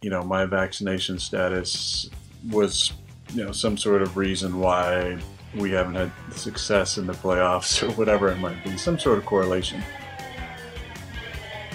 you 0.00 0.10
know, 0.10 0.22
my 0.22 0.44
vaccination 0.44 1.18
status 1.18 2.08
was, 2.48 2.92
you 3.34 3.44
know, 3.44 3.50
some 3.50 3.76
sort 3.76 4.00
of 4.00 4.16
reason 4.16 4.60
why 4.60 5.18
we 5.56 5.72
haven't 5.72 5.96
had 5.96 6.12
success 6.30 6.98
in 6.98 7.08
the 7.08 7.14
playoffs 7.14 7.82
or 7.82 7.90
whatever 7.96 8.28
it 8.28 8.38
might 8.38 8.62
be, 8.62 8.76
some 8.76 8.96
sort 8.96 9.18
of 9.18 9.26
correlation. 9.26 9.82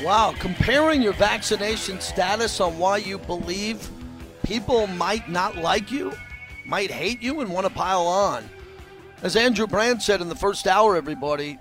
Wow, 0.04 0.36
comparing 0.38 1.02
your 1.02 1.14
vaccination 1.14 2.02
status 2.02 2.60
on 2.60 2.78
why 2.78 2.98
you 2.98 3.18
believe 3.18 3.90
people 4.44 4.86
might 4.86 5.30
not 5.30 5.56
like 5.56 5.94
you, 5.94 6.12
might 6.66 6.92
hate 6.92 7.22
you, 7.22 7.40
and 7.40 7.50
want 7.50 7.66
to 7.68 7.72
pile 7.74 8.06
on. 8.06 8.50
As 9.22 9.38
Andrew 9.38 9.66
Brandt 9.66 10.02
said 10.02 10.20
in 10.20 10.28
the 10.28 10.36
first 10.36 10.68
hour, 10.68 10.98
everybody, 10.98 11.58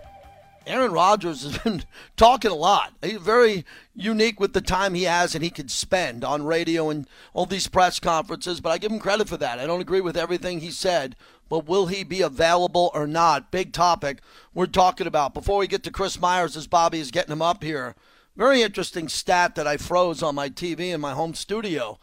Aaron 0.67 0.91
Rodgers 0.91 1.45
has 1.45 1.57
been 1.63 1.85
talking 2.17 2.51
a 2.51 2.57
lot. 2.57 2.93
He's 3.01 3.19
very 3.19 3.65
unique 3.95 4.41
with 4.41 4.55
the 4.55 4.61
time 4.61 4.95
he 4.95 5.05
has 5.05 5.37
and 5.37 5.45
he 5.45 5.51
could 5.51 5.71
spend 5.71 6.25
on 6.25 6.45
radio 6.45 6.91
and 6.91 7.07
all 7.35 7.47
these 7.47 7.69
press 7.69 8.01
conferences, 8.01 8.61
but 8.61 8.71
I 8.71 8.79
give 8.79 8.91
him 8.91 8.99
credit 8.99 9.29
for 9.29 9.37
that. 9.37 9.61
I 9.61 9.69
don't 9.69 9.81
agree 9.81 10.01
with 10.01 10.17
everything 10.17 10.59
he 10.59 10.73
said, 10.73 11.15
but 11.49 11.69
will 11.69 11.87
he 11.87 12.03
be 12.03 12.23
available 12.23 12.91
or 12.93 13.07
not? 13.07 13.53
Big 13.53 13.73
topic 13.73 14.21
we're 14.53 14.67
talking 14.67 15.07
about. 15.07 15.33
Before 15.33 15.59
we 15.59 15.69
get 15.69 15.85
to 15.85 15.93
Chris 15.93 16.21
Myers, 16.21 16.57
as 16.57 16.67
Bobby 16.67 16.99
is 16.99 17.13
getting 17.13 17.31
him 17.31 17.43
up 17.43 17.63
here, 17.63 17.95
very 18.37 18.63
interesting 18.63 19.09
stat 19.09 19.55
that 19.55 19.67
I 19.67 19.77
froze 19.77 20.23
on 20.23 20.35
my 20.35 20.49
TV 20.49 20.93
in 20.93 21.01
my 21.01 21.13
home 21.13 21.35
studio. 21.35 21.99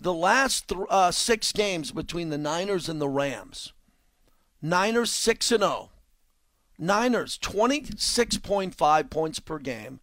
The 0.00 0.14
last 0.14 0.68
th- 0.68 0.80
uh, 0.88 1.10
six 1.10 1.52
games 1.52 1.90
between 1.92 2.30
the 2.30 2.38
Niners 2.38 2.88
and 2.88 3.00
the 3.00 3.08
Rams, 3.08 3.72
Niners 4.60 5.10
6 5.10 5.52
and 5.52 5.62
0. 5.62 5.90
Niners 6.78 7.38
26.5 7.38 9.10
points 9.10 9.38
per 9.38 9.58
game 9.58 10.00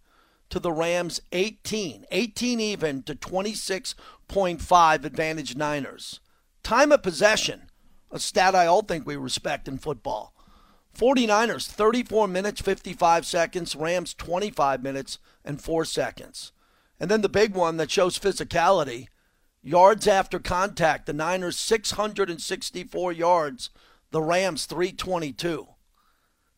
to 0.50 0.60
the 0.60 0.72
Rams 0.72 1.22
18. 1.32 2.06
18 2.12 2.60
even 2.60 3.04
to 3.04 3.16
26.5 3.16 5.04
advantage 5.04 5.56
Niners. 5.56 6.20
Time 6.64 6.92
of 6.92 7.04
possession, 7.04 7.64
a 8.12 8.20
stat 8.20 8.56
I 8.56 8.68
all 8.68 8.82
think 8.82 9.06
we 9.06 9.16
respect 9.16 9.68
in 9.68 9.78
football. 9.78 10.34
49ers 10.98 11.68
34 11.68 12.28
minutes 12.28 12.62
55 12.62 13.26
seconds, 13.26 13.76
Rams 13.76 14.14
25 14.14 14.84
minutes 14.84 15.20
and 15.44 15.62
4 15.62 15.86
seconds. 15.86 16.52
And 17.00 17.10
then 17.10 17.22
the 17.22 17.30
big 17.30 17.56
one 17.56 17.78
that 17.78 17.90
shows 17.90 18.20
physicality, 18.20 19.08
yards 19.64 20.08
after 20.08 20.40
contact, 20.40 21.06
the 21.06 21.14
Niners 21.14 21.58
664 21.58 23.12
yards, 23.14 23.70
the 24.12 24.22
Rams 24.22 24.66
322. 24.66 25.68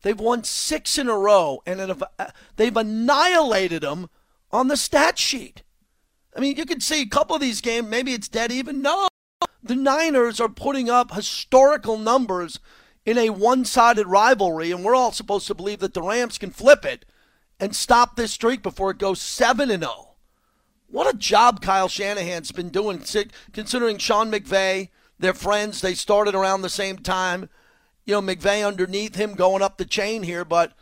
They've 0.01 0.19
won 0.19 0.43
6 0.43 0.97
in 0.97 1.07
a 1.07 1.17
row 1.17 1.61
and 1.65 2.03
they've 2.57 2.75
annihilated 2.75 3.83
them 3.83 4.09
on 4.51 4.67
the 4.67 4.75
stat 4.75 5.17
sheet. 5.17 5.63
I 6.35 6.39
mean, 6.39 6.57
you 6.57 6.65
can 6.65 6.81
see 6.81 7.01
a 7.01 7.07
couple 7.07 7.35
of 7.35 7.41
these 7.41 7.61
games, 7.61 7.87
maybe 7.87 8.13
it's 8.13 8.27
dead 8.27 8.51
even. 8.51 8.81
No. 8.81 9.07
The 9.61 9.75
Niners 9.75 10.41
are 10.41 10.49
putting 10.49 10.89
up 10.89 11.13
historical 11.13 11.97
numbers 11.97 12.59
in 13.05 13.17
a 13.17 13.29
one 13.29 13.65
sided 13.65 14.07
rivalry, 14.07 14.71
and 14.71 14.83
we're 14.83 14.95
all 14.95 15.11
supposed 15.11 15.47
to 15.47 15.55
believe 15.55 15.79
that 15.79 15.93
the 15.93 16.01
Rams 16.01 16.37
can 16.37 16.51
flip 16.51 16.85
it 16.85 17.05
and 17.59 17.75
stop 17.75 18.15
this 18.15 18.31
streak 18.31 18.63
before 18.63 18.91
it 18.91 18.97
goes 18.97 19.21
7 19.21 19.69
and 19.69 19.83
0. 19.83 20.15
What 20.87 21.13
a 21.13 21.17
job 21.17 21.61
Kyle 21.61 21.87
Shanahan's 21.87 22.51
been 22.51 22.69
doing, 22.69 23.03
considering 23.51 23.97
Sean 23.97 24.31
McVay, 24.31 24.89
their 25.17 25.33
friends, 25.33 25.81
they 25.81 25.95
started 25.95 26.35
around 26.35 26.61
the 26.61 26.69
same 26.69 26.97
time. 26.97 27.49
You 28.05 28.13
know, 28.13 28.21
McVay 28.21 28.65
underneath 28.65 29.15
him 29.15 29.33
going 29.33 29.61
up 29.61 29.77
the 29.77 29.85
chain 29.85 30.23
here, 30.23 30.45
but 30.45 30.73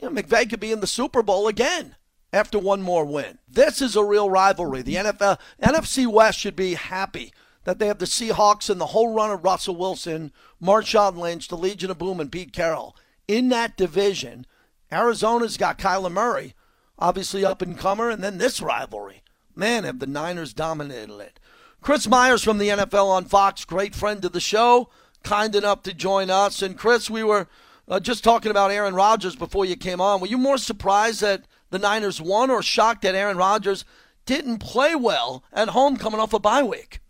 you 0.00 0.10
know, 0.10 0.22
McVay 0.22 0.48
could 0.48 0.60
be 0.60 0.72
in 0.72 0.80
the 0.80 0.86
Super 0.86 1.22
Bowl 1.22 1.46
again 1.46 1.96
after 2.32 2.58
one 2.58 2.82
more 2.82 3.04
win. 3.04 3.38
This 3.46 3.80
is 3.82 3.94
a 3.94 4.02
real 4.02 4.30
rivalry. 4.30 4.82
The 4.82 4.96
NFL, 4.96 5.38
NFC 5.62 6.06
West 6.06 6.38
should 6.38 6.56
be 6.56 6.74
happy 6.74 7.32
that 7.64 7.78
they 7.78 7.86
have 7.86 7.98
the 7.98 8.06
Seahawks 8.06 8.68
and 8.68 8.80
the 8.80 8.86
whole 8.86 9.14
run 9.14 9.30
of 9.30 9.44
Russell 9.44 9.76
Wilson, 9.76 10.32
Marshawn 10.62 11.16
Lynch, 11.16 11.48
the 11.48 11.56
Legion 11.56 11.90
of 11.90 11.98
Boom, 11.98 12.20
and 12.20 12.32
Pete 12.32 12.52
Carroll 12.52 12.96
in 13.28 13.48
that 13.50 13.76
division. 13.76 14.46
Arizona's 14.90 15.56
got 15.56 15.78
Kyler 15.78 16.12
Murray, 16.12 16.54
obviously 16.98 17.44
up 17.44 17.62
and 17.62 17.78
comer, 17.78 18.10
and 18.10 18.22
then 18.22 18.38
this 18.38 18.60
rivalry. 18.60 19.22
Man, 19.54 19.84
have 19.84 19.98
the 19.98 20.06
Niners 20.06 20.52
dominated 20.52 21.18
it. 21.20 21.38
Chris 21.80 22.06
Myers 22.06 22.44
from 22.44 22.58
the 22.58 22.68
NFL 22.68 23.08
on 23.08 23.24
Fox, 23.24 23.64
great 23.64 23.94
friend 23.94 24.24
of 24.24 24.32
the 24.32 24.40
show, 24.40 24.88
kind 25.22 25.54
enough 25.54 25.82
to 25.82 25.92
join 25.92 26.30
us. 26.30 26.62
And 26.62 26.78
Chris, 26.78 27.10
we 27.10 27.24
were 27.24 27.48
uh, 27.88 28.00
just 28.00 28.22
talking 28.22 28.50
about 28.50 28.70
Aaron 28.70 28.94
Rodgers 28.94 29.36
before 29.36 29.64
you 29.64 29.76
came 29.76 30.00
on. 30.00 30.20
Were 30.20 30.26
you 30.28 30.38
more 30.38 30.58
surprised 30.58 31.20
that 31.22 31.46
the 31.70 31.78
Niners 31.78 32.20
won 32.20 32.50
or 32.50 32.62
shocked 32.62 33.02
that 33.02 33.14
Aaron 33.14 33.36
Rodgers 33.36 33.84
didn't 34.26 34.58
play 34.58 34.94
well 34.94 35.42
at 35.52 35.70
home 35.70 35.96
coming 35.96 36.20
off 36.20 36.32
a 36.32 36.38
bye 36.38 36.62
week? 36.62 37.00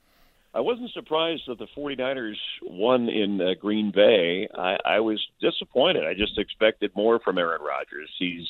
I 0.54 0.60
wasn't 0.60 0.90
surprised 0.92 1.42
that 1.48 1.58
the 1.58 1.66
49ers 1.76 2.36
won 2.62 3.08
in 3.08 3.40
uh, 3.40 3.54
Green 3.58 3.90
Bay. 3.90 4.48
I, 4.54 4.76
I 4.84 5.00
was 5.00 5.20
disappointed. 5.40 6.04
I 6.04 6.12
just 6.12 6.38
expected 6.38 6.90
more 6.94 7.20
from 7.20 7.38
Aaron 7.38 7.62
Rodgers. 7.62 8.10
He's 8.18 8.46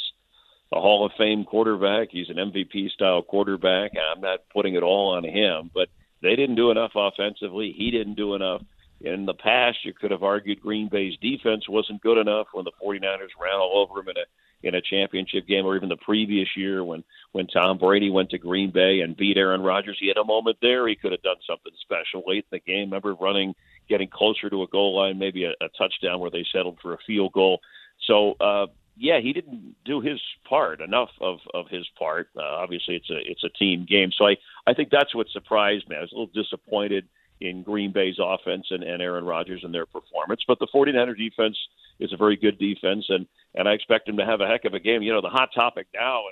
a 0.73 0.81
Hall 0.81 1.07
of 1.07 1.13
Fame 1.17 1.45
quarterback. 1.45 2.09
He's 2.11 2.29
an 2.29 2.37
MVP 2.37 2.91
style 2.91 3.23
quarterback. 3.23 3.93
I'm 3.97 4.21
not 4.21 4.41
putting 4.53 4.75
it 4.75 4.83
all 4.83 5.15
on 5.15 5.25
him, 5.25 5.71
but 5.73 5.89
they 6.23 6.35
didn't 6.35 6.57
do 6.57 6.73
enough 6.73 6.93
offensively. 6.97 7.73
He 7.77 7.91
didn't 7.93 8.15
do 8.15 8.35
enough. 8.35 8.63
In 9.01 9.27
the 9.27 9.35
past, 9.35 9.79
you 9.85 9.93
could 9.93 10.11
have 10.11 10.23
argued 10.23 10.61
Green 10.61 10.89
Bay's 10.89 11.17
defense 11.21 11.69
wasn't 11.69 12.03
good 12.03 12.19
enough 12.19 12.49
when 12.53 12.65
the 12.65 12.73
49ers 12.83 13.35
ran 13.41 13.55
all 13.55 13.87
over 13.89 14.01
him 14.01 14.09
in 14.09 14.17
a 14.17 14.27
in 14.63 14.75
a 14.75 14.81
championship 14.81 15.47
game, 15.47 15.67
or 15.67 15.77
even 15.77 15.89
the 15.89 15.97
previous 15.97 16.49
year 16.57 16.85
when 16.85 17.05
when 17.33 17.47
Tom 17.47 17.79
Brady 17.79 18.11
went 18.11 18.31
to 18.31 18.39
Green 18.39 18.71
Bay 18.71 19.01
and 19.01 19.17
beat 19.17 19.37
Aaron 19.37 19.63
Rodgers. 19.63 19.97
He 20.01 20.09
had 20.09 20.17
a 20.17 20.25
moment 20.25 20.59
there; 20.63 20.89
he 20.89 20.97
could 20.97 21.13
have 21.13 21.23
done 21.23 21.37
something 21.47 21.73
special 21.81 22.23
late 22.27 22.47
in 22.51 22.59
the 22.59 22.73
game. 22.73 22.91
Remember 22.91 23.15
running, 23.15 23.55
getting 23.89 24.09
closer 24.09 24.49
to 24.51 24.63
a 24.63 24.69
goal 24.69 24.97
line, 24.97 25.19
maybe 25.19 25.45
a, 25.45 25.51
a 25.51 25.69
touchdown 25.79 26.21
where 26.21 26.31
they 26.31 26.45
settled 26.53 26.79
for 26.83 26.95
a 26.95 26.99
field 27.07 27.33
goal. 27.33 27.61
So. 28.07 28.35
uh 28.41 28.67
yeah, 28.95 29.21
he 29.23 29.33
didn't 29.33 29.75
do 29.87 30.03
his 30.03 30.21
part 30.47 30.83
enough 30.83 31.09
of 31.19 31.39
of 31.55 31.67
his 31.71 31.89
part. 31.99 32.29
Uh, 32.37 32.43
obviously, 32.43 32.95
it's 32.95 33.09
a 33.09 33.19
it's 33.25 33.43
a 33.43 33.49
team 33.59 33.87
game, 33.89 34.11
so 34.17 34.27
I 34.27 34.37
I 34.67 34.75
think 34.75 34.91
that's 34.91 35.15
what 35.15 35.29
surprised 35.33 35.89
me. 35.89 35.97
I 35.97 36.03
was 36.03 36.13
a 36.13 36.15
little 36.15 36.31
disappointed 36.35 37.09
in 37.43 37.63
Green 37.63 37.93
Bay's 37.93 38.17
offense 38.23 38.67
and, 38.71 38.83
and 38.83 39.03
Aaron 39.03 39.25
Rodgers 39.25 39.63
and 39.65 39.75
their 39.75 39.87
performance, 39.87 40.43
but 40.47 40.59
the 40.59 40.69
49er 40.73 41.17
defense 41.17 41.57
is 42.03 42.13
a 42.13 42.17
very 42.17 42.37
good 42.37 42.59
defense, 42.59 43.07
and 43.09 43.27
and 43.55 43.69
I 43.69 43.73
expect 43.73 44.09
him 44.09 44.17
to 44.17 44.27
have 44.27 44.41
a 44.41 44.47
heck 44.47 44.65
of 44.65 44.75
a 44.75 44.81
game. 44.81 45.03
You 45.03 45.13
know, 45.13 45.21
the 45.21 45.29
hot 45.29 45.51
topic 45.55 45.87
now 45.95 46.25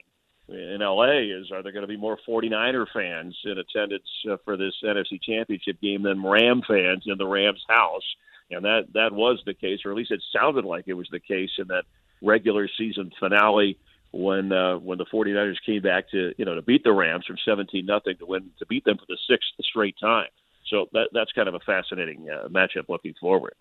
in, 0.49 0.59
in 0.59 0.81
LA 0.81 1.21
is 1.21 1.51
are 1.53 1.63
there 1.63 1.73
going 1.73 1.83
to 1.83 1.89
be 1.89 1.97
more 1.97 2.19
49er 2.29 2.87
fans 2.93 3.37
in 3.45 3.59
attendance 3.59 4.09
uh, 4.31 4.37
for 4.45 4.57
this 4.57 4.75
NFC 4.85 5.21
Championship 5.23 5.81
game 5.81 6.03
than 6.03 6.25
Ram 6.25 6.63
fans 6.67 7.05
in 7.07 7.19
the 7.19 7.27
Rams 7.27 7.65
house? 7.69 8.05
And 8.51 8.65
that 8.65 8.89
that 8.95 9.13
was 9.13 9.41
the 9.47 9.55
case, 9.55 9.81
or 9.85 9.93
at 9.93 9.97
least 9.97 10.11
it 10.11 10.23
sounded 10.35 10.65
like 10.65 10.85
it 10.89 10.95
was 10.95 11.09
the 11.13 11.21
case 11.21 11.51
in 11.59 11.69
that 11.69 11.85
regular 12.23 12.69
season 12.77 13.11
finale 13.21 13.79
when 14.13 14.53
uh, 14.53 14.77
when 14.79 14.99
the 14.99 15.07
49ers 15.07 15.55
came 15.65 15.83
back 15.83 16.11
to 16.11 16.33
you 16.37 16.45
know 16.45 16.57
to 16.57 16.63
beat 16.63 16.83
the 16.83 16.93
Rams 16.93 17.27
from 17.27 17.37
17 17.45 17.87
nothing 17.87 18.17
to 18.19 18.27
win 18.27 18.51
to 18.59 18.67
beat 18.67 18.85
them 18.85 18.99
for 18.99 19.07
the 19.09 19.19
sixth 19.29 19.49
straight 19.63 19.97
time. 20.01 20.29
So 20.69 20.87
that 20.93 21.09
that's 21.13 21.33
kind 21.33 21.49
of 21.49 21.55
a 21.55 21.61
fascinating 21.61 22.29
uh, 22.29 22.49
matchup 22.49 22.89
looking 22.89 23.15
forward. 23.21 23.55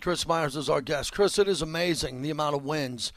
Chris 0.00 0.26
Myers 0.26 0.56
is 0.56 0.68
our 0.68 0.80
guest. 0.80 1.12
Chris, 1.12 1.38
it 1.38 1.48
is 1.48 1.62
amazing 1.62 2.22
the 2.22 2.30
amount 2.30 2.54
of 2.54 2.64
wins 2.64 3.12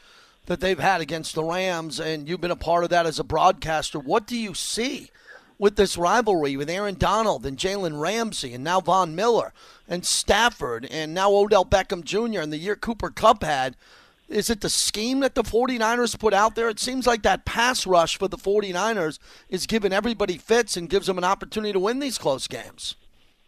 that 0.46 0.60
they've 0.60 0.78
had 0.78 1.00
against 1.00 1.34
the 1.34 1.44
Rams, 1.44 2.00
and 2.00 2.28
you've 2.28 2.40
been 2.40 2.50
a 2.50 2.56
part 2.56 2.84
of 2.84 2.90
that 2.90 3.06
as 3.06 3.18
a 3.18 3.24
broadcaster. 3.24 3.98
What 3.98 4.26
do 4.26 4.36
you 4.36 4.54
see 4.54 5.10
with 5.58 5.76
this 5.76 5.98
rivalry 5.98 6.56
with 6.56 6.70
Aaron 6.70 6.94
Donald 6.94 7.44
and 7.44 7.58
Jalen 7.58 8.00
Ramsey 8.00 8.54
and 8.54 8.64
now 8.64 8.80
Von 8.80 9.14
Miller 9.14 9.52
and 9.86 10.06
Stafford 10.06 10.88
and 10.90 11.12
now 11.12 11.30
Odell 11.32 11.66
Beckham 11.66 12.02
Jr. 12.02 12.40
and 12.40 12.52
the 12.52 12.58
year 12.58 12.76
Cooper 12.76 13.10
Kupp 13.10 13.42
had? 13.42 13.76
Is 14.28 14.48
it 14.48 14.60
the 14.60 14.70
scheme 14.70 15.20
that 15.20 15.34
the 15.34 15.42
49ers 15.42 16.18
put 16.18 16.32
out 16.32 16.54
there? 16.54 16.68
It 16.68 16.80
seems 16.80 17.06
like 17.06 17.22
that 17.22 17.44
pass 17.44 17.86
rush 17.86 18.16
for 18.16 18.28
the 18.28 18.38
49ers 18.38 19.18
is 19.48 19.66
giving 19.66 19.92
everybody 19.92 20.38
fits 20.38 20.76
and 20.76 20.88
gives 20.88 21.08
them 21.08 21.18
an 21.18 21.24
opportunity 21.24 21.72
to 21.72 21.80
win 21.80 21.98
these 21.98 22.16
close 22.16 22.46
games. 22.46 22.94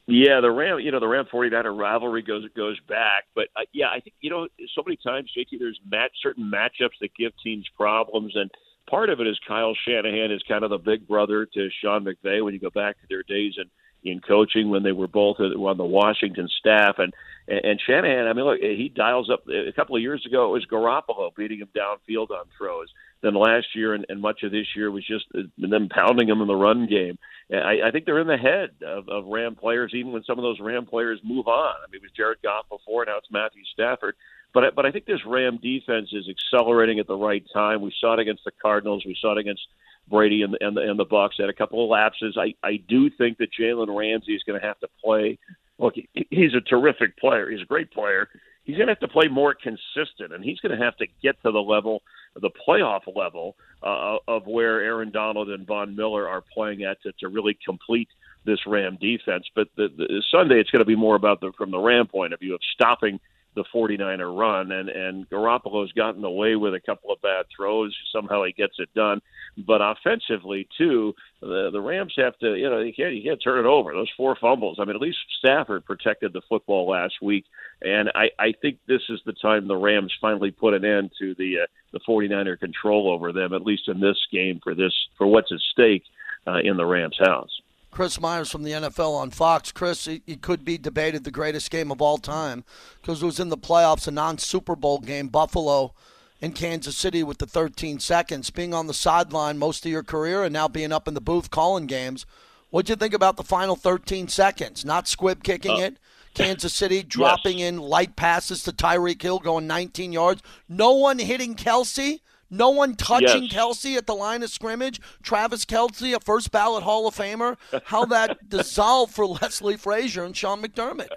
Yeah, 0.06 0.40
the 0.40 0.50
Ram, 0.50 0.80
you 0.80 0.90
know, 0.90 0.98
the 0.98 1.06
Ram 1.06 1.26
49er 1.32 1.78
rivalry 1.78 2.22
goes 2.22 2.44
goes 2.56 2.78
back, 2.88 3.24
but 3.36 3.48
uh, 3.56 3.62
yeah, 3.72 3.86
I 3.86 4.00
think 4.00 4.14
you 4.20 4.30
know, 4.30 4.48
so 4.74 4.82
many 4.84 4.96
times, 4.96 5.30
JT, 5.36 5.58
there's 5.60 5.78
match 5.88 6.10
certain 6.20 6.50
matchups 6.52 6.98
that 7.00 7.14
give 7.16 7.32
teams 7.42 7.66
problems, 7.76 8.32
and 8.34 8.50
part 8.90 9.10
of 9.10 9.20
it 9.20 9.28
is 9.28 9.38
Kyle 9.46 9.74
Shanahan 9.86 10.32
is 10.32 10.42
kind 10.48 10.64
of 10.64 10.70
the 10.70 10.78
big 10.78 11.06
brother 11.06 11.46
to 11.54 11.68
Sean 11.80 12.04
McVay 12.04 12.44
when 12.44 12.52
you 12.52 12.58
go 12.58 12.70
back 12.70 13.00
to 13.00 13.06
their 13.08 13.22
days 13.22 13.54
in 13.58 13.70
in 14.04 14.20
coaching 14.20 14.70
when 14.70 14.82
they 14.82 14.90
were 14.90 15.06
both 15.06 15.38
on 15.38 15.76
the 15.76 15.84
Washington 15.84 16.48
staff, 16.58 16.96
and 16.98 17.14
and 17.46 17.80
Shanahan, 17.84 18.26
I 18.26 18.32
mean, 18.32 18.44
look, 18.44 18.58
he 18.60 18.92
dials 18.92 19.30
up. 19.30 19.44
A 19.48 19.72
couple 19.72 19.94
of 19.94 20.02
years 20.02 20.24
ago, 20.26 20.46
it 20.46 20.52
was 20.52 20.66
Garoppolo 20.66 21.34
beating 21.34 21.58
him 21.58 21.68
downfield 21.76 22.30
on 22.30 22.46
throws. 22.58 22.88
Then 23.20 23.34
last 23.34 23.66
year 23.74 23.94
and, 23.94 24.04
and 24.08 24.20
much 24.20 24.42
of 24.42 24.50
this 24.50 24.66
year 24.74 24.90
was 24.90 25.06
just 25.06 25.26
them 25.58 25.88
pounding 25.88 26.28
him 26.28 26.40
in 26.40 26.48
the 26.48 26.56
run 26.56 26.86
game. 26.86 27.18
I, 27.52 27.88
I 27.88 27.90
think 27.90 28.06
they're 28.06 28.20
in 28.20 28.26
the 28.26 28.36
head 28.36 28.70
of, 28.86 29.08
of 29.08 29.26
Ram 29.26 29.54
players, 29.54 29.92
even 29.94 30.12
when 30.12 30.24
some 30.24 30.38
of 30.38 30.42
those 30.42 30.60
Ram 30.60 30.86
players 30.86 31.20
move 31.22 31.48
on. 31.48 31.74
I 31.76 31.90
mean, 31.90 32.00
it 32.00 32.02
was 32.02 32.10
Jared 32.16 32.38
Goff 32.42 32.66
before, 32.70 33.04
now 33.04 33.18
it's 33.18 33.30
Matthew 33.30 33.62
Stafford. 33.72 34.16
But 34.54 34.64
I, 34.64 34.70
but 34.70 34.86
I 34.86 34.90
think 34.90 35.06
this 35.06 35.24
Ram 35.26 35.58
defense 35.62 36.10
is 36.12 36.28
accelerating 36.28 36.98
at 36.98 37.06
the 37.06 37.16
right 37.16 37.44
time. 37.52 37.80
We 37.80 37.94
saw 38.00 38.14
it 38.14 38.20
against 38.20 38.44
the 38.44 38.52
Cardinals. 38.60 39.04
We 39.06 39.16
saw 39.20 39.32
it 39.32 39.38
against 39.38 39.62
Brady 40.08 40.42
and 40.42 40.52
the, 40.54 40.66
and 40.66 40.76
the, 40.76 40.82
and 40.82 40.98
the 40.98 41.04
Bucks. 41.04 41.36
Had 41.38 41.48
a 41.48 41.54
couple 41.54 41.82
of 41.82 41.90
lapses. 41.90 42.36
I 42.38 42.54
I 42.62 42.76
do 42.88 43.08
think 43.08 43.38
that 43.38 43.48
Jalen 43.58 43.96
Ramsey 43.96 44.34
is 44.34 44.42
going 44.42 44.60
to 44.60 44.66
have 44.66 44.78
to 44.80 44.88
play. 45.02 45.38
Look, 45.78 45.94
he's 46.30 46.54
a 46.54 46.60
terrific 46.60 47.16
player. 47.16 47.50
He's 47.50 47.62
a 47.62 47.66
great 47.66 47.90
player. 47.92 48.28
He's 48.64 48.76
going 48.76 48.86
to 48.86 48.92
have 48.92 49.00
to 49.00 49.08
play 49.08 49.28
more 49.28 49.54
consistent, 49.54 50.32
and 50.32 50.44
he's 50.44 50.60
going 50.60 50.76
to 50.76 50.84
have 50.84 50.96
to 50.98 51.06
get 51.22 51.40
to 51.42 51.50
the 51.50 51.58
level, 51.58 52.02
the 52.40 52.50
playoff 52.50 53.02
level 53.14 53.56
uh, 53.82 54.18
of 54.28 54.46
where 54.46 54.80
Aaron 54.80 55.10
Donald 55.10 55.50
and 55.50 55.66
Von 55.66 55.96
Miller 55.96 56.28
are 56.28 56.42
playing 56.54 56.84
at 56.84 57.02
to, 57.02 57.12
to 57.20 57.28
really 57.28 57.58
complete 57.64 58.08
this 58.44 58.60
Ram 58.66 58.98
defense. 59.00 59.46
But 59.54 59.68
the, 59.76 59.88
the 59.96 60.22
Sunday, 60.30 60.60
it's 60.60 60.70
going 60.70 60.80
to 60.80 60.86
be 60.86 60.96
more 60.96 61.16
about 61.16 61.40
the 61.40 61.52
from 61.58 61.70
the 61.70 61.78
Ram 61.78 62.06
point 62.06 62.32
of 62.32 62.40
view 62.40 62.54
of 62.54 62.60
stopping 62.74 63.18
the 63.54 63.64
49er 63.74 64.36
run. 64.36 64.72
And, 64.72 64.88
and 64.88 65.28
Garoppolo's 65.28 65.92
gotten 65.92 66.24
away 66.24 66.56
with 66.56 66.74
a 66.74 66.80
couple 66.80 67.12
of 67.12 67.20
bad 67.20 67.46
throws. 67.54 67.94
Somehow 68.12 68.44
he 68.44 68.52
gets 68.52 68.74
it 68.78 68.88
done. 68.94 69.20
But 69.66 69.80
offensively, 69.82 70.66
too, 70.78 71.14
the, 71.40 71.70
the 71.72 71.80
Rams 71.80 72.14
have 72.16 72.38
to, 72.38 72.54
you 72.54 72.70
know, 72.70 72.80
you 72.80 72.92
can't, 72.94 73.14
you 73.14 73.22
can't 73.22 73.42
turn 73.42 73.58
it 73.64 73.68
over. 73.68 73.92
Those 73.92 74.10
four 74.16 74.36
fumbles. 74.40 74.78
I 74.80 74.84
mean, 74.84 74.96
at 74.96 75.02
least 75.02 75.18
Stafford 75.38 75.84
protected 75.84 76.32
the 76.32 76.42
football 76.48 76.88
last 76.88 77.14
week. 77.20 77.44
And 77.82 78.10
I, 78.14 78.30
I 78.38 78.52
think 78.62 78.78
this 78.86 79.02
is 79.08 79.20
the 79.26 79.34
time 79.34 79.68
the 79.68 79.76
Rams 79.76 80.12
finally 80.20 80.50
put 80.50 80.74
an 80.74 80.84
end 80.84 81.10
to 81.18 81.34
the, 81.34 81.60
uh, 81.62 81.66
the 81.92 82.00
49er 82.08 82.58
control 82.58 83.10
over 83.10 83.32
them, 83.32 83.52
at 83.52 83.66
least 83.66 83.88
in 83.88 84.00
this 84.00 84.18
game 84.32 84.60
for 84.62 84.74
this, 84.74 84.92
for 85.18 85.26
what's 85.26 85.52
at 85.52 85.58
stake 85.72 86.04
uh, 86.46 86.58
in 86.62 86.76
the 86.76 86.86
Rams' 86.86 87.18
house. 87.18 87.61
Chris 87.92 88.18
Myers 88.18 88.50
from 88.50 88.62
the 88.62 88.72
NFL 88.72 89.14
on 89.14 89.30
Fox. 89.30 89.70
Chris, 89.70 90.08
it 90.08 90.40
could 90.40 90.64
be 90.64 90.78
debated 90.78 91.24
the 91.24 91.30
greatest 91.30 91.70
game 91.70 91.92
of 91.92 92.00
all 92.00 92.16
time 92.16 92.64
because 93.00 93.22
it 93.22 93.26
was 93.26 93.38
in 93.38 93.50
the 93.50 93.56
playoffs, 93.56 94.08
a 94.08 94.10
non 94.10 94.38
Super 94.38 94.74
Bowl 94.74 94.98
game, 94.98 95.28
Buffalo 95.28 95.94
and 96.40 96.54
Kansas 96.54 96.96
City 96.96 97.22
with 97.22 97.36
the 97.36 97.46
13 97.46 98.00
seconds. 98.00 98.48
Being 98.48 98.72
on 98.72 98.86
the 98.86 98.94
sideline 98.94 99.58
most 99.58 99.84
of 99.84 99.92
your 99.92 100.02
career 100.02 100.42
and 100.42 100.54
now 100.54 100.68
being 100.68 100.90
up 100.90 101.06
in 101.06 101.12
the 101.12 101.20
booth 101.20 101.50
calling 101.50 101.86
games, 101.86 102.24
what'd 102.70 102.88
you 102.88 102.96
think 102.96 103.12
about 103.12 103.36
the 103.36 103.44
final 103.44 103.76
13 103.76 104.26
seconds? 104.26 104.86
Not 104.86 105.06
squib 105.06 105.44
kicking 105.44 105.72
uh, 105.72 105.84
it. 105.84 105.98
Kansas 106.32 106.72
City 106.72 107.02
dropping 107.06 107.58
yes. 107.58 107.68
in 107.68 107.76
light 107.76 108.16
passes 108.16 108.62
to 108.62 108.72
Tyreek 108.72 109.20
Hill 109.20 109.38
going 109.38 109.66
19 109.66 110.12
yards. 110.12 110.42
No 110.66 110.92
one 110.92 111.18
hitting 111.18 111.54
Kelce. 111.54 112.20
No 112.52 112.68
one 112.68 112.94
touching 112.94 113.44
yes. 113.44 113.52
Kelce 113.52 113.96
at 113.96 114.06
the 114.06 114.14
line 114.14 114.42
of 114.42 114.50
scrimmage. 114.50 115.00
Travis 115.22 115.64
Kelce, 115.64 116.14
a 116.14 116.20
first 116.20 116.52
ballot 116.52 116.84
Hall 116.84 117.08
of 117.08 117.16
Famer. 117.16 117.56
How 117.84 118.04
that 118.04 118.46
dissolved 118.48 119.14
for 119.14 119.26
Leslie 119.26 119.78
Frazier 119.78 120.22
and 120.22 120.36
Sean 120.36 120.62
McDermott. 120.62 121.08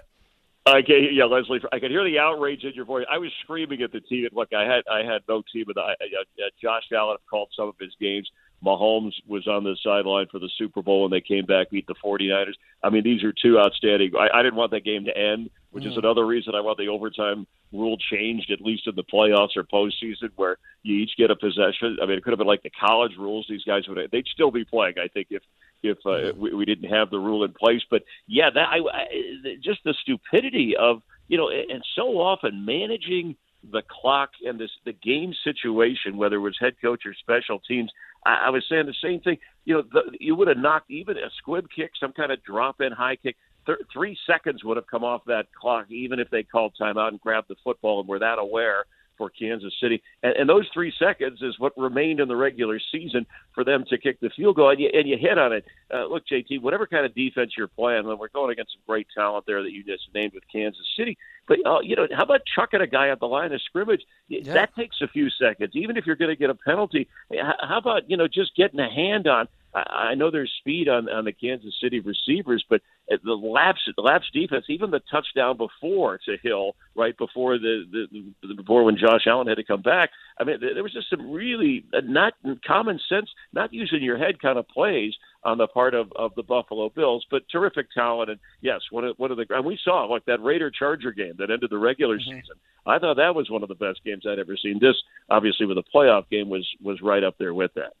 I 0.64 0.80
can, 0.80 1.10
yeah, 1.12 1.26
Leslie. 1.26 1.60
I 1.70 1.78
could 1.78 1.90
hear 1.90 2.04
the 2.04 2.18
outrage 2.18 2.64
in 2.64 2.72
your 2.72 2.86
voice. 2.86 3.04
I 3.10 3.18
was 3.18 3.30
screaming 3.44 3.82
at 3.82 3.92
the 3.92 4.00
team. 4.00 4.26
Look, 4.32 4.52
I 4.52 4.64
had 4.64 4.82
I 4.90 5.04
had 5.04 5.22
no 5.28 5.42
team, 5.52 5.64
but 5.66 5.78
I, 5.78 5.92
uh, 5.92 6.48
Josh 6.60 6.84
Allen 6.92 7.18
called 7.30 7.50
some 7.54 7.68
of 7.68 7.74
his 7.78 7.94
games. 8.00 8.28
Mahomes 8.64 9.12
was 9.28 9.46
on 9.46 9.62
the 9.62 9.76
sideline 9.84 10.26
for 10.30 10.38
the 10.38 10.50
Super 10.56 10.82
Bowl 10.82 11.02
when 11.02 11.10
they 11.10 11.20
came 11.20 11.44
back, 11.44 11.70
beat 11.70 11.86
the 11.86 11.94
49ers. 12.02 12.54
I 12.82 12.90
mean, 12.90 13.04
these 13.04 13.22
are 13.22 13.32
two 13.32 13.58
outstanding. 13.58 14.12
I, 14.18 14.38
I 14.38 14.42
didn't 14.42 14.56
want 14.56 14.70
that 14.70 14.84
game 14.84 15.04
to 15.04 15.16
end, 15.16 15.50
which 15.76 15.84
mm. 15.84 15.90
is 15.90 15.98
another 15.98 16.24
reason 16.24 16.54
I 16.54 16.62
want 16.62 16.78
the 16.78 16.88
overtime 16.88 17.46
rule 17.70 17.98
changed, 17.98 18.50
at 18.50 18.62
least 18.62 18.86
in 18.86 18.94
the 18.94 19.04
playoffs 19.04 19.58
or 19.58 19.62
postseason, 19.62 20.30
where 20.36 20.56
you 20.82 20.96
each 20.96 21.18
get 21.18 21.30
a 21.30 21.36
possession. 21.36 21.98
I 22.02 22.06
mean, 22.06 22.16
it 22.16 22.24
could 22.24 22.30
have 22.30 22.38
been 22.38 22.46
like 22.46 22.62
the 22.62 22.70
college 22.70 23.12
rules. 23.18 23.44
These 23.46 23.64
guys 23.64 23.82
would 23.86 23.98
they'd 24.10 24.26
still 24.26 24.50
be 24.50 24.64
playing. 24.64 24.94
I 24.98 25.08
think 25.08 25.26
if 25.28 25.42
if 25.82 25.98
uh, 26.06 26.34
we, 26.34 26.54
we 26.54 26.64
didn't 26.64 26.90
have 26.90 27.10
the 27.10 27.18
rule 27.18 27.44
in 27.44 27.52
place. 27.52 27.82
But 27.90 28.04
yeah, 28.26 28.48
that 28.54 28.68
I, 28.70 28.78
I 28.78 29.56
just 29.62 29.84
the 29.84 29.94
stupidity 30.00 30.76
of 30.78 31.02
you 31.28 31.36
know, 31.36 31.50
and 31.50 31.84
so 31.94 32.20
often 32.20 32.64
managing 32.64 33.36
the 33.70 33.82
clock 33.82 34.30
and 34.46 34.58
this 34.58 34.70
the 34.86 34.94
game 34.94 35.34
situation, 35.44 36.16
whether 36.16 36.36
it 36.36 36.40
was 36.40 36.56
head 36.58 36.76
coach 36.80 37.02
or 37.04 37.12
special 37.14 37.58
teams. 37.60 37.90
I, 38.24 38.46
I 38.46 38.50
was 38.50 38.64
saying 38.70 38.86
the 38.86 38.94
same 39.02 39.20
thing. 39.20 39.38
You 39.64 39.74
know, 39.74 39.82
the, 39.82 40.16
you 40.20 40.34
would 40.36 40.48
have 40.48 40.56
knocked 40.56 40.90
even 40.90 41.16
a 41.16 41.30
squib 41.38 41.66
kick, 41.74 41.92
some 41.98 42.12
kind 42.12 42.32
of 42.32 42.42
drop 42.42 42.80
in 42.80 42.92
high 42.92 43.16
kick. 43.16 43.36
Th- 43.66 43.78
three 43.92 44.16
seconds 44.26 44.64
would 44.64 44.76
have 44.76 44.86
come 44.86 45.04
off 45.04 45.22
that 45.26 45.46
clock, 45.52 45.90
even 45.90 46.18
if 46.18 46.30
they 46.30 46.42
called 46.42 46.74
timeout 46.80 47.08
and 47.08 47.20
grabbed 47.20 47.48
the 47.48 47.56
football 47.64 48.00
and 48.00 48.08
were 48.08 48.18
that 48.20 48.38
aware 48.38 48.84
for 49.16 49.30
Kansas 49.30 49.72
City. 49.80 50.02
And, 50.22 50.36
and 50.36 50.48
those 50.48 50.68
three 50.72 50.92
seconds 50.98 51.40
is 51.42 51.58
what 51.58 51.72
remained 51.76 52.20
in 52.20 52.28
the 52.28 52.36
regular 52.36 52.80
season 52.92 53.26
for 53.54 53.64
them 53.64 53.84
to 53.88 53.98
kick 53.98 54.20
the 54.20 54.30
field 54.30 54.56
goal. 54.56 54.70
And 54.70 54.80
you, 54.80 54.90
and 54.92 55.08
you 55.08 55.16
hit 55.18 55.38
on 55.38 55.52
it. 55.52 55.64
Uh, 55.92 56.06
look, 56.06 56.24
JT, 56.30 56.60
whatever 56.60 56.86
kind 56.86 57.06
of 57.06 57.14
defense 57.14 57.52
you're 57.56 57.68
playing, 57.68 58.06
we're 58.06 58.28
going 58.28 58.50
against 58.50 58.72
some 58.72 58.82
great 58.86 59.06
talent 59.16 59.44
there 59.46 59.62
that 59.62 59.72
you 59.72 59.82
just 59.84 60.08
named 60.14 60.34
with 60.34 60.44
Kansas 60.52 60.86
City. 60.96 61.16
But 61.48 61.58
uh, 61.64 61.80
you 61.80 61.94
know, 61.96 62.08
how 62.12 62.24
about 62.24 62.40
chucking 62.54 62.80
a 62.80 62.86
guy 62.86 63.08
at 63.08 63.20
the 63.20 63.28
line 63.28 63.52
of 63.52 63.62
scrimmage? 63.62 64.02
Yeah. 64.28 64.52
That 64.52 64.74
takes 64.74 64.96
a 65.00 65.08
few 65.08 65.30
seconds, 65.30 65.72
even 65.74 65.96
if 65.96 66.04
you're 66.06 66.16
going 66.16 66.30
to 66.30 66.36
get 66.36 66.50
a 66.50 66.54
penalty. 66.54 67.08
How 67.32 67.78
about 67.78 68.10
you 68.10 68.16
know 68.16 68.26
just 68.26 68.56
getting 68.56 68.80
a 68.80 68.90
hand 68.90 69.28
on? 69.28 69.46
I 69.76 70.14
know 70.14 70.30
there's 70.30 70.52
speed 70.58 70.88
on 70.88 71.08
on 71.10 71.26
the 71.26 71.32
Kansas 71.32 71.74
City 71.82 72.00
receivers, 72.00 72.64
but 72.68 72.80
the 73.08 73.32
lapse 73.32 73.80
the 73.94 74.02
lapse 74.02 74.24
defense, 74.32 74.64
even 74.68 74.90
the 74.90 75.02
touchdown 75.10 75.58
before 75.58 76.18
to 76.24 76.36
Hill, 76.42 76.74
right 76.94 77.16
before 77.16 77.58
the, 77.58 77.84
the, 77.90 78.32
the 78.46 78.54
before 78.54 78.84
when 78.84 78.96
Josh 78.96 79.26
Allen 79.26 79.48
had 79.48 79.58
to 79.58 79.64
come 79.64 79.82
back. 79.82 80.10
I 80.38 80.44
mean, 80.44 80.58
there 80.60 80.82
was 80.82 80.94
just 80.94 81.10
some 81.10 81.30
really 81.30 81.84
uh, 81.92 82.00
not 82.04 82.34
common 82.66 82.98
sense, 83.08 83.28
not 83.52 83.74
using 83.74 84.02
your 84.02 84.16
head 84.16 84.40
kind 84.40 84.58
of 84.58 84.66
plays 84.68 85.12
on 85.44 85.58
the 85.58 85.66
part 85.66 85.94
of, 85.94 86.10
of 86.16 86.34
the 86.36 86.42
Buffalo 86.42 86.88
Bills, 86.88 87.26
but 87.30 87.42
terrific 87.52 87.90
talent. 87.92 88.30
And 88.30 88.40
yes, 88.62 88.80
one 88.90 89.04
of 89.04 89.18
one 89.18 89.30
of 89.30 89.36
the 89.36 89.44
and 89.50 89.64
we 89.64 89.78
saw 89.84 90.04
like 90.04 90.24
that 90.24 90.42
Raider 90.42 90.70
Charger 90.70 91.12
game 91.12 91.34
that 91.38 91.50
ended 91.50 91.70
the 91.70 91.78
regular 91.78 92.16
mm-hmm. 92.16 92.40
season. 92.40 92.56
I 92.86 92.98
thought 92.98 93.16
that 93.16 93.34
was 93.34 93.50
one 93.50 93.62
of 93.62 93.68
the 93.68 93.74
best 93.74 94.00
games 94.04 94.24
I'd 94.26 94.38
ever 94.38 94.56
seen. 94.56 94.78
This 94.80 94.96
obviously 95.28 95.66
with 95.66 95.76
a 95.76 95.84
playoff 95.94 96.30
game 96.30 96.48
was 96.48 96.66
was 96.82 97.02
right 97.02 97.22
up 97.22 97.36
there 97.38 97.52
with 97.52 97.74
that. 97.74 97.92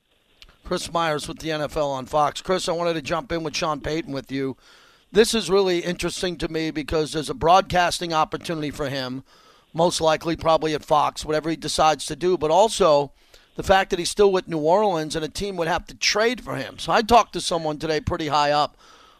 Chris 0.66 0.92
Myers 0.92 1.28
with 1.28 1.38
the 1.38 1.50
NFL 1.50 1.86
on 1.86 2.06
Fox. 2.06 2.42
Chris, 2.42 2.68
I 2.68 2.72
wanted 2.72 2.94
to 2.94 3.02
jump 3.02 3.30
in 3.30 3.44
with 3.44 3.54
Sean 3.54 3.80
Payton 3.80 4.12
with 4.12 4.32
you. 4.32 4.56
This 5.12 5.32
is 5.32 5.48
really 5.48 5.78
interesting 5.78 6.36
to 6.38 6.48
me 6.48 6.72
because 6.72 7.12
there's 7.12 7.30
a 7.30 7.34
broadcasting 7.34 8.12
opportunity 8.12 8.72
for 8.72 8.88
him, 8.88 9.22
most 9.72 10.00
likely 10.00 10.34
probably 10.34 10.74
at 10.74 10.84
Fox, 10.84 11.24
whatever 11.24 11.50
he 11.50 11.54
decides 11.54 12.04
to 12.06 12.16
do, 12.16 12.36
but 12.36 12.50
also 12.50 13.12
the 13.54 13.62
fact 13.62 13.90
that 13.90 14.00
he's 14.00 14.10
still 14.10 14.32
with 14.32 14.48
New 14.48 14.58
Orleans 14.58 15.14
and 15.14 15.24
a 15.24 15.28
team 15.28 15.56
would 15.56 15.68
have 15.68 15.86
to 15.86 15.94
trade 15.94 16.40
for 16.40 16.56
him. 16.56 16.80
So 16.80 16.90
I 16.90 17.00
talked 17.02 17.34
to 17.34 17.40
someone 17.40 17.78
today 17.78 18.00
pretty 18.00 18.26
high 18.26 18.50
up 18.50 18.76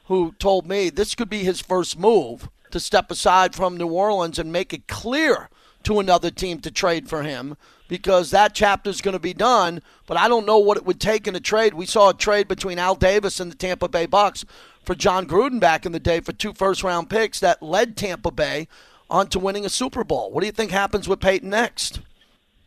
who 0.06 0.34
told 0.40 0.66
me 0.66 0.90
this 0.90 1.14
could 1.14 1.30
be 1.30 1.44
his 1.44 1.60
first 1.60 1.96
move 1.96 2.48
to 2.72 2.80
step 2.80 3.08
aside 3.08 3.54
from 3.54 3.76
New 3.76 3.86
Orleans 3.86 4.40
and 4.40 4.52
make 4.52 4.72
it 4.72 4.88
clear 4.88 5.48
to 5.84 6.00
another 6.00 6.32
team 6.32 6.58
to 6.62 6.72
trade 6.72 7.08
for 7.08 7.22
him 7.22 7.56
because 7.88 8.30
that 8.30 8.54
chapter 8.54 8.90
is 8.90 9.00
going 9.00 9.14
to 9.14 9.18
be 9.18 9.34
done. 9.34 9.82
But 10.06 10.16
I 10.16 10.28
don't 10.28 10.46
know 10.46 10.58
what 10.58 10.76
it 10.76 10.84
would 10.84 11.00
take 11.00 11.26
in 11.26 11.36
a 11.36 11.40
trade. 11.40 11.74
We 11.74 11.86
saw 11.86 12.10
a 12.10 12.14
trade 12.14 12.48
between 12.48 12.78
Al 12.78 12.94
Davis 12.94 13.40
and 13.40 13.50
the 13.50 13.56
Tampa 13.56 13.88
Bay 13.88 14.06
Bucks 14.06 14.44
for 14.82 14.94
Jon 14.94 15.26
Gruden 15.26 15.60
back 15.60 15.84
in 15.84 15.92
the 15.92 16.00
day 16.00 16.20
for 16.20 16.32
two 16.32 16.52
first 16.52 16.82
round 16.82 17.10
picks 17.10 17.40
that 17.40 17.62
led 17.62 17.96
Tampa 17.96 18.30
Bay 18.30 18.68
onto 19.10 19.38
winning 19.38 19.64
a 19.64 19.70
Super 19.70 20.04
Bowl. 20.04 20.30
What 20.30 20.40
do 20.40 20.46
you 20.46 20.52
think 20.52 20.70
happens 20.70 21.08
with 21.08 21.20
Payton 21.20 21.50
next? 21.50 22.00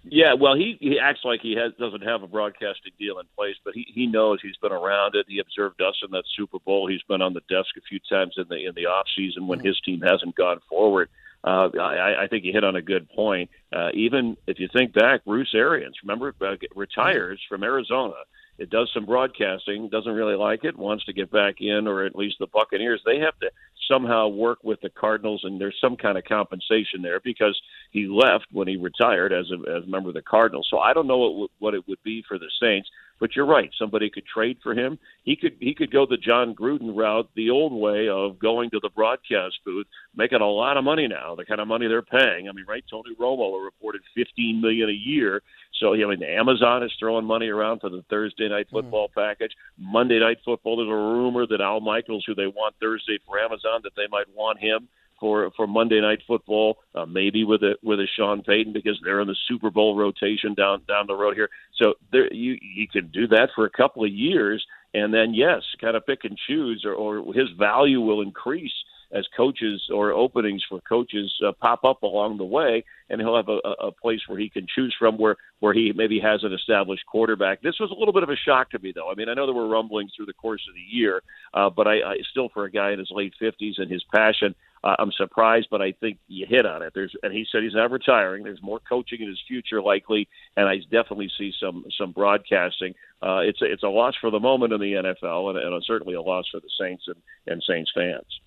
Yeah, 0.05 0.33
well, 0.33 0.55
he 0.55 0.77
he 0.79 0.97
acts 0.97 1.19
like 1.25 1.41
he 1.41 1.55
has 1.57 1.73
doesn't 1.77 2.03
have 2.03 2.23
a 2.23 2.27
broadcasting 2.27 2.93
deal 2.97 3.19
in 3.19 3.25
place, 3.35 3.55
but 3.65 3.73
he 3.73 3.85
he 3.93 4.07
knows 4.07 4.39
he's 4.41 4.57
been 4.57 4.71
around 4.71 5.15
it. 5.15 5.25
He 5.27 5.39
observed 5.39 5.81
us 5.81 5.95
in 6.03 6.11
that 6.11 6.23
Super 6.35 6.57
Bowl. 6.59 6.87
He's 6.87 7.03
been 7.03 7.21
on 7.21 7.33
the 7.33 7.41
desk 7.49 7.75
a 7.77 7.81
few 7.81 7.99
times 8.09 8.35
in 8.37 8.45
the 8.49 8.65
in 8.65 8.73
the 8.75 8.85
off 8.85 9.07
season 9.15 9.47
when 9.47 9.59
hmm. 9.59 9.67
his 9.67 9.79
team 9.81 10.01
hasn't 10.01 10.35
gone 10.35 10.61
forward. 10.69 11.09
Uh, 11.43 11.69
I, 11.79 12.23
I 12.23 12.27
think 12.27 12.43
you 12.43 12.51
hit 12.51 12.63
on 12.63 12.75
a 12.75 12.81
good 12.81 13.09
point. 13.09 13.49
Uh, 13.73 13.89
even 13.93 14.35
if 14.47 14.59
you 14.59 14.67
think 14.73 14.93
back, 14.93 15.23
Bruce 15.25 15.53
Arians, 15.55 15.95
remember, 16.03 16.35
uh, 16.41 16.55
retires 16.75 17.39
from 17.47 17.63
Arizona. 17.63 18.15
It 18.57 18.69
does 18.69 18.91
some 18.93 19.05
broadcasting, 19.05 19.87
doesn't 19.87 20.11
really 20.11 20.35
like 20.35 20.65
it, 20.65 20.77
wants 20.77 21.05
to 21.05 21.13
get 21.13 21.31
back 21.31 21.55
in, 21.61 21.87
or 21.87 22.05
at 22.05 22.15
least 22.15 22.35
the 22.39 22.47
Buccaneers. 22.47 23.01
They 23.05 23.19
have 23.19 23.39
to 23.39 23.49
somehow 23.89 24.27
work 24.27 24.59
with 24.63 24.81
the 24.81 24.89
Cardinals, 24.89 25.41
and 25.45 25.59
there's 25.59 25.77
some 25.79 25.95
kind 25.95 26.17
of 26.17 26.25
compensation 26.25 27.01
there 27.01 27.21
because 27.21 27.59
he 27.91 28.05
left 28.05 28.47
when 28.51 28.67
he 28.67 28.75
retired 28.75 29.31
as 29.31 29.45
a, 29.49 29.77
as 29.77 29.83
a 29.85 29.87
member 29.87 30.09
of 30.09 30.15
the 30.15 30.21
Cardinals. 30.21 30.67
So 30.69 30.79
I 30.79 30.93
don't 30.93 31.07
know 31.07 31.17
what 31.17 31.51
what 31.59 31.73
it 31.73 31.87
would 31.87 32.03
be 32.03 32.21
for 32.27 32.37
the 32.37 32.51
Saints, 32.61 32.89
but 33.19 33.35
you're 33.35 33.45
right. 33.45 33.69
Somebody 33.77 34.09
could 34.09 34.25
trade 34.25 34.57
for 34.63 34.73
him. 34.73 34.97
He 35.23 35.35
could 35.35 35.57
he 35.59 35.73
could 35.73 35.91
go 35.91 36.05
the 36.05 36.17
Jon 36.17 36.55
Gruden 36.55 36.95
route, 36.95 37.29
the 37.35 37.49
old 37.49 37.73
way 37.73 38.07
of 38.09 38.39
going 38.39 38.69
to 38.71 38.79
the 38.81 38.89
broadcast 38.89 39.59
booth, 39.65 39.87
making 40.15 40.41
a 40.41 40.47
lot 40.47 40.77
of 40.77 40.83
money 40.83 41.07
now, 41.07 41.35
the 41.35 41.45
kind 41.45 41.61
of 41.61 41.67
money 41.67 41.87
they're 41.87 42.01
paying. 42.01 42.47
I 42.49 42.51
mean, 42.51 42.65
right? 42.67 42.83
Tony 42.89 43.15
Romo 43.19 43.63
reported 43.63 44.01
15 44.15 44.61
million 44.61 44.89
a 44.89 44.93
year. 44.93 45.41
So 45.79 45.93
I 45.93 45.97
mean, 45.97 46.23
Amazon 46.23 46.83
is 46.83 46.91
throwing 46.99 47.25
money 47.25 47.47
around 47.47 47.79
for 47.81 47.89
the 47.89 48.03
Thursday 48.09 48.49
night 48.49 48.67
football 48.71 49.09
mm-hmm. 49.09 49.19
package. 49.19 49.51
Monday 49.77 50.19
night 50.19 50.37
football. 50.43 50.77
There's 50.77 50.89
a 50.89 50.93
rumor 50.93 51.45
that 51.47 51.61
Al 51.61 51.79
Michaels, 51.79 52.23
who 52.25 52.35
they 52.35 52.47
want 52.47 52.75
Thursday 52.79 53.19
for 53.25 53.39
Amazon, 53.39 53.81
that 53.83 53.95
they 53.95 54.07
might 54.09 54.27
want 54.35 54.59
him 54.59 54.87
for 55.19 55.51
for 55.55 55.67
Monday 55.67 56.01
Night 56.01 56.19
Football, 56.27 56.77
uh, 56.95 57.05
maybe 57.05 57.43
with 57.43 57.61
a 57.63 57.75
with 57.83 57.99
a 57.99 58.07
Sean 58.15 58.41
Payton 58.41 58.73
because 58.73 58.99
they're 59.03 59.21
in 59.21 59.27
the 59.27 59.35
Super 59.47 59.69
Bowl 59.69 59.95
rotation 59.95 60.53
down 60.53 60.81
down 60.87 61.07
the 61.07 61.15
road 61.15 61.35
here. 61.35 61.49
So 61.77 61.95
there 62.11 62.31
you 62.33 62.57
you 62.61 62.87
can 62.87 63.07
do 63.11 63.27
that 63.27 63.49
for 63.55 63.65
a 63.65 63.69
couple 63.69 64.03
of 64.03 64.11
years, 64.11 64.65
and 64.93 65.13
then 65.13 65.33
yes, 65.33 65.61
kind 65.79 65.95
of 65.95 66.05
pick 66.05 66.19
and 66.23 66.37
choose, 66.47 66.83
or, 66.85 66.93
or 66.93 67.33
his 67.33 67.49
value 67.57 68.01
will 68.01 68.21
increase 68.21 68.73
as 69.11 69.25
coaches 69.35 69.89
or 69.91 70.11
openings 70.11 70.63
for 70.69 70.79
coaches 70.81 71.33
uh, 71.43 71.51
pop 71.59 71.83
up 71.83 72.03
along 72.03 72.37
the 72.37 72.45
way, 72.45 72.83
and 73.09 73.19
he'll 73.19 73.35
have 73.35 73.49
a, 73.49 73.57
a 73.87 73.91
place 73.91 74.19
where 74.27 74.37
he 74.37 74.49
can 74.49 74.67
choose 74.75 74.95
from 74.99 75.17
where 75.17 75.35
where 75.61 75.73
he 75.73 75.91
maybe 75.95 76.19
has 76.19 76.43
an 76.43 76.53
established 76.53 77.03
quarterback. 77.07 77.61
This 77.61 77.79
was 77.79 77.89
a 77.89 77.99
little 77.99 78.13
bit 78.13 78.23
of 78.23 78.29
a 78.29 78.35
shock 78.35 78.69
to 78.71 78.79
me, 78.79 78.93
though. 78.93 79.09
I 79.09 79.15
mean, 79.15 79.27
I 79.27 79.33
know 79.33 79.47
there 79.47 79.55
were 79.55 79.67
rumblings 79.67 80.11
through 80.15 80.27
the 80.27 80.33
course 80.33 80.61
of 80.69 80.75
the 80.75 80.95
year, 80.95 81.23
uh, 81.55 81.69
but 81.71 81.87
I, 81.87 81.95
I 82.01 82.17
still, 82.29 82.49
for 82.53 82.65
a 82.65 82.71
guy 82.71 82.91
in 82.91 82.99
his 82.99 83.09
late 83.11 83.33
fifties 83.39 83.75
and 83.79 83.91
his 83.91 84.03
passion, 84.13 84.53
uh, 84.83 84.95
I'm 84.97 85.11
surprised, 85.11 85.67
but 85.69 85.81
I 85.81 85.91
think 85.91 86.19
you 86.27 86.45
hit 86.47 86.65
on 86.65 86.81
it. 86.81 86.93
There's, 86.93 87.15
and 87.21 87.33
he 87.33 87.45
said 87.51 87.63
he's 87.63 87.73
not 87.73 87.91
retiring. 87.91 88.43
There's 88.43 88.61
more 88.61 88.79
coaching 88.79 89.21
in 89.21 89.27
his 89.27 89.41
future, 89.47 89.81
likely, 89.81 90.27
and 90.55 90.67
I 90.67 90.77
definitely 90.77 91.31
see 91.37 91.53
some 91.59 91.85
some 91.97 92.11
broadcasting. 92.11 92.95
Uh, 93.21 93.39
it's 93.39 93.61
a, 93.61 93.65
it's 93.65 93.83
a 93.83 93.89
loss 93.89 94.15
for 94.19 94.31
the 94.31 94.39
moment 94.39 94.73
in 94.73 94.79
the 94.79 94.93
NFL, 94.93 95.49
and, 95.49 95.59
and 95.59 95.83
certainly 95.83 96.13
a 96.13 96.21
loss 96.21 96.47
for 96.49 96.59
the 96.59 96.69
Saints 96.79 97.03
and, 97.07 97.17
and 97.47 97.61
Saints 97.63 97.91
fans. 97.93 98.39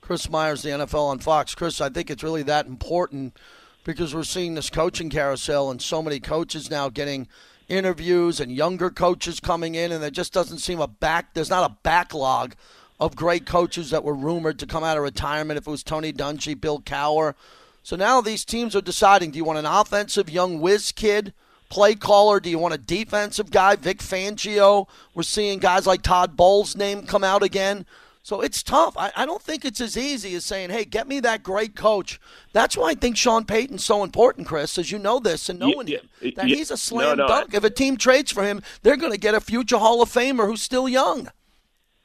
Chris 0.00 0.30
Myers, 0.30 0.62
the 0.62 0.70
NFL 0.70 1.08
on 1.08 1.18
Fox. 1.18 1.54
Chris, 1.54 1.80
I 1.80 1.88
think 1.88 2.10
it's 2.10 2.22
really 2.22 2.42
that 2.44 2.66
important 2.66 3.36
because 3.84 4.14
we're 4.14 4.22
seeing 4.22 4.54
this 4.54 4.70
coaching 4.70 5.10
carousel 5.10 5.70
and 5.70 5.82
so 5.82 6.02
many 6.02 6.20
coaches 6.20 6.70
now 6.70 6.88
getting 6.88 7.26
interviews 7.68 8.38
and 8.38 8.52
younger 8.52 8.90
coaches 8.90 9.40
coming 9.40 9.74
in, 9.74 9.90
and 9.90 10.02
there 10.02 10.10
just 10.10 10.32
doesn't 10.32 10.58
seem 10.58 10.80
a 10.80 10.86
back. 10.86 11.34
There's 11.34 11.50
not 11.50 11.68
a 11.68 11.76
backlog 11.82 12.54
of 13.02 13.16
great 13.16 13.46
coaches 13.46 13.90
that 13.90 14.04
were 14.04 14.14
rumored 14.14 14.58
to 14.60 14.66
come 14.66 14.84
out 14.84 14.96
of 14.96 15.02
retirement. 15.02 15.58
If 15.58 15.66
it 15.66 15.70
was 15.70 15.82
Tony 15.82 16.12
Dungy, 16.12 16.58
Bill 16.58 16.80
Cowher. 16.80 17.34
So 17.82 17.96
now 17.96 18.20
these 18.20 18.44
teams 18.44 18.76
are 18.76 18.80
deciding: 18.80 19.32
Do 19.32 19.38
you 19.38 19.44
want 19.44 19.58
an 19.58 19.66
offensive 19.66 20.30
young 20.30 20.60
whiz 20.60 20.92
kid? 20.92 21.34
play 21.68 21.94
caller? 21.94 22.38
Do 22.38 22.50
you 22.50 22.58
want 22.58 22.74
a 22.74 22.78
defensive 22.78 23.50
guy? 23.50 23.76
Vic 23.76 23.98
Fangio. 24.00 24.86
We're 25.14 25.22
seeing 25.22 25.58
guys 25.58 25.86
like 25.86 26.02
Todd 26.02 26.36
Bowles' 26.36 26.76
name 26.76 27.06
come 27.06 27.24
out 27.24 27.42
again. 27.42 27.86
So 28.22 28.40
it's 28.42 28.62
tough. 28.62 28.94
I, 28.96 29.10
I, 29.16 29.26
don't 29.26 29.42
think 29.42 29.64
it's 29.64 29.80
as 29.80 29.96
easy 29.96 30.34
as 30.34 30.44
saying, 30.44 30.70
hey, 30.70 30.84
get 30.84 31.08
me 31.08 31.18
that 31.20 31.42
great 31.42 31.74
coach. 31.74 32.20
That's 32.52 32.76
why 32.76 32.90
I 32.90 32.94
think 32.94 33.16
Sean 33.16 33.44
Payton's 33.44 33.84
so 33.84 34.04
important, 34.04 34.46
Chris, 34.46 34.78
as 34.78 34.92
you 34.92 34.98
know 34.98 35.18
this 35.18 35.48
and 35.48 35.58
knowing 35.58 35.88
yeah, 35.88 35.98
him, 36.20 36.32
that 36.36 36.48
yeah, 36.48 36.56
he's 36.56 36.70
a 36.70 36.76
slam 36.76 37.16
no, 37.16 37.24
no, 37.24 37.28
dunk. 37.28 37.54
I, 37.54 37.56
if 37.56 37.64
a 37.64 37.70
team 37.70 37.96
trades 37.96 38.30
for 38.30 38.44
him, 38.44 38.62
they're 38.82 38.96
going 38.96 39.10
to 39.10 39.18
get 39.18 39.34
a 39.34 39.40
future 39.40 39.78
Hall 39.78 40.02
of 40.02 40.08
Famer 40.08 40.46
who's 40.46 40.62
still 40.62 40.88
young. 40.88 41.30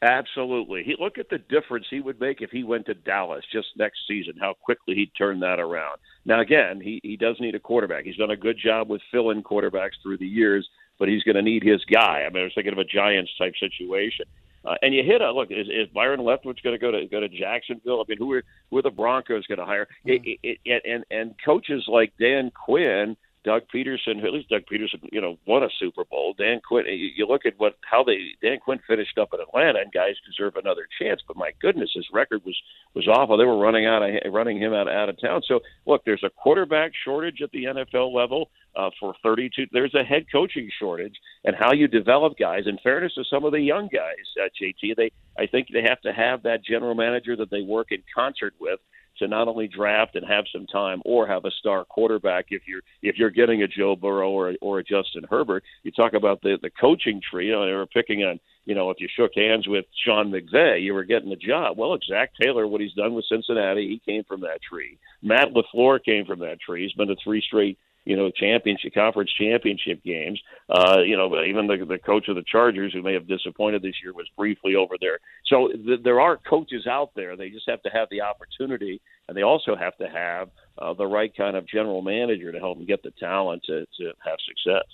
Absolutely. 0.02 0.84
He 0.84 0.95
look 1.00 1.18
at 1.18 1.30
the 1.30 1.39
difference 1.39 1.88
he 1.89 2.02
would 2.02 2.20
make 2.20 2.41
if 2.41 2.52
he 2.52 2.64
went 2.64 2.86
to 2.86 2.93
Dallas 2.93 3.43
just 3.52 3.70
next 3.78 4.00
season. 4.08 4.34
How 4.39 4.54
quickly 4.54 4.93
he'd 4.93 5.12
turn 5.18 5.39
that 5.39 5.60
around. 5.60 5.98
Now 6.24 6.39
again, 6.39 6.80
he 6.80 7.00
he 7.04 7.18
does 7.18 7.36
need 7.39 7.56
a 7.56 7.60
quarterback. 7.60 8.06
He's 8.06 8.18
done 8.18 8.30
a 8.30 8.38
good 8.38 8.58
job 8.64 8.89
with 8.89 9.02
fill-in 9.12 9.41
quarterbacks 9.41 9.93
through 10.04 10.20
the 10.20 10.28
years, 10.28 10.68
but 11.00 11.08
he's 11.08 11.24
going 11.24 11.36
to 11.36 11.41
need 11.41 11.64
his 11.64 11.84
guy. 11.86 12.24
I 12.26 12.30
mean, 12.30 12.41
I 12.41 12.43
was 12.43 12.54
thinking 12.54 12.74
of 12.74 12.80
a 12.80 12.84
Giants 12.84 13.32
type 13.39 13.54
situation. 13.60 14.26
Uh, 14.64 14.76
and 14.82 14.93
you 14.93 15.02
hit 15.04 15.22
a 15.22 15.32
look. 15.32 15.50
Is, 15.50 15.68
is 15.68 15.88
Byron 15.93 16.20
Leftwich 16.20 16.62
going 16.62 16.76
to 16.76 16.78
go 16.78 16.91
to 16.91 17.06
go 17.08 17.20
to 17.20 17.30
Jacksonville? 17.30 18.02
I 18.02 18.04
mean, 18.08 18.18
who 18.20 18.34
are 18.34 18.43
who 18.70 18.78
are 18.78 18.84
the 18.84 18.91
Broncos 18.91 19.48
going 19.48 19.60
to 19.60 19.66
hire? 19.66 19.88
Mm. 20.06 20.22
It, 20.26 20.39
it, 20.43 20.58
it, 20.64 20.82
and 20.86 21.06
and 21.10 21.36
coaches 21.43 21.86
like 21.88 22.14
Dan 22.20 22.52
Quinn 22.52 23.18
Doug 23.48 23.62
Pederson, 23.74 24.22
at 24.26 24.34
least 24.34 24.50
Doug 24.50 24.64
Pederson, 24.70 25.08
you 25.10 25.22
know, 25.22 25.38
won 25.45 25.64
a 25.64 25.70
Super 25.80 26.04
Bowl. 26.04 26.36
Dan 26.38 26.60
Quinn, 26.68 26.84
you 26.86 27.26
look 27.26 27.45
at 27.45 27.54
what 27.56 27.78
how 27.89 28.04
they 28.04 28.18
Dan 28.41 28.60
Quinn 28.60 28.78
finished 28.86 29.18
up 29.18 29.30
in 29.34 29.39
Atlanta, 29.39 29.80
and 29.80 29.89
guys 29.93 30.16
deserve 30.26 30.58
another 30.58 30.86
chance. 31.02 31.22
But 31.26 31.38
my 31.38 31.52
goodness, 31.62 31.91
his 31.95 32.06
record 32.12 32.43
was 32.43 32.58
was 32.93 33.08
awful. 33.08 33.38
They 33.38 33.45
were 33.45 33.58
running 33.58 33.86
out 33.86 34.04
of 34.04 34.34
running 34.34 34.58
him 34.58 34.74
out 34.74 34.89
out 34.89 35.08
of 35.08 35.22
town. 35.22 35.43
So 35.48 35.62
look, 35.86 36.04
there's 36.04 36.26
a 36.26 36.30
quarterback 36.30 36.91
shortage 37.06 37.41
at 37.41 37.50
the 37.52 37.64
NFL 37.64 38.14
level 38.14 38.50
uh, 38.76 38.89
for 39.00 39.16
32. 39.24 39.68
There's 39.72 39.95
a 39.95 40.04
head 40.04 40.26
coaching 40.30 40.70
shortage, 40.78 41.16
and 41.45 41.56
how 41.58 41.72
you 41.72 41.88
develop 41.88 42.38
guys. 42.38 42.64
In 42.66 42.78
fairness 42.84 43.14
to 43.14 43.24
some 43.30 43.45
of 43.45 43.54
the 43.54 43.62
young 43.62 43.88
guys, 43.88 44.43
uh, 44.43 44.50
JT, 44.62 44.98
they 44.98 45.10
I 45.39 45.48
think 45.48 45.70
they 45.72 45.84
have 45.88 46.02
to 46.02 46.12
have 46.12 46.43
that 46.43 46.66
general 46.66 46.95
manager 46.95 47.38
that 47.38 47.50
they 47.50 47.62
work 47.62 47.91
in 47.91 48.04
concert 48.14 48.56
with 48.60 48.82
to 49.20 49.28
not 49.28 49.47
only 49.47 49.68
draft 49.68 50.15
and 50.15 50.26
have 50.28 50.45
some 50.51 50.68
time 50.68 51.01
or 51.05 51.28
have 51.28 51.45
a 51.45 51.51
star 51.51 51.86
quarterback 51.86 52.47
if 52.49 52.63
you're 52.68 52.82
if 53.01 53.18
you're 53.18 53.30
getting 53.30 53.63
a 53.63 53.68
Joe 53.68 53.95
Burrow 53.95 54.30
or 54.30 54.53
or 54.61 54.80
a 54.80 54.84
Justin 54.84 55.26
Herbert. 55.30 55.63
You 55.84 55.91
talk 55.91 56.13
about 56.13 56.41
the 56.41 56.57
the 56.61 56.70
coaching 56.70 57.22
tree. 57.22 57.47
You 57.47 57.53
know, 57.53 57.65
they 57.65 57.74
were 57.74 57.88
picking 57.88 58.24
on 58.24 58.39
you 58.65 58.76
know 58.76 58.89
if 58.89 58.97
you 58.99 59.07
shook 59.15 59.32
hands 59.36 59.68
with 59.68 59.86
Sean 60.05 60.32
McVay, 60.32 60.84
you 60.84 60.93
were 60.93 61.03
getting 61.03 61.30
the 61.30 61.36
job. 61.36 61.78
Well, 61.78 61.97
Zac 62.07 62.32
Taylor, 62.41 62.68
what 62.68 62.82
he's 62.82 62.93
done 62.93 63.13
with 63.13 63.26
Cincinnati, 63.26 63.88
he 63.88 64.11
came 64.11 64.24
from 64.24 64.41
that 64.41 64.61
tree. 64.61 64.97
Matt 65.22 65.49
LaFleur 65.53 66.03
came 66.03 66.26
from 66.26 66.39
that 66.39 66.59
tree. 66.59 66.84
He's 66.84 66.93
been 66.93 67.07
to 67.07 67.15
three 67.24 67.41
straight 67.41 67.78
you 68.08 68.16
know, 68.16 68.32
championship 68.32 68.93
conference 68.93 69.30
championship 69.38 70.01
games. 70.03 70.39
Uh, 70.70 70.99
you 71.05 71.18
know, 71.18 71.43
even 71.43 71.68
the 71.68 71.86
the 71.86 71.97
coach 71.97 72.30
of 72.30 72.36
the 72.36 72.43
Chargers, 72.49 72.93
who 72.93 73.01
may 73.01 73.14
have 73.14 73.28
disappointed 73.28 73.82
this 73.82 73.95
year, 74.01 74.14
was 74.14 74.28
briefly 74.38 74.76
over 74.76 74.95
there. 75.01 75.20
So 75.47 75.68
th- 75.68 75.99
there 76.03 76.22
are 76.22 76.38
coaches 76.38 76.88
out 76.88 77.12
there. 77.16 77.36
They 77.36 77.49
just 77.49 77.70
have 77.70 77.82
to 77.84 77.89
have 77.89 78.08
the 78.10 78.22
opportunity, 78.22 79.01
and 79.28 79.36
they 79.36 79.41
also 79.41 79.76
have 79.76 79.97
to 79.97 80.08
have 80.08 80.49
uh, 80.78 80.93
the 80.93 81.05
right 81.05 81.36
kind 81.36 81.58
of 81.58 81.68
general 81.68 82.01
manager 82.01 82.53
to 82.53 82.60
help 82.60 82.78
them 82.78 82.88
get 82.88 83.03
the 83.03 83.12
talent 83.20 83.64
to 83.66 83.86
to 83.99 84.14
have 84.24 84.38
success. 84.47 84.86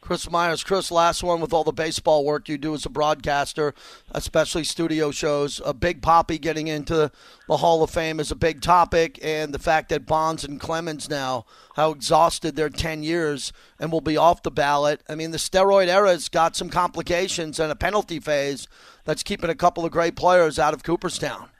Chris 0.00 0.30
Myers. 0.30 0.64
Chris, 0.64 0.90
last 0.90 1.22
one 1.22 1.40
with 1.40 1.52
all 1.52 1.62
the 1.62 1.72
baseball 1.72 2.24
work 2.24 2.48
you 2.48 2.56
do 2.56 2.74
as 2.74 2.86
a 2.86 2.90
broadcaster, 2.90 3.74
especially 4.12 4.64
studio 4.64 5.10
shows. 5.10 5.60
A 5.64 5.74
Big 5.74 6.00
Papi 6.00 6.40
getting 6.40 6.68
into 6.68 7.12
the 7.46 7.56
Hall 7.58 7.82
of 7.82 7.90
Fame 7.90 8.18
is 8.18 8.30
a 8.30 8.36
big 8.36 8.62
topic, 8.62 9.18
and 9.22 9.52
the 9.52 9.58
fact 9.58 9.90
that 9.90 10.06
Bonds 10.06 10.42
and 10.42 10.58
Clemens 10.58 11.08
now, 11.08 11.44
how 11.76 11.90
exhausted 11.90 12.56
their 12.56 12.70
10 12.70 13.02
years 13.02 13.52
and 13.78 13.92
will 13.92 14.00
be 14.00 14.16
off 14.16 14.42
the 14.42 14.50
ballot. 14.50 15.02
I 15.08 15.14
mean, 15.14 15.30
the 15.30 15.38
steroid 15.38 15.88
era's 15.88 16.28
got 16.28 16.56
some 16.56 16.70
complications 16.70 17.60
and 17.60 17.70
a 17.70 17.76
penalty 17.76 18.20
phase 18.20 18.66
that's 19.04 19.22
keeping 19.22 19.50
a 19.50 19.54
couple 19.54 19.84
of 19.84 19.92
great 19.92 20.16
players 20.16 20.58
out 20.58 20.74
of 20.74 20.82
Cooperstown. 20.82 21.50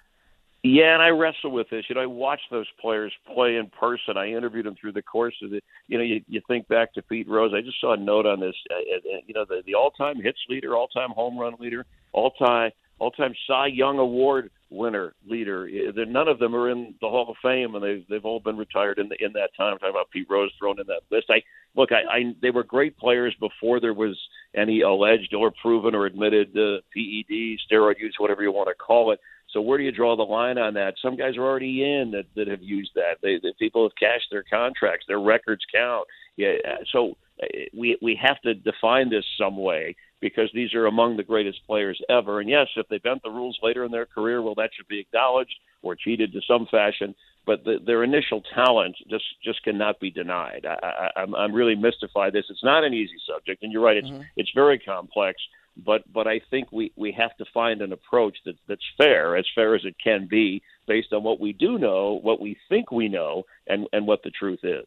Yeah, 0.63 0.93
and 0.93 1.03
I 1.03 1.09
wrestle 1.09 1.53
with 1.53 1.71
this. 1.71 1.85
You 1.89 1.95
know, 1.95 2.03
I 2.03 2.07
watch 2.07 2.41
those 2.51 2.67
players 2.81 3.13
play 3.33 3.57
in 3.57 3.69
person. 3.69 4.19
I 4.19 4.33
interviewed 4.33 4.67
them 4.67 4.75
through 4.79 4.93
the 4.93 5.03
course 5.03 5.35
of 5.43 5.55
it. 5.55 5.65
You 5.89 5.97
know, 5.97 6.05
you, 6.05 6.21
you 6.29 6.43
think 6.47 6.69
back 6.69 6.93
to 6.95 7.03
Pete 7.03 7.29
Rose. 7.29 7.53
I 7.55 7.63
just 7.63 7.81
saw 7.81 7.95
a 7.95 7.97
note 7.97 8.27
on 8.27 8.41
this. 8.41 8.55
Uh, 8.71 8.75
uh, 8.75 9.21
you 9.27 9.33
know, 9.33 9.47
the, 9.47 9.63
the 9.65 9.75
all-time 9.75 10.21
hits 10.21 10.39
leader, 10.51 10.77
all-time 10.77 11.11
home 11.11 11.39
run 11.39 11.55
leader, 11.59 11.87
all-time 12.13 12.73
all-time 13.01 13.35
Cy 13.47 13.69
Young 13.69 13.99
Award 13.99 14.51
winner 14.69 15.15
leader. 15.27 15.69
None 15.97 16.29
of 16.29 16.39
them 16.39 16.55
are 16.55 16.71
in 16.71 16.95
the 17.01 17.09
Hall 17.09 17.29
of 17.31 17.37
Fame, 17.43 17.75
and 17.75 17.83
they've 17.83 18.05
they've 18.09 18.25
all 18.25 18.41
been 18.41 18.57
retired 18.57 18.99
in 18.99 19.09
the, 19.09 19.17
in 19.25 19.33
that 19.33 19.51
time. 19.57 19.73
I'm 19.73 19.79
talking 19.79 19.95
about 19.95 20.11
Pete 20.11 20.29
Rose 20.31 20.53
thrown 20.59 20.79
in 20.79 20.87
that 20.87 21.01
list. 21.11 21.27
I 21.31 21.43
look, 21.75 21.91
I, 21.91 22.19
I 22.19 22.35
they 22.41 22.51
were 22.51 22.63
great 22.63 22.97
players 22.97 23.35
before 23.41 23.81
there 23.81 23.95
was 23.95 24.17
any 24.55 24.83
alleged 24.83 25.35
or 25.35 25.51
proven 25.63 25.95
or 25.95 26.07
admitted 26.07 26.51
uh, 26.51 26.83
PED, 26.95 27.59
steroid 27.67 27.99
use, 27.99 28.15
whatever 28.19 28.43
you 28.43 28.53
want 28.53 28.69
to 28.69 28.75
call 28.75 29.13
it. 29.13 29.21
So 29.53 29.61
where 29.61 29.79
do 29.79 29.85
you 29.85 29.93
draw 29.93 30.17
the 30.17 30.23
line 30.23 30.59
on 30.59 30.75
that? 30.75 30.95
Some 31.03 31.17
guys 31.17 31.37
are 31.37 31.45
already 31.45 31.83
in 31.83 32.13
that, 32.13 32.27
that 32.37 32.49
have 32.49 32.63
used 32.63 32.93
that. 32.95 33.19
They, 33.23 33.39
the 33.43 33.53
people 33.59 33.83
have 33.83 33.97
cashed 33.99 34.29
their 34.31 34.45
contracts. 34.45 35.07
Their 35.09 35.21
records 35.21 35.63
count. 35.73 36.07
Yeah. 36.37 36.53
So 36.93 37.17
uh, 37.43 37.47
we 37.77 37.99
we 38.01 38.19
have 38.23 38.41
to 38.43 38.55
define 38.55 39.11
this 39.11 39.25
some 39.39 39.57
way 39.57 39.97
because 40.21 40.51
these 40.55 40.75
are 40.75 40.87
among 40.87 41.17
the 41.17 41.23
greatest 41.23 41.59
players 41.67 42.01
ever. 42.09 42.41
And 42.41 42.49
yes, 42.49 42.69
if 42.77 42.87
they 42.89 42.99
bent 42.99 43.23
the 43.23 43.31
rules 43.31 43.59
later 43.63 43.85
in 43.85 43.91
their 43.91 44.07
career, 44.07 44.43
well, 44.43 44.55
that 44.57 44.71
should 44.77 44.89
be 44.89 45.01
acknowledged 45.01 45.55
or 45.83 45.97
cheated 45.97 46.33
to 46.33 46.41
some 46.47 46.67
fashion. 46.71 47.15
But 47.47 47.65
the, 47.65 47.79
their 47.85 48.05
initial 48.05 48.43
talent 48.55 48.97
just 49.09 49.25
just 49.43 49.63
cannot 49.65 49.99
be 49.99 50.11
denied. 50.11 50.67
I, 50.67 51.11
I, 51.17 51.21
I'm 51.23 51.35
I'm 51.35 51.53
really 51.53 51.75
mystified. 51.75 52.33
This 52.33 52.45
it's 52.51 52.63
not 52.63 52.85
an 52.85 52.95
easy 52.95 53.17
subject, 53.27 53.63
and 53.63 53.73
you're 53.73 53.83
right. 53.83 53.97
It's 53.97 54.09
mm-hmm. 54.09 54.23
it's 54.37 54.51
very 54.55 54.79
complex. 54.79 55.41
But 55.85 56.11
but 56.13 56.27
I 56.27 56.41
think 56.51 56.73
we 56.73 56.93
we 56.97 57.13
have 57.13 57.37
to 57.39 57.45
find 57.53 57.83
an 57.83 57.93
approach 57.93 58.37
that 58.45 58.57
that's 58.69 58.85
fair, 58.97 59.37
as 59.37 59.47
fair 59.55 59.75
as 59.75 59.85
it 59.85 59.97
can 60.03 60.27
be, 60.27 60.63
based 60.87 61.13
on 61.13 61.23
what 61.23 61.41
we 61.41 61.53
do 61.53 61.79
know, 61.79 62.19
what 62.23 62.41
we 62.41 62.57
think 62.69 62.91
we 62.91 63.09
know, 63.09 63.45
and 63.67 63.87
and 63.93 64.07
what 64.07 64.23
the 64.23 64.31
truth 64.31 64.61
is. 64.63 64.87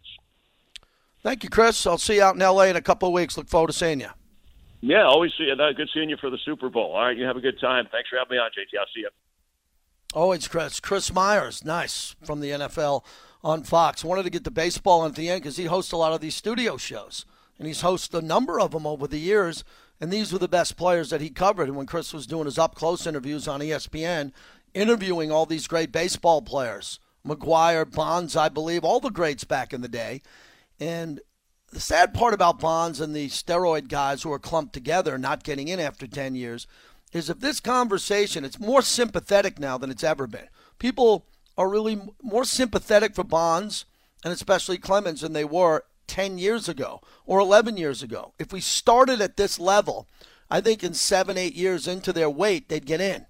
Thank 1.21 1.43
you, 1.43 1.49
Chris. 1.49 1.87
I'll 1.87 1.97
see 1.97 2.15
you 2.15 2.23
out 2.23 2.35
in 2.35 2.41
L.A. 2.41 2.69
in 2.69 2.75
a 2.75 2.81
couple 2.81 3.07
of 3.07 3.13
weeks. 3.13 3.37
Look 3.37 3.47
forward 3.47 3.67
to 3.67 3.73
seeing 3.73 4.01
you. 4.01 4.09
Yeah, 4.81 5.03
always 5.03 5.31
see 5.37 5.45
you. 5.45 5.55
Good 5.55 5.89
seeing 5.93 6.09
you 6.09 6.17
for 6.17 6.29
the 6.29 6.37
Super 6.43 6.69
Bowl. 6.69 6.91
All 6.91 7.05
right, 7.05 7.15
you 7.15 7.23
have 7.23 7.37
a 7.37 7.41
good 7.41 7.59
time. 7.61 7.87
Thanks 7.89 8.09
for 8.09 8.17
having 8.17 8.35
me 8.35 8.37
on, 8.37 8.51
JT. 8.51 8.77
I'll 8.77 8.85
see 8.93 9.01
you. 9.01 9.09
Oh, 10.13 10.33
it's 10.33 10.47
Chris. 10.47 10.81
Chris 10.81 11.11
Myers, 11.13 11.63
nice 11.63 12.15
from 12.23 12.41
the 12.41 12.49
NFL 12.49 13.05
on 13.43 13.63
Fox. 13.63 14.03
Wanted 14.03 14.23
to 14.23 14.29
get 14.29 14.43
the 14.43 14.51
baseball 14.51 15.05
at 15.05 15.15
the 15.15 15.29
end 15.29 15.41
because 15.41 15.55
he 15.55 15.65
hosts 15.65 15.93
a 15.93 15.97
lot 15.97 16.11
of 16.11 16.19
these 16.19 16.35
studio 16.35 16.75
shows, 16.75 17.25
and 17.57 17.65
he's 17.65 17.81
hosted 17.81 18.19
a 18.19 18.21
number 18.21 18.59
of 18.59 18.71
them 18.71 18.85
over 18.85 19.07
the 19.07 19.17
years. 19.17 19.63
And 19.99 20.11
these 20.11 20.33
were 20.33 20.39
the 20.39 20.47
best 20.47 20.75
players 20.75 21.09
that 21.09 21.21
he 21.21 21.29
covered. 21.29 21.67
And 21.67 21.77
when 21.77 21.85
Chris 21.85 22.13
was 22.13 22.27
doing 22.27 22.45
his 22.45 22.57
up 22.57 22.75
close 22.75 23.07
interviews 23.07 23.47
on 23.47 23.61
ESPN, 23.61 24.31
interviewing 24.73 25.31
all 25.31 25.45
these 25.45 25.67
great 25.67 25.91
baseball 25.91 26.41
players, 26.41 26.99
McGwire, 27.25 27.89
Bonds, 27.89 28.35
I 28.35 28.49
believe, 28.49 28.83
all 28.83 28.99
the 28.99 29.09
greats 29.09 29.43
back 29.43 29.71
in 29.71 29.81
the 29.81 29.87
day. 29.87 30.21
And 30.79 31.21
the 31.71 31.79
sad 31.79 32.13
part 32.13 32.33
about 32.33 32.59
Bonds 32.59 32.99
and 32.99 33.15
the 33.15 33.29
steroid 33.29 33.87
guys 33.87 34.23
who 34.23 34.31
are 34.31 34.39
clumped 34.39 34.73
together, 34.73 35.17
not 35.17 35.43
getting 35.43 35.67
in 35.67 35.79
after 35.79 36.05
10 36.05 36.35
years, 36.35 36.67
is 37.13 37.29
if 37.29 37.39
this 37.39 37.59
conversation, 37.59 38.43
it's 38.43 38.59
more 38.59 38.81
sympathetic 38.81 39.59
now 39.59 39.77
than 39.77 39.91
it's 39.91 40.03
ever 40.03 40.27
been. 40.27 40.47
People 40.79 41.25
are 41.57 41.69
really 41.69 42.01
more 42.21 42.43
sympathetic 42.43 43.15
for 43.15 43.23
Bonds 43.23 43.85
and 44.23 44.33
especially 44.33 44.77
Clemens 44.77 45.21
than 45.21 45.33
they 45.33 45.45
were 45.45 45.83
10 46.13 46.37
years 46.37 46.69
ago 46.69 47.01
or 47.25 47.39
11 47.39 47.77
years 47.77 48.03
ago. 48.03 48.33
If 48.37 48.53
we 48.53 48.59
started 48.59 49.21
at 49.21 49.37
this 49.37 49.59
level, 49.59 50.07
I 50.49 50.61
think 50.61 50.83
in 50.83 50.93
seven, 50.93 51.37
eight 51.37 51.55
years 51.55 51.87
into 51.87 52.13
their 52.13 52.29
wait, 52.29 52.69
they'd 52.69 52.85
get 52.85 53.01
in. 53.01 53.25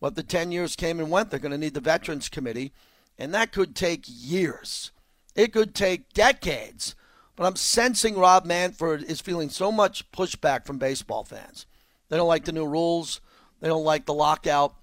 But 0.00 0.14
the 0.14 0.22
10 0.22 0.52
years 0.52 0.76
came 0.76 0.98
and 0.98 1.10
went. 1.10 1.30
They're 1.30 1.40
going 1.40 1.52
to 1.52 1.58
need 1.58 1.74
the 1.74 1.80
Veterans 1.80 2.28
Committee, 2.28 2.72
and 3.18 3.34
that 3.34 3.52
could 3.52 3.74
take 3.74 4.04
years. 4.06 4.92
It 5.34 5.52
could 5.52 5.74
take 5.74 6.12
decades 6.12 6.94
but 7.36 7.44
I'm 7.44 7.56
sensing 7.56 8.16
Rob 8.16 8.46
Manfred 8.46 9.04
is 9.04 9.20
feeling 9.20 9.50
so 9.50 9.70
much 9.70 10.10
pushback 10.10 10.64
from 10.64 10.78
baseball 10.78 11.22
fans. 11.22 11.66
They 12.08 12.16
don't 12.16 12.26
like 12.26 12.46
the 12.46 12.52
new 12.52 12.66
rules. 12.66 13.20
They 13.60 13.68
don't 13.68 13.84
like 13.84 14.06
the 14.06 14.14
lockout. 14.14 14.74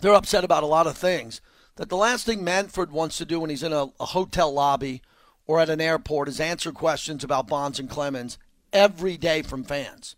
They're 0.00 0.14
upset 0.14 0.44
about 0.44 0.62
a 0.62 0.66
lot 0.66 0.86
of 0.86 0.96
things. 0.96 1.40
That 1.76 1.88
the 1.88 1.96
last 1.96 2.24
thing 2.24 2.44
Manfred 2.44 2.92
wants 2.92 3.18
to 3.18 3.24
do 3.24 3.40
when 3.40 3.50
he's 3.50 3.64
in 3.64 3.72
a, 3.72 3.88
a 3.98 4.06
hotel 4.06 4.52
lobby 4.52 5.02
or 5.50 5.58
at 5.58 5.68
an 5.68 5.80
airport 5.80 6.28
is 6.28 6.38
answer 6.38 6.70
questions 6.70 7.24
about 7.24 7.48
Bonds 7.48 7.80
and 7.80 7.90
Clemens 7.90 8.38
every 8.72 9.16
day 9.16 9.42
from 9.42 9.64
fans. 9.64 10.14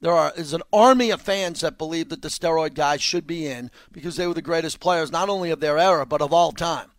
There 0.00 0.14
are, 0.14 0.32
is 0.34 0.54
an 0.54 0.62
army 0.72 1.10
of 1.10 1.20
fans 1.20 1.60
that 1.60 1.76
believe 1.76 2.08
that 2.08 2.22
the 2.22 2.28
steroid 2.28 2.72
guys 2.72 3.02
should 3.02 3.26
be 3.26 3.46
in 3.46 3.70
because 3.92 4.16
they 4.16 4.26
were 4.26 4.32
the 4.32 4.40
greatest 4.40 4.80
players, 4.80 5.12
not 5.12 5.28
only 5.28 5.50
of 5.50 5.60
their 5.60 5.76
era, 5.76 6.06
but 6.06 6.22
of 6.22 6.32
all 6.32 6.52
time. 6.52 6.90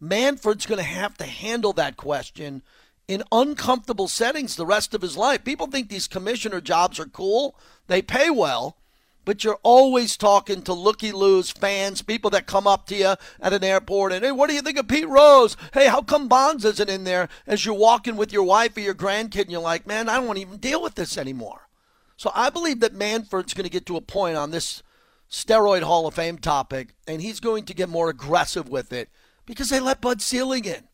Manfred's 0.00 0.66
going 0.66 0.78
to 0.78 0.82
have 0.82 1.16
to 1.18 1.24
handle 1.24 1.72
that 1.74 1.96
question 1.96 2.62
in 3.06 3.22
uncomfortable 3.30 4.08
settings 4.08 4.56
the 4.56 4.66
rest 4.66 4.92
of 4.92 5.02
his 5.02 5.16
life. 5.16 5.44
People 5.44 5.68
think 5.68 5.88
these 5.88 6.08
commissioner 6.08 6.60
jobs 6.60 6.98
are 6.98 7.06
cool, 7.06 7.54
they 7.86 8.02
pay 8.02 8.28
well, 8.28 8.76
but 9.24 9.44
you're 9.44 9.58
always 9.62 10.16
talking 10.16 10.62
to 10.62 10.72
looky 10.72 11.12
loos 11.12 11.50
fans, 11.50 12.02
people 12.02 12.30
that 12.30 12.46
come 12.46 12.66
up 12.66 12.86
to 12.86 12.96
you 12.96 13.14
at 13.40 13.52
an 13.52 13.64
airport 13.64 14.12
and, 14.12 14.24
hey, 14.24 14.32
what 14.32 14.48
do 14.48 14.54
you 14.54 14.62
think 14.62 14.78
of 14.78 14.88
Pete 14.88 15.08
Rose? 15.08 15.56
Hey, 15.72 15.88
how 15.88 16.02
come 16.02 16.28
Bonds 16.28 16.64
isn't 16.64 16.90
in 16.90 17.04
there 17.04 17.28
as 17.46 17.64
you're 17.64 17.74
walking 17.74 18.16
with 18.16 18.32
your 18.32 18.42
wife 18.42 18.76
or 18.76 18.80
your 18.80 18.94
grandkid 18.94 19.42
and 19.42 19.50
you're 19.50 19.60
like, 19.60 19.86
man, 19.86 20.08
I 20.08 20.16
don't 20.16 20.26
want 20.26 20.38
to 20.38 20.42
even 20.42 20.58
deal 20.58 20.82
with 20.82 20.94
this 20.94 21.18
anymore. 21.18 21.68
So 22.16 22.30
I 22.34 22.50
believe 22.50 22.80
that 22.80 22.94
Manfred's 22.94 23.54
going 23.54 23.64
to 23.64 23.70
get 23.70 23.86
to 23.86 23.96
a 23.96 24.02
point 24.02 24.36
on 24.36 24.50
this 24.50 24.82
steroid 25.30 25.82
Hall 25.82 26.06
of 26.06 26.14
Fame 26.14 26.38
topic, 26.38 26.94
and 27.06 27.22
he's 27.22 27.40
going 27.40 27.64
to 27.64 27.74
get 27.74 27.88
more 27.88 28.10
aggressive 28.10 28.68
with 28.68 28.92
it 28.92 29.08
because 29.46 29.70
they 29.70 29.80
let 29.80 30.00
Bud 30.00 30.20
Selig 30.20 30.66
in. 30.66 30.88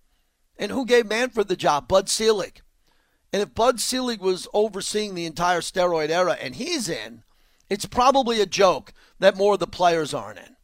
And 0.58 0.70
who 0.70 0.86
gave 0.86 1.06
Manfred 1.06 1.48
the 1.48 1.56
job? 1.56 1.88
Bud 1.88 2.08
Selig. 2.08 2.60
And 3.32 3.42
if 3.42 3.54
Bud 3.54 3.80
Selig 3.80 4.20
was 4.20 4.46
overseeing 4.54 5.14
the 5.14 5.26
entire 5.26 5.60
steroid 5.60 6.10
era 6.10 6.36
and 6.40 6.54
he's 6.54 6.88
in, 6.88 7.22
it's 7.68 7.86
probably 7.86 8.40
a 8.40 8.46
joke 8.46 8.92
that 9.18 9.36
more 9.36 9.54
of 9.54 9.60
the 9.60 9.66
players 9.66 10.14
aren't 10.14 10.38
in. 10.38 10.56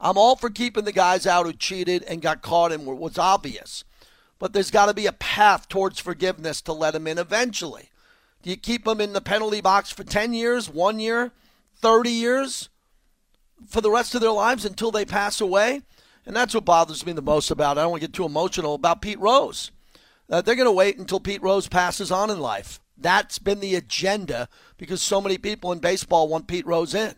I'm 0.00 0.16
all 0.16 0.36
for 0.36 0.50
keeping 0.50 0.84
the 0.84 0.92
guys 0.92 1.26
out 1.26 1.46
who 1.46 1.52
cheated 1.52 2.02
and 2.04 2.22
got 2.22 2.42
caught 2.42 2.72
and 2.72 2.86
was 2.86 3.18
obvious. 3.18 3.84
But 4.38 4.52
there's 4.52 4.70
got 4.70 4.86
to 4.86 4.94
be 4.94 5.06
a 5.06 5.12
path 5.12 5.68
towards 5.68 6.00
forgiveness 6.00 6.62
to 6.62 6.72
let 6.72 6.92
them 6.92 7.06
in 7.06 7.18
eventually. 7.18 7.90
Do 8.42 8.48
you 8.48 8.56
keep 8.56 8.84
them 8.84 9.00
in 9.00 9.12
the 9.12 9.20
penalty 9.20 9.60
box 9.60 9.90
for 9.90 10.02
10 10.02 10.32
years, 10.32 10.70
one 10.70 10.98
year, 10.98 11.32
30 11.76 12.10
years, 12.10 12.70
for 13.68 13.82
the 13.82 13.90
rest 13.90 14.14
of 14.14 14.22
their 14.22 14.30
lives 14.30 14.64
until 14.64 14.90
they 14.90 15.04
pass 15.04 15.42
away? 15.42 15.82
And 16.24 16.34
that's 16.34 16.54
what 16.54 16.64
bothers 16.64 17.04
me 17.04 17.12
the 17.12 17.20
most 17.20 17.50
about 17.50 17.76
it. 17.76 17.80
I 17.80 17.82
don't 17.82 17.90
want 17.90 18.02
to 18.02 18.08
get 18.08 18.14
too 18.14 18.24
emotional 18.24 18.74
about 18.74 19.02
Pete 19.02 19.20
Rose. 19.20 19.70
Uh, 20.30 20.40
they're 20.40 20.54
going 20.54 20.66
to 20.66 20.72
wait 20.72 20.98
until 20.98 21.20
Pete 21.20 21.42
Rose 21.42 21.68
passes 21.68 22.10
on 22.10 22.30
in 22.30 22.40
life. 22.40 22.80
That's 23.00 23.38
been 23.38 23.60
the 23.60 23.74
agenda 23.74 24.48
because 24.76 25.00
so 25.00 25.20
many 25.20 25.38
people 25.38 25.72
in 25.72 25.78
baseball 25.78 26.28
want 26.28 26.46
Pete 26.46 26.66
Rose 26.66 26.94
in. 26.94 27.14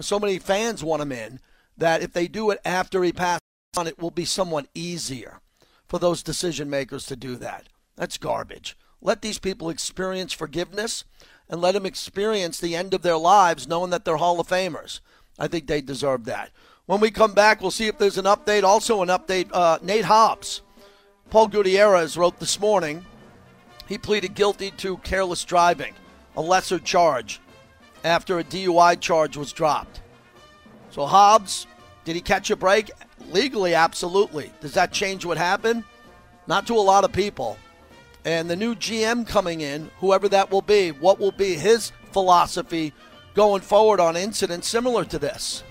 So 0.00 0.18
many 0.18 0.38
fans 0.38 0.84
want 0.84 1.02
him 1.02 1.12
in 1.12 1.40
that 1.76 2.02
if 2.02 2.12
they 2.12 2.28
do 2.28 2.50
it 2.50 2.60
after 2.64 3.02
he 3.02 3.12
passes 3.12 3.40
on, 3.76 3.86
it 3.86 3.98
will 3.98 4.10
be 4.10 4.24
somewhat 4.24 4.66
easier 4.74 5.40
for 5.88 5.98
those 5.98 6.22
decision 6.22 6.70
makers 6.70 7.06
to 7.06 7.16
do 7.16 7.36
that. 7.36 7.68
That's 7.96 8.18
garbage. 8.18 8.76
Let 9.00 9.22
these 9.22 9.38
people 9.38 9.70
experience 9.70 10.32
forgiveness 10.32 11.04
and 11.48 11.60
let 11.60 11.72
them 11.72 11.86
experience 11.86 12.60
the 12.60 12.76
end 12.76 12.94
of 12.94 13.02
their 13.02 13.16
lives 13.16 13.66
knowing 13.66 13.90
that 13.90 14.04
they're 14.04 14.16
Hall 14.16 14.38
of 14.38 14.48
Famers. 14.48 15.00
I 15.38 15.48
think 15.48 15.66
they 15.66 15.80
deserve 15.80 16.24
that. 16.26 16.50
When 16.86 17.00
we 17.00 17.10
come 17.10 17.32
back, 17.32 17.60
we'll 17.60 17.70
see 17.70 17.86
if 17.86 17.98
there's 17.98 18.18
an 18.18 18.24
update. 18.26 18.62
Also, 18.62 19.02
an 19.02 19.08
update 19.08 19.48
uh, 19.52 19.78
Nate 19.82 20.04
Hobbs. 20.04 20.62
Paul 21.30 21.48
Gutierrez 21.48 22.16
wrote 22.16 22.40
this 22.40 22.58
morning 22.60 23.06
he 23.90 23.98
pleaded 23.98 24.34
guilty 24.34 24.70
to 24.70 24.98
careless 24.98 25.44
driving, 25.44 25.92
a 26.36 26.40
lesser 26.40 26.78
charge, 26.78 27.40
after 28.04 28.38
a 28.38 28.44
DUI 28.44 28.98
charge 29.00 29.36
was 29.36 29.52
dropped. 29.52 30.00
So, 30.90 31.06
Hobbs, 31.06 31.66
did 32.04 32.14
he 32.14 32.22
catch 32.22 32.52
a 32.52 32.56
break? 32.56 32.92
Legally, 33.32 33.74
absolutely. 33.74 34.52
Does 34.60 34.74
that 34.74 34.92
change 34.92 35.24
what 35.24 35.38
happened? 35.38 35.82
Not 36.46 36.68
to 36.68 36.74
a 36.74 36.76
lot 36.76 37.02
of 37.02 37.12
people. 37.12 37.58
And 38.24 38.48
the 38.48 38.54
new 38.54 38.76
GM 38.76 39.26
coming 39.26 39.60
in, 39.60 39.90
whoever 39.98 40.28
that 40.28 40.52
will 40.52 40.62
be, 40.62 40.92
what 40.92 41.18
will 41.18 41.32
be 41.32 41.54
his 41.54 41.90
philosophy 42.12 42.92
going 43.34 43.60
forward 43.60 43.98
on 43.98 44.16
incidents 44.16 44.68
similar 44.68 45.04
to 45.06 45.18
this? 45.18 45.64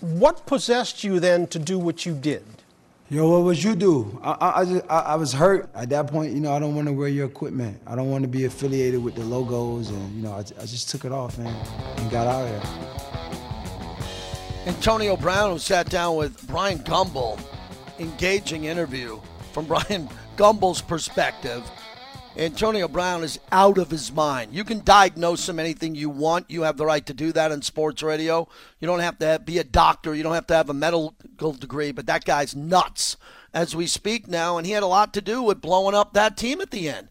What 0.00 0.46
possessed 0.46 1.02
you 1.02 1.18
then 1.18 1.48
to 1.48 1.58
do 1.58 1.76
what 1.78 2.06
you 2.06 2.14
did? 2.14 2.44
Yo, 3.10 3.28
what 3.28 3.42
would 3.42 3.60
you 3.60 3.74
do? 3.74 4.20
I, 4.22 4.30
I, 4.30 4.60
I, 4.60 4.64
just, 4.64 4.84
I, 4.88 4.98
I 5.00 5.14
was 5.16 5.32
hurt. 5.32 5.68
At 5.74 5.88
that 5.88 6.06
point, 6.06 6.32
you 6.34 6.40
know, 6.40 6.52
I 6.52 6.60
don't 6.60 6.76
want 6.76 6.86
to 6.86 6.92
wear 6.92 7.08
your 7.08 7.26
equipment. 7.26 7.80
I 7.84 7.96
don't 7.96 8.10
want 8.10 8.22
to 8.22 8.28
be 8.28 8.44
affiliated 8.44 9.02
with 9.02 9.16
the 9.16 9.24
logos. 9.24 9.88
And, 9.88 10.14
you 10.14 10.22
know, 10.22 10.32
I, 10.32 10.40
I 10.40 10.66
just 10.66 10.88
took 10.88 11.04
it 11.04 11.10
off 11.10 11.38
and, 11.38 11.48
and 11.48 12.10
got 12.12 12.28
out 12.28 12.46
of 12.46 12.50
there. 12.50 12.62
Antonio 14.66 15.16
Brown, 15.16 15.50
who 15.52 15.58
sat 15.58 15.88
down 15.88 16.16
with 16.16 16.46
Brian 16.46 16.78
Gumbel, 16.80 17.40
engaging 17.98 18.64
interview 18.64 19.18
from 19.52 19.64
Brian 19.68 20.08
Gumbel's 20.36 20.80
perspective 20.80 21.68
Antonio 22.38 22.86
Brown 22.86 23.24
is 23.24 23.40
out 23.50 23.78
of 23.78 23.90
his 23.90 24.12
mind. 24.12 24.54
You 24.54 24.62
can 24.62 24.84
diagnose 24.84 25.48
him 25.48 25.58
anything 25.58 25.96
you 25.96 26.08
want. 26.08 26.48
You 26.48 26.62
have 26.62 26.76
the 26.76 26.86
right 26.86 27.04
to 27.06 27.12
do 27.12 27.32
that 27.32 27.50
in 27.50 27.62
sports 27.62 28.00
radio. 28.00 28.46
You 28.78 28.86
don't 28.86 29.00
have 29.00 29.18
to 29.18 29.42
be 29.44 29.58
a 29.58 29.64
doctor. 29.64 30.14
You 30.14 30.22
don't 30.22 30.34
have 30.34 30.46
to 30.46 30.54
have 30.54 30.70
a 30.70 30.74
medical 30.74 31.16
degree, 31.58 31.90
but 31.90 32.06
that 32.06 32.24
guy's 32.24 32.54
nuts 32.54 33.16
as 33.52 33.74
we 33.74 33.88
speak 33.88 34.28
now, 34.28 34.56
and 34.56 34.64
he 34.64 34.72
had 34.72 34.84
a 34.84 34.86
lot 34.86 35.12
to 35.14 35.20
do 35.20 35.42
with 35.42 35.60
blowing 35.60 35.96
up 35.96 36.12
that 36.12 36.36
team 36.36 36.60
at 36.60 36.70
the 36.70 36.88
end. 36.88 37.08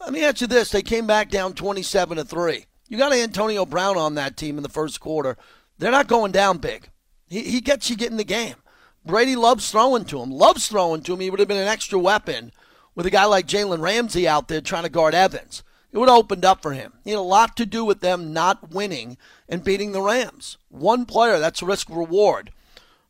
Let 0.00 0.14
me 0.14 0.24
ask 0.24 0.40
you 0.40 0.46
this. 0.46 0.70
They 0.70 0.82
came 0.82 1.06
back 1.06 1.28
down 1.28 1.52
27 1.52 2.16
to 2.16 2.24
3. 2.24 2.64
You 2.88 2.96
got 2.96 3.12
Antonio 3.12 3.66
Brown 3.66 3.98
on 3.98 4.14
that 4.14 4.38
team 4.38 4.56
in 4.56 4.62
the 4.62 4.70
first 4.70 5.00
quarter. 5.00 5.36
They're 5.78 5.90
not 5.90 6.08
going 6.08 6.32
down 6.32 6.58
big. 6.58 6.88
He, 7.28 7.42
he 7.42 7.60
gets 7.60 7.90
you 7.90 7.96
getting 7.96 8.16
the 8.16 8.24
game. 8.24 8.56
Brady 9.04 9.36
loves 9.36 9.70
throwing 9.70 10.06
to 10.06 10.22
him, 10.22 10.30
loves 10.30 10.66
throwing 10.66 11.02
to 11.02 11.12
him. 11.12 11.20
He 11.20 11.28
would 11.28 11.40
have 11.40 11.48
been 11.48 11.58
an 11.58 11.68
extra 11.68 11.98
weapon 11.98 12.52
with 12.94 13.06
a 13.06 13.10
guy 13.10 13.24
like 13.24 13.46
Jalen 13.46 13.80
Ramsey 13.80 14.28
out 14.28 14.48
there 14.48 14.60
trying 14.60 14.84
to 14.84 14.88
guard 14.88 15.14
Evans. 15.14 15.62
It 15.92 15.98
would 15.98 16.08
have 16.08 16.18
opened 16.18 16.44
up 16.44 16.62
for 16.62 16.72
him. 16.72 16.94
He 17.04 17.10
had 17.10 17.18
a 17.18 17.20
lot 17.20 17.56
to 17.58 17.66
do 17.66 17.84
with 17.84 18.00
them 18.00 18.32
not 18.32 18.70
winning 18.70 19.18
and 19.48 19.62
beating 19.62 19.92
the 19.92 20.00
Rams. 20.00 20.56
One 20.70 21.04
player, 21.04 21.38
that's 21.38 21.62
risk 21.62 21.88
reward. 21.90 22.50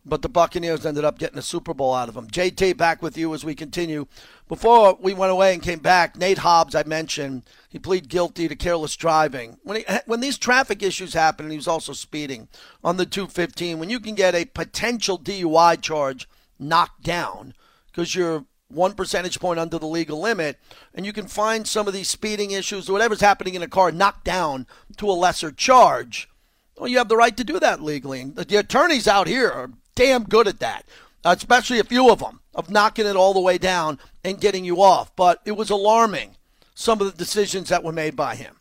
But 0.04 0.22
the 0.22 0.28
Buccaneers 0.28 0.84
ended 0.84 1.04
up 1.04 1.16
getting 1.16 1.38
a 1.38 1.42
Super 1.42 1.72
Bowl 1.74 1.94
out 1.94 2.08
of 2.08 2.16
him. 2.16 2.26
JT, 2.26 2.76
back 2.76 3.02
with 3.02 3.16
you 3.16 3.32
as 3.34 3.44
we 3.44 3.54
continue. 3.54 4.06
Before 4.48 4.98
we 5.00 5.14
went 5.14 5.30
away 5.30 5.54
and 5.54 5.62
came 5.62 5.78
back, 5.78 6.16
Nate 6.16 6.38
Hobbs, 6.38 6.74
I 6.74 6.82
mentioned, 6.82 7.44
he 7.68 7.78
pleaded 7.78 8.08
guilty 8.08 8.48
to 8.48 8.56
careless 8.56 8.96
driving. 8.96 9.58
When, 9.62 9.76
he, 9.76 9.84
when 10.06 10.18
these 10.18 10.38
traffic 10.38 10.82
issues 10.82 11.14
happen, 11.14 11.46
and 11.46 11.52
he 11.52 11.56
was 11.56 11.68
also 11.68 11.92
speeding 11.92 12.48
on 12.82 12.96
the 12.96 13.06
215, 13.06 13.78
when 13.78 13.90
you 13.90 14.00
can 14.00 14.16
get 14.16 14.34
a 14.34 14.44
potential 14.44 15.20
DUI 15.20 15.80
charge 15.80 16.28
knocked 16.58 17.04
down 17.04 17.54
because 17.86 18.16
you're 18.16 18.44
one 18.72 18.94
percentage 18.94 19.38
point 19.38 19.60
under 19.60 19.78
the 19.78 19.86
legal 19.86 20.20
limit, 20.20 20.58
and 20.94 21.06
you 21.06 21.12
can 21.12 21.26
find 21.26 21.66
some 21.66 21.86
of 21.86 21.94
these 21.94 22.08
speeding 22.08 22.50
issues 22.50 22.88
or 22.88 22.92
whatever's 22.92 23.20
happening 23.20 23.54
in 23.54 23.62
a 23.62 23.68
car 23.68 23.92
knocked 23.92 24.24
down 24.24 24.66
to 24.96 25.10
a 25.10 25.12
lesser 25.12 25.50
charge. 25.50 26.28
Well, 26.76 26.88
you 26.88 26.98
have 26.98 27.08
the 27.08 27.16
right 27.16 27.36
to 27.36 27.44
do 27.44 27.60
that 27.60 27.82
legally. 27.82 28.24
The 28.24 28.56
attorneys 28.56 29.06
out 29.06 29.26
here 29.26 29.50
are 29.50 29.70
damn 29.94 30.24
good 30.24 30.48
at 30.48 30.60
that, 30.60 30.84
especially 31.24 31.78
a 31.78 31.84
few 31.84 32.10
of 32.10 32.20
them, 32.20 32.40
of 32.54 32.70
knocking 32.70 33.06
it 33.06 33.16
all 33.16 33.34
the 33.34 33.40
way 33.40 33.58
down 33.58 33.98
and 34.24 34.40
getting 34.40 34.64
you 34.64 34.82
off. 34.82 35.14
But 35.14 35.40
it 35.44 35.52
was 35.52 35.70
alarming, 35.70 36.36
some 36.74 37.00
of 37.00 37.06
the 37.06 37.16
decisions 37.16 37.68
that 37.68 37.84
were 37.84 37.92
made 37.92 38.16
by 38.16 38.34
him. 38.34 38.56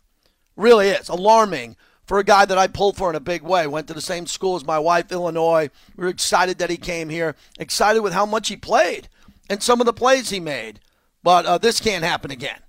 Really 0.56 0.88
is 0.88 1.08
alarming 1.08 1.76
for 2.04 2.18
a 2.18 2.24
guy 2.24 2.44
that 2.44 2.58
I 2.58 2.66
pulled 2.66 2.96
for 2.96 3.08
in 3.08 3.16
a 3.16 3.20
big 3.20 3.42
way. 3.42 3.66
Went 3.66 3.88
to 3.88 3.94
the 3.94 4.00
same 4.00 4.26
school 4.26 4.56
as 4.56 4.66
my 4.66 4.78
wife, 4.78 5.10
Illinois. 5.10 5.70
We 5.96 6.04
were 6.04 6.10
excited 6.10 6.58
that 6.58 6.70
he 6.70 6.76
came 6.76 7.08
here, 7.08 7.34
excited 7.58 8.02
with 8.02 8.12
how 8.12 8.26
much 8.26 8.48
he 8.48 8.56
played 8.56 9.08
and 9.52 9.62
some 9.62 9.82
of 9.82 9.86
the 9.86 9.92
plays 9.92 10.30
he 10.30 10.40
made. 10.40 10.80
But 11.22 11.44
uh, 11.44 11.58
this 11.58 11.78
can't 11.78 12.02
happen 12.02 12.30
again. 12.30 12.60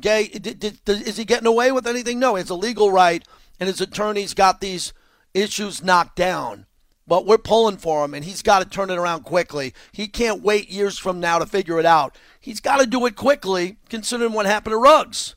Gay, 0.00 0.28
did, 0.28 0.60
did, 0.60 0.78
is 0.86 1.16
he 1.16 1.24
getting 1.24 1.48
away 1.48 1.72
with 1.72 1.84
anything? 1.84 2.20
No, 2.20 2.36
it's 2.36 2.48
a 2.48 2.54
legal 2.54 2.92
right, 2.92 3.26
and 3.58 3.66
his 3.66 3.80
attorneys 3.80 4.32
got 4.32 4.60
these 4.60 4.92
issues 5.34 5.82
knocked 5.82 6.14
down. 6.14 6.66
But 7.08 7.26
we're 7.26 7.38
pulling 7.38 7.78
for 7.78 8.04
him, 8.04 8.14
and 8.14 8.24
he's 8.24 8.40
got 8.40 8.62
to 8.62 8.68
turn 8.68 8.88
it 8.88 8.98
around 8.98 9.24
quickly. 9.24 9.74
He 9.90 10.06
can't 10.06 10.44
wait 10.44 10.70
years 10.70 10.96
from 10.96 11.18
now 11.18 11.40
to 11.40 11.44
figure 11.44 11.80
it 11.80 11.84
out. 11.84 12.16
He's 12.38 12.60
got 12.60 12.78
to 12.78 12.86
do 12.86 13.04
it 13.06 13.16
quickly, 13.16 13.78
considering 13.88 14.32
what 14.32 14.46
happened 14.46 14.74
to 14.74 14.78
Ruggs. 14.78 15.34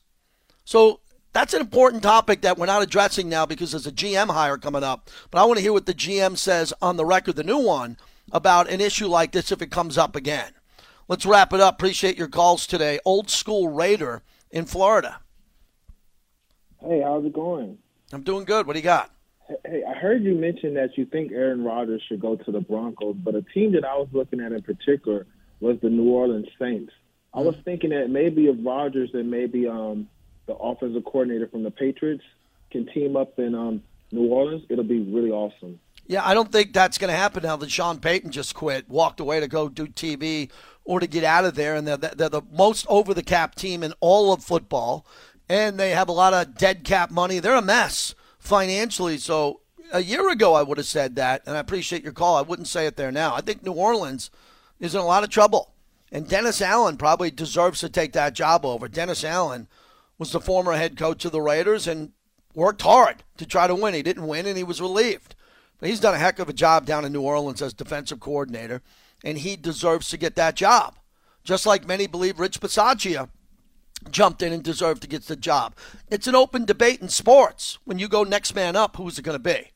So 0.66 1.00
that's 1.34 1.56
an 1.56 1.62
important 1.62 2.04
topic 2.04 2.42
that 2.42 2.60
we're 2.60 2.68
not 2.68 2.84
addressing 2.84 3.28
now 3.28 3.48
because 3.48 3.72
there's 3.72 3.88
a 3.88 3.92
GM 3.92 4.30
hire 4.30 4.60
coming 4.60 4.84
up. 4.84 5.10
But 5.32 5.42
I 5.42 5.46
want 5.46 5.58
to 5.58 5.64
hear 5.64 5.74
what 5.74 5.88
the 5.88 5.96
GM 5.96 6.38
says 6.38 6.74
on 6.80 6.96
the 6.96 7.06
record, 7.06 7.38
the 7.38 7.44
new 7.44 7.58
one, 7.58 7.98
about 8.32 8.70
an 8.70 8.82
issue 8.82 9.08
like 9.08 9.32
this 9.32 9.52
if 9.52 9.64
it 9.64 9.72
comes 9.72 9.98
up 9.98 10.16
again. 10.16 10.52
Let's 11.08 11.26
wrap 11.26 11.53
it 11.53 11.60
up. 11.60 11.76
Appreciate 11.76 12.18
your 12.18 12.28
calls 12.28 12.66
today. 12.66 12.99
Old 13.06 13.30
school 13.30 13.70
Raider 13.70 14.24
in 14.49 14.66
Florida. 14.66 15.20
Hey, 16.82 17.01
how's 17.01 17.26
it 17.26 17.34
going? 17.34 17.78
I'm 18.12 18.24
doing 18.24 18.45
good. 18.45 18.66
What 18.66 18.74
do 18.74 18.80
you 18.80 18.84
got? 18.84 19.12
Hey, 19.66 19.84
I 19.88 19.93
heard 19.93 20.24
you 20.24 20.34
mention 20.34 20.74
that 20.74 20.97
you 20.97 21.06
think 21.06 21.32
Aaron 21.32 21.64
Rodgers 21.64 22.01
should 22.08 22.20
go 22.20 22.36
to 22.36 22.51
the 22.51 22.60
Broncos, 22.60 23.16
but 23.18 23.36
a 23.36 23.43
team 23.53 23.74
that 23.74 23.86
I 23.86 23.95
was 23.95 24.08
looking 24.14 24.39
at 24.41 24.51
in 24.51 24.64
particular 24.64 25.28
was 25.60 25.78
the 25.82 25.89
New 25.89 26.10
Orleans 26.10 26.47
Saints. 26.60 26.91
I 27.34 27.41
was 27.41 27.56
thinking 27.66 27.91
that 27.91 28.10
maybe 28.10 28.47
if 28.47 28.56
Rodgers 28.66 29.12
and 29.14 29.30
maybe 29.30 29.68
um, 29.68 30.08
the 30.47 30.56
offensive 30.56 31.03
coordinator 31.06 31.47
from 31.47 31.64
the 31.64 31.72
Patriots 31.72 32.24
can 32.72 32.88
team 32.88 33.16
up 33.16 33.38
in 33.38 33.53
um, 33.53 33.84
New 34.12 34.28
Orleans, 34.28 34.64
it'll 34.70 34.84
be 34.84 35.01
really 35.01 35.32
awesome. 35.32 35.80
Yeah, 36.08 36.26
I 36.26 36.34
don't 36.34 36.51
think 36.51 36.74
that's 36.74 36.97
going 36.97 37.12
to 37.12 37.18
happen 37.18 37.43
now 37.43 37.56
that 37.58 37.70
Sean 37.70 37.99
Payton 37.99 38.32
just 38.32 38.53
quit, 38.56 38.88
walked 38.89 39.20
away 39.20 39.39
to 39.39 39.47
go 39.47 39.68
do 39.68 39.88
TV 39.88 40.49
or 40.86 41.00
to 41.00 41.08
get 41.08 41.24
out 41.24 41.46
of 41.46 41.56
there. 41.56 41.76
And 41.76 41.88
they're, 41.88 41.98
they're 41.98 42.30
the 42.30 42.44
most 42.52 42.86
over 42.88 43.14
the 43.14 43.24
cap 43.24 43.56
team 43.56 43.84
in 43.84 43.94
all 44.00 44.32
of 44.32 44.44
football. 44.44 45.06
And 45.50 45.80
they 45.80 45.92
have 45.92 46.08
a 46.08 46.14
lot 46.14 46.34
of 46.34 46.58
dead 46.58 46.84
cap 46.84 47.12
money. 47.12 47.40
They're 47.40 47.56
a 47.56 47.62
mess 47.62 48.16
financially. 48.40 49.18
So 49.18 49.62
a 49.92 50.02
year 50.02 50.30
ago, 50.30 50.54
I 50.54 50.64
would 50.64 50.78
have 50.78 50.88
said 50.88 51.16
that. 51.16 51.42
And 51.46 51.58
I 51.58 51.60
appreciate 51.60 52.04
your 52.04 52.14
call. 52.14 52.38
I 52.38 52.42
wouldn't 52.42 52.68
say 52.68 52.86
it 52.86 52.96
there 52.96 53.12
now. 53.12 53.36
I 53.36 53.42
think 53.42 53.64
New 53.64 53.74
Orleans 53.74 54.32
is 54.80 54.96
in 54.96 55.02
a 55.02 55.06
lot 55.06 55.24
of 55.24 55.30
trouble. 55.30 55.74
And 56.12 56.28
Dennis 56.28 56.62
Allen 56.62 56.98
probably 56.98 57.32
deserves 57.32 57.80
to 57.82 57.90
take 57.90 58.14
that 58.14 58.34
job 58.34 58.66
over. 58.66 58.88
Dennis 58.88 59.24
Allen 59.24 59.68
was 60.18 60.32
the 60.32 60.40
former 60.40 60.74
head 60.74 60.98
coach 60.98 61.26
of 61.26 61.32
the 61.32 61.42
Raiders 61.42 61.88
and 61.88 62.12
worked 62.54 62.84
hard 62.84 63.24
to 63.38 63.46
try 63.46 63.68
to 63.68 63.76
win. 63.76 63.94
He 63.94 64.04
didn't 64.04 64.28
win 64.28 64.46
and 64.46 64.58
he 64.58 64.64
was 64.64 64.82
relieved. 64.82 65.36
But 65.80 65.90
he's 65.90 66.00
done 66.00 66.14
a 66.14 66.20
heck 66.20 66.40
of 66.40 66.48
a 66.48 66.54
job 66.54 66.86
down 66.86 67.04
in 67.04 67.12
New 67.12 67.22
Orleans 67.22 67.62
as 67.62 67.74
defensive 67.74 68.20
coordinator 68.20 68.82
and 69.24 69.38
he 69.38 69.55
deserves 69.55 70.09
to 70.09 70.18
get 70.18 70.36
that 70.36 70.55
job. 70.55 70.95
Just 71.43 71.66
like 71.66 71.88
many 71.88 72.07
believe 72.07 72.39
Rich 72.39 72.59
Bisaccia 72.59 73.30
jumped 74.09 74.41
in 74.41 74.53
and 74.53 74.63
deserved 74.63 75.01
to 75.01 75.07
get 75.07 75.24
the 75.24 75.36
job. 75.36 75.76
It's 76.09 76.28
an 76.28 76.36
open 76.36 76.66
debate 76.66 77.01
in 77.01 77.09
sports. 77.09 77.78
When 77.86 77.99
you 77.99 78.07
go 78.07 78.24
next 78.24 78.55
man 78.55 78.76
up, 78.76 78.97
who's 78.97 79.18
it 79.18 79.24
going 79.24 79.38
to 79.38 79.39
be? 79.39 79.72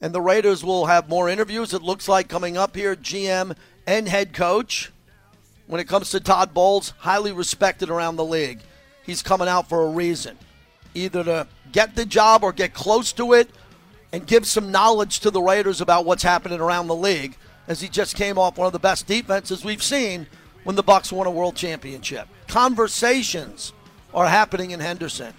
And 0.00 0.14
the 0.14 0.20
Raiders 0.20 0.62
will 0.62 0.86
have 0.86 1.08
more 1.08 1.28
interviews, 1.28 1.74
it 1.74 1.82
looks 1.82 2.08
like, 2.08 2.28
coming 2.28 2.56
up 2.56 2.76
here 2.76 2.94
GM 2.94 3.56
and 3.86 4.08
head 4.08 4.32
coach. 4.32 4.92
When 5.66 5.80
it 5.80 5.88
comes 5.88 6.10
to 6.10 6.20
Todd 6.20 6.54
Bowles, 6.54 6.94
highly 6.98 7.32
respected 7.32 7.90
around 7.90 8.16
the 8.16 8.24
league. 8.24 8.60
He's 9.04 9.22
coming 9.22 9.48
out 9.48 9.68
for 9.68 9.84
a 9.84 9.90
reason 9.90 10.38
either 10.94 11.24
to 11.24 11.46
get 11.72 11.94
the 11.94 12.06
job 12.06 12.42
or 12.42 12.52
get 12.52 12.74
close 12.74 13.12
to 13.12 13.32
it 13.32 13.50
and 14.12 14.26
give 14.26 14.46
some 14.46 14.70
knowledge 14.70 15.20
to 15.20 15.30
the 15.30 15.42
Raiders 15.42 15.80
about 15.80 16.04
what's 16.04 16.22
happening 16.22 16.60
around 16.60 16.86
the 16.86 16.94
league 16.94 17.36
as 17.68 17.80
he 17.80 17.88
just 17.88 18.16
came 18.16 18.38
off 18.38 18.58
one 18.58 18.66
of 18.66 18.72
the 18.72 18.78
best 18.78 19.06
defenses 19.06 19.64
we've 19.64 19.82
seen 19.82 20.26
when 20.64 20.74
the 20.74 20.82
Bucks 20.82 21.12
won 21.12 21.26
a 21.26 21.30
world 21.30 21.54
championship. 21.54 22.26
Conversations 22.48 23.72
are 24.12 24.26
happening 24.26 24.72
in 24.72 24.80
Henderson. 24.80 25.32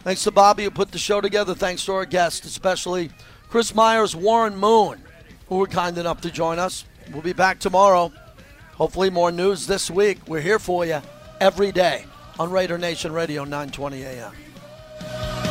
Thanks 0.00 0.24
to 0.24 0.32
Bobby 0.32 0.64
who 0.64 0.70
put 0.70 0.90
the 0.90 0.98
show 0.98 1.20
together. 1.20 1.54
Thanks 1.54 1.84
to 1.86 1.92
our 1.92 2.04
guests, 2.04 2.44
especially 2.44 3.10
Chris 3.48 3.74
Myers, 3.74 4.16
Warren 4.16 4.56
Moon, 4.56 5.00
who 5.48 5.56
were 5.56 5.68
kind 5.68 5.96
enough 5.96 6.20
to 6.22 6.30
join 6.30 6.58
us. 6.58 6.84
We'll 7.12 7.22
be 7.22 7.32
back 7.32 7.60
tomorrow. 7.60 8.12
Hopefully, 8.74 9.10
more 9.10 9.30
news 9.30 9.66
this 9.66 9.90
week. 9.90 10.18
We're 10.26 10.40
here 10.40 10.58
for 10.58 10.84
you 10.84 11.00
every 11.40 11.70
day 11.70 12.04
on 12.38 12.50
Raider 12.50 12.78
Nation 12.78 13.12
Radio, 13.12 13.44
920 13.44 14.02
a.m. 14.02 15.41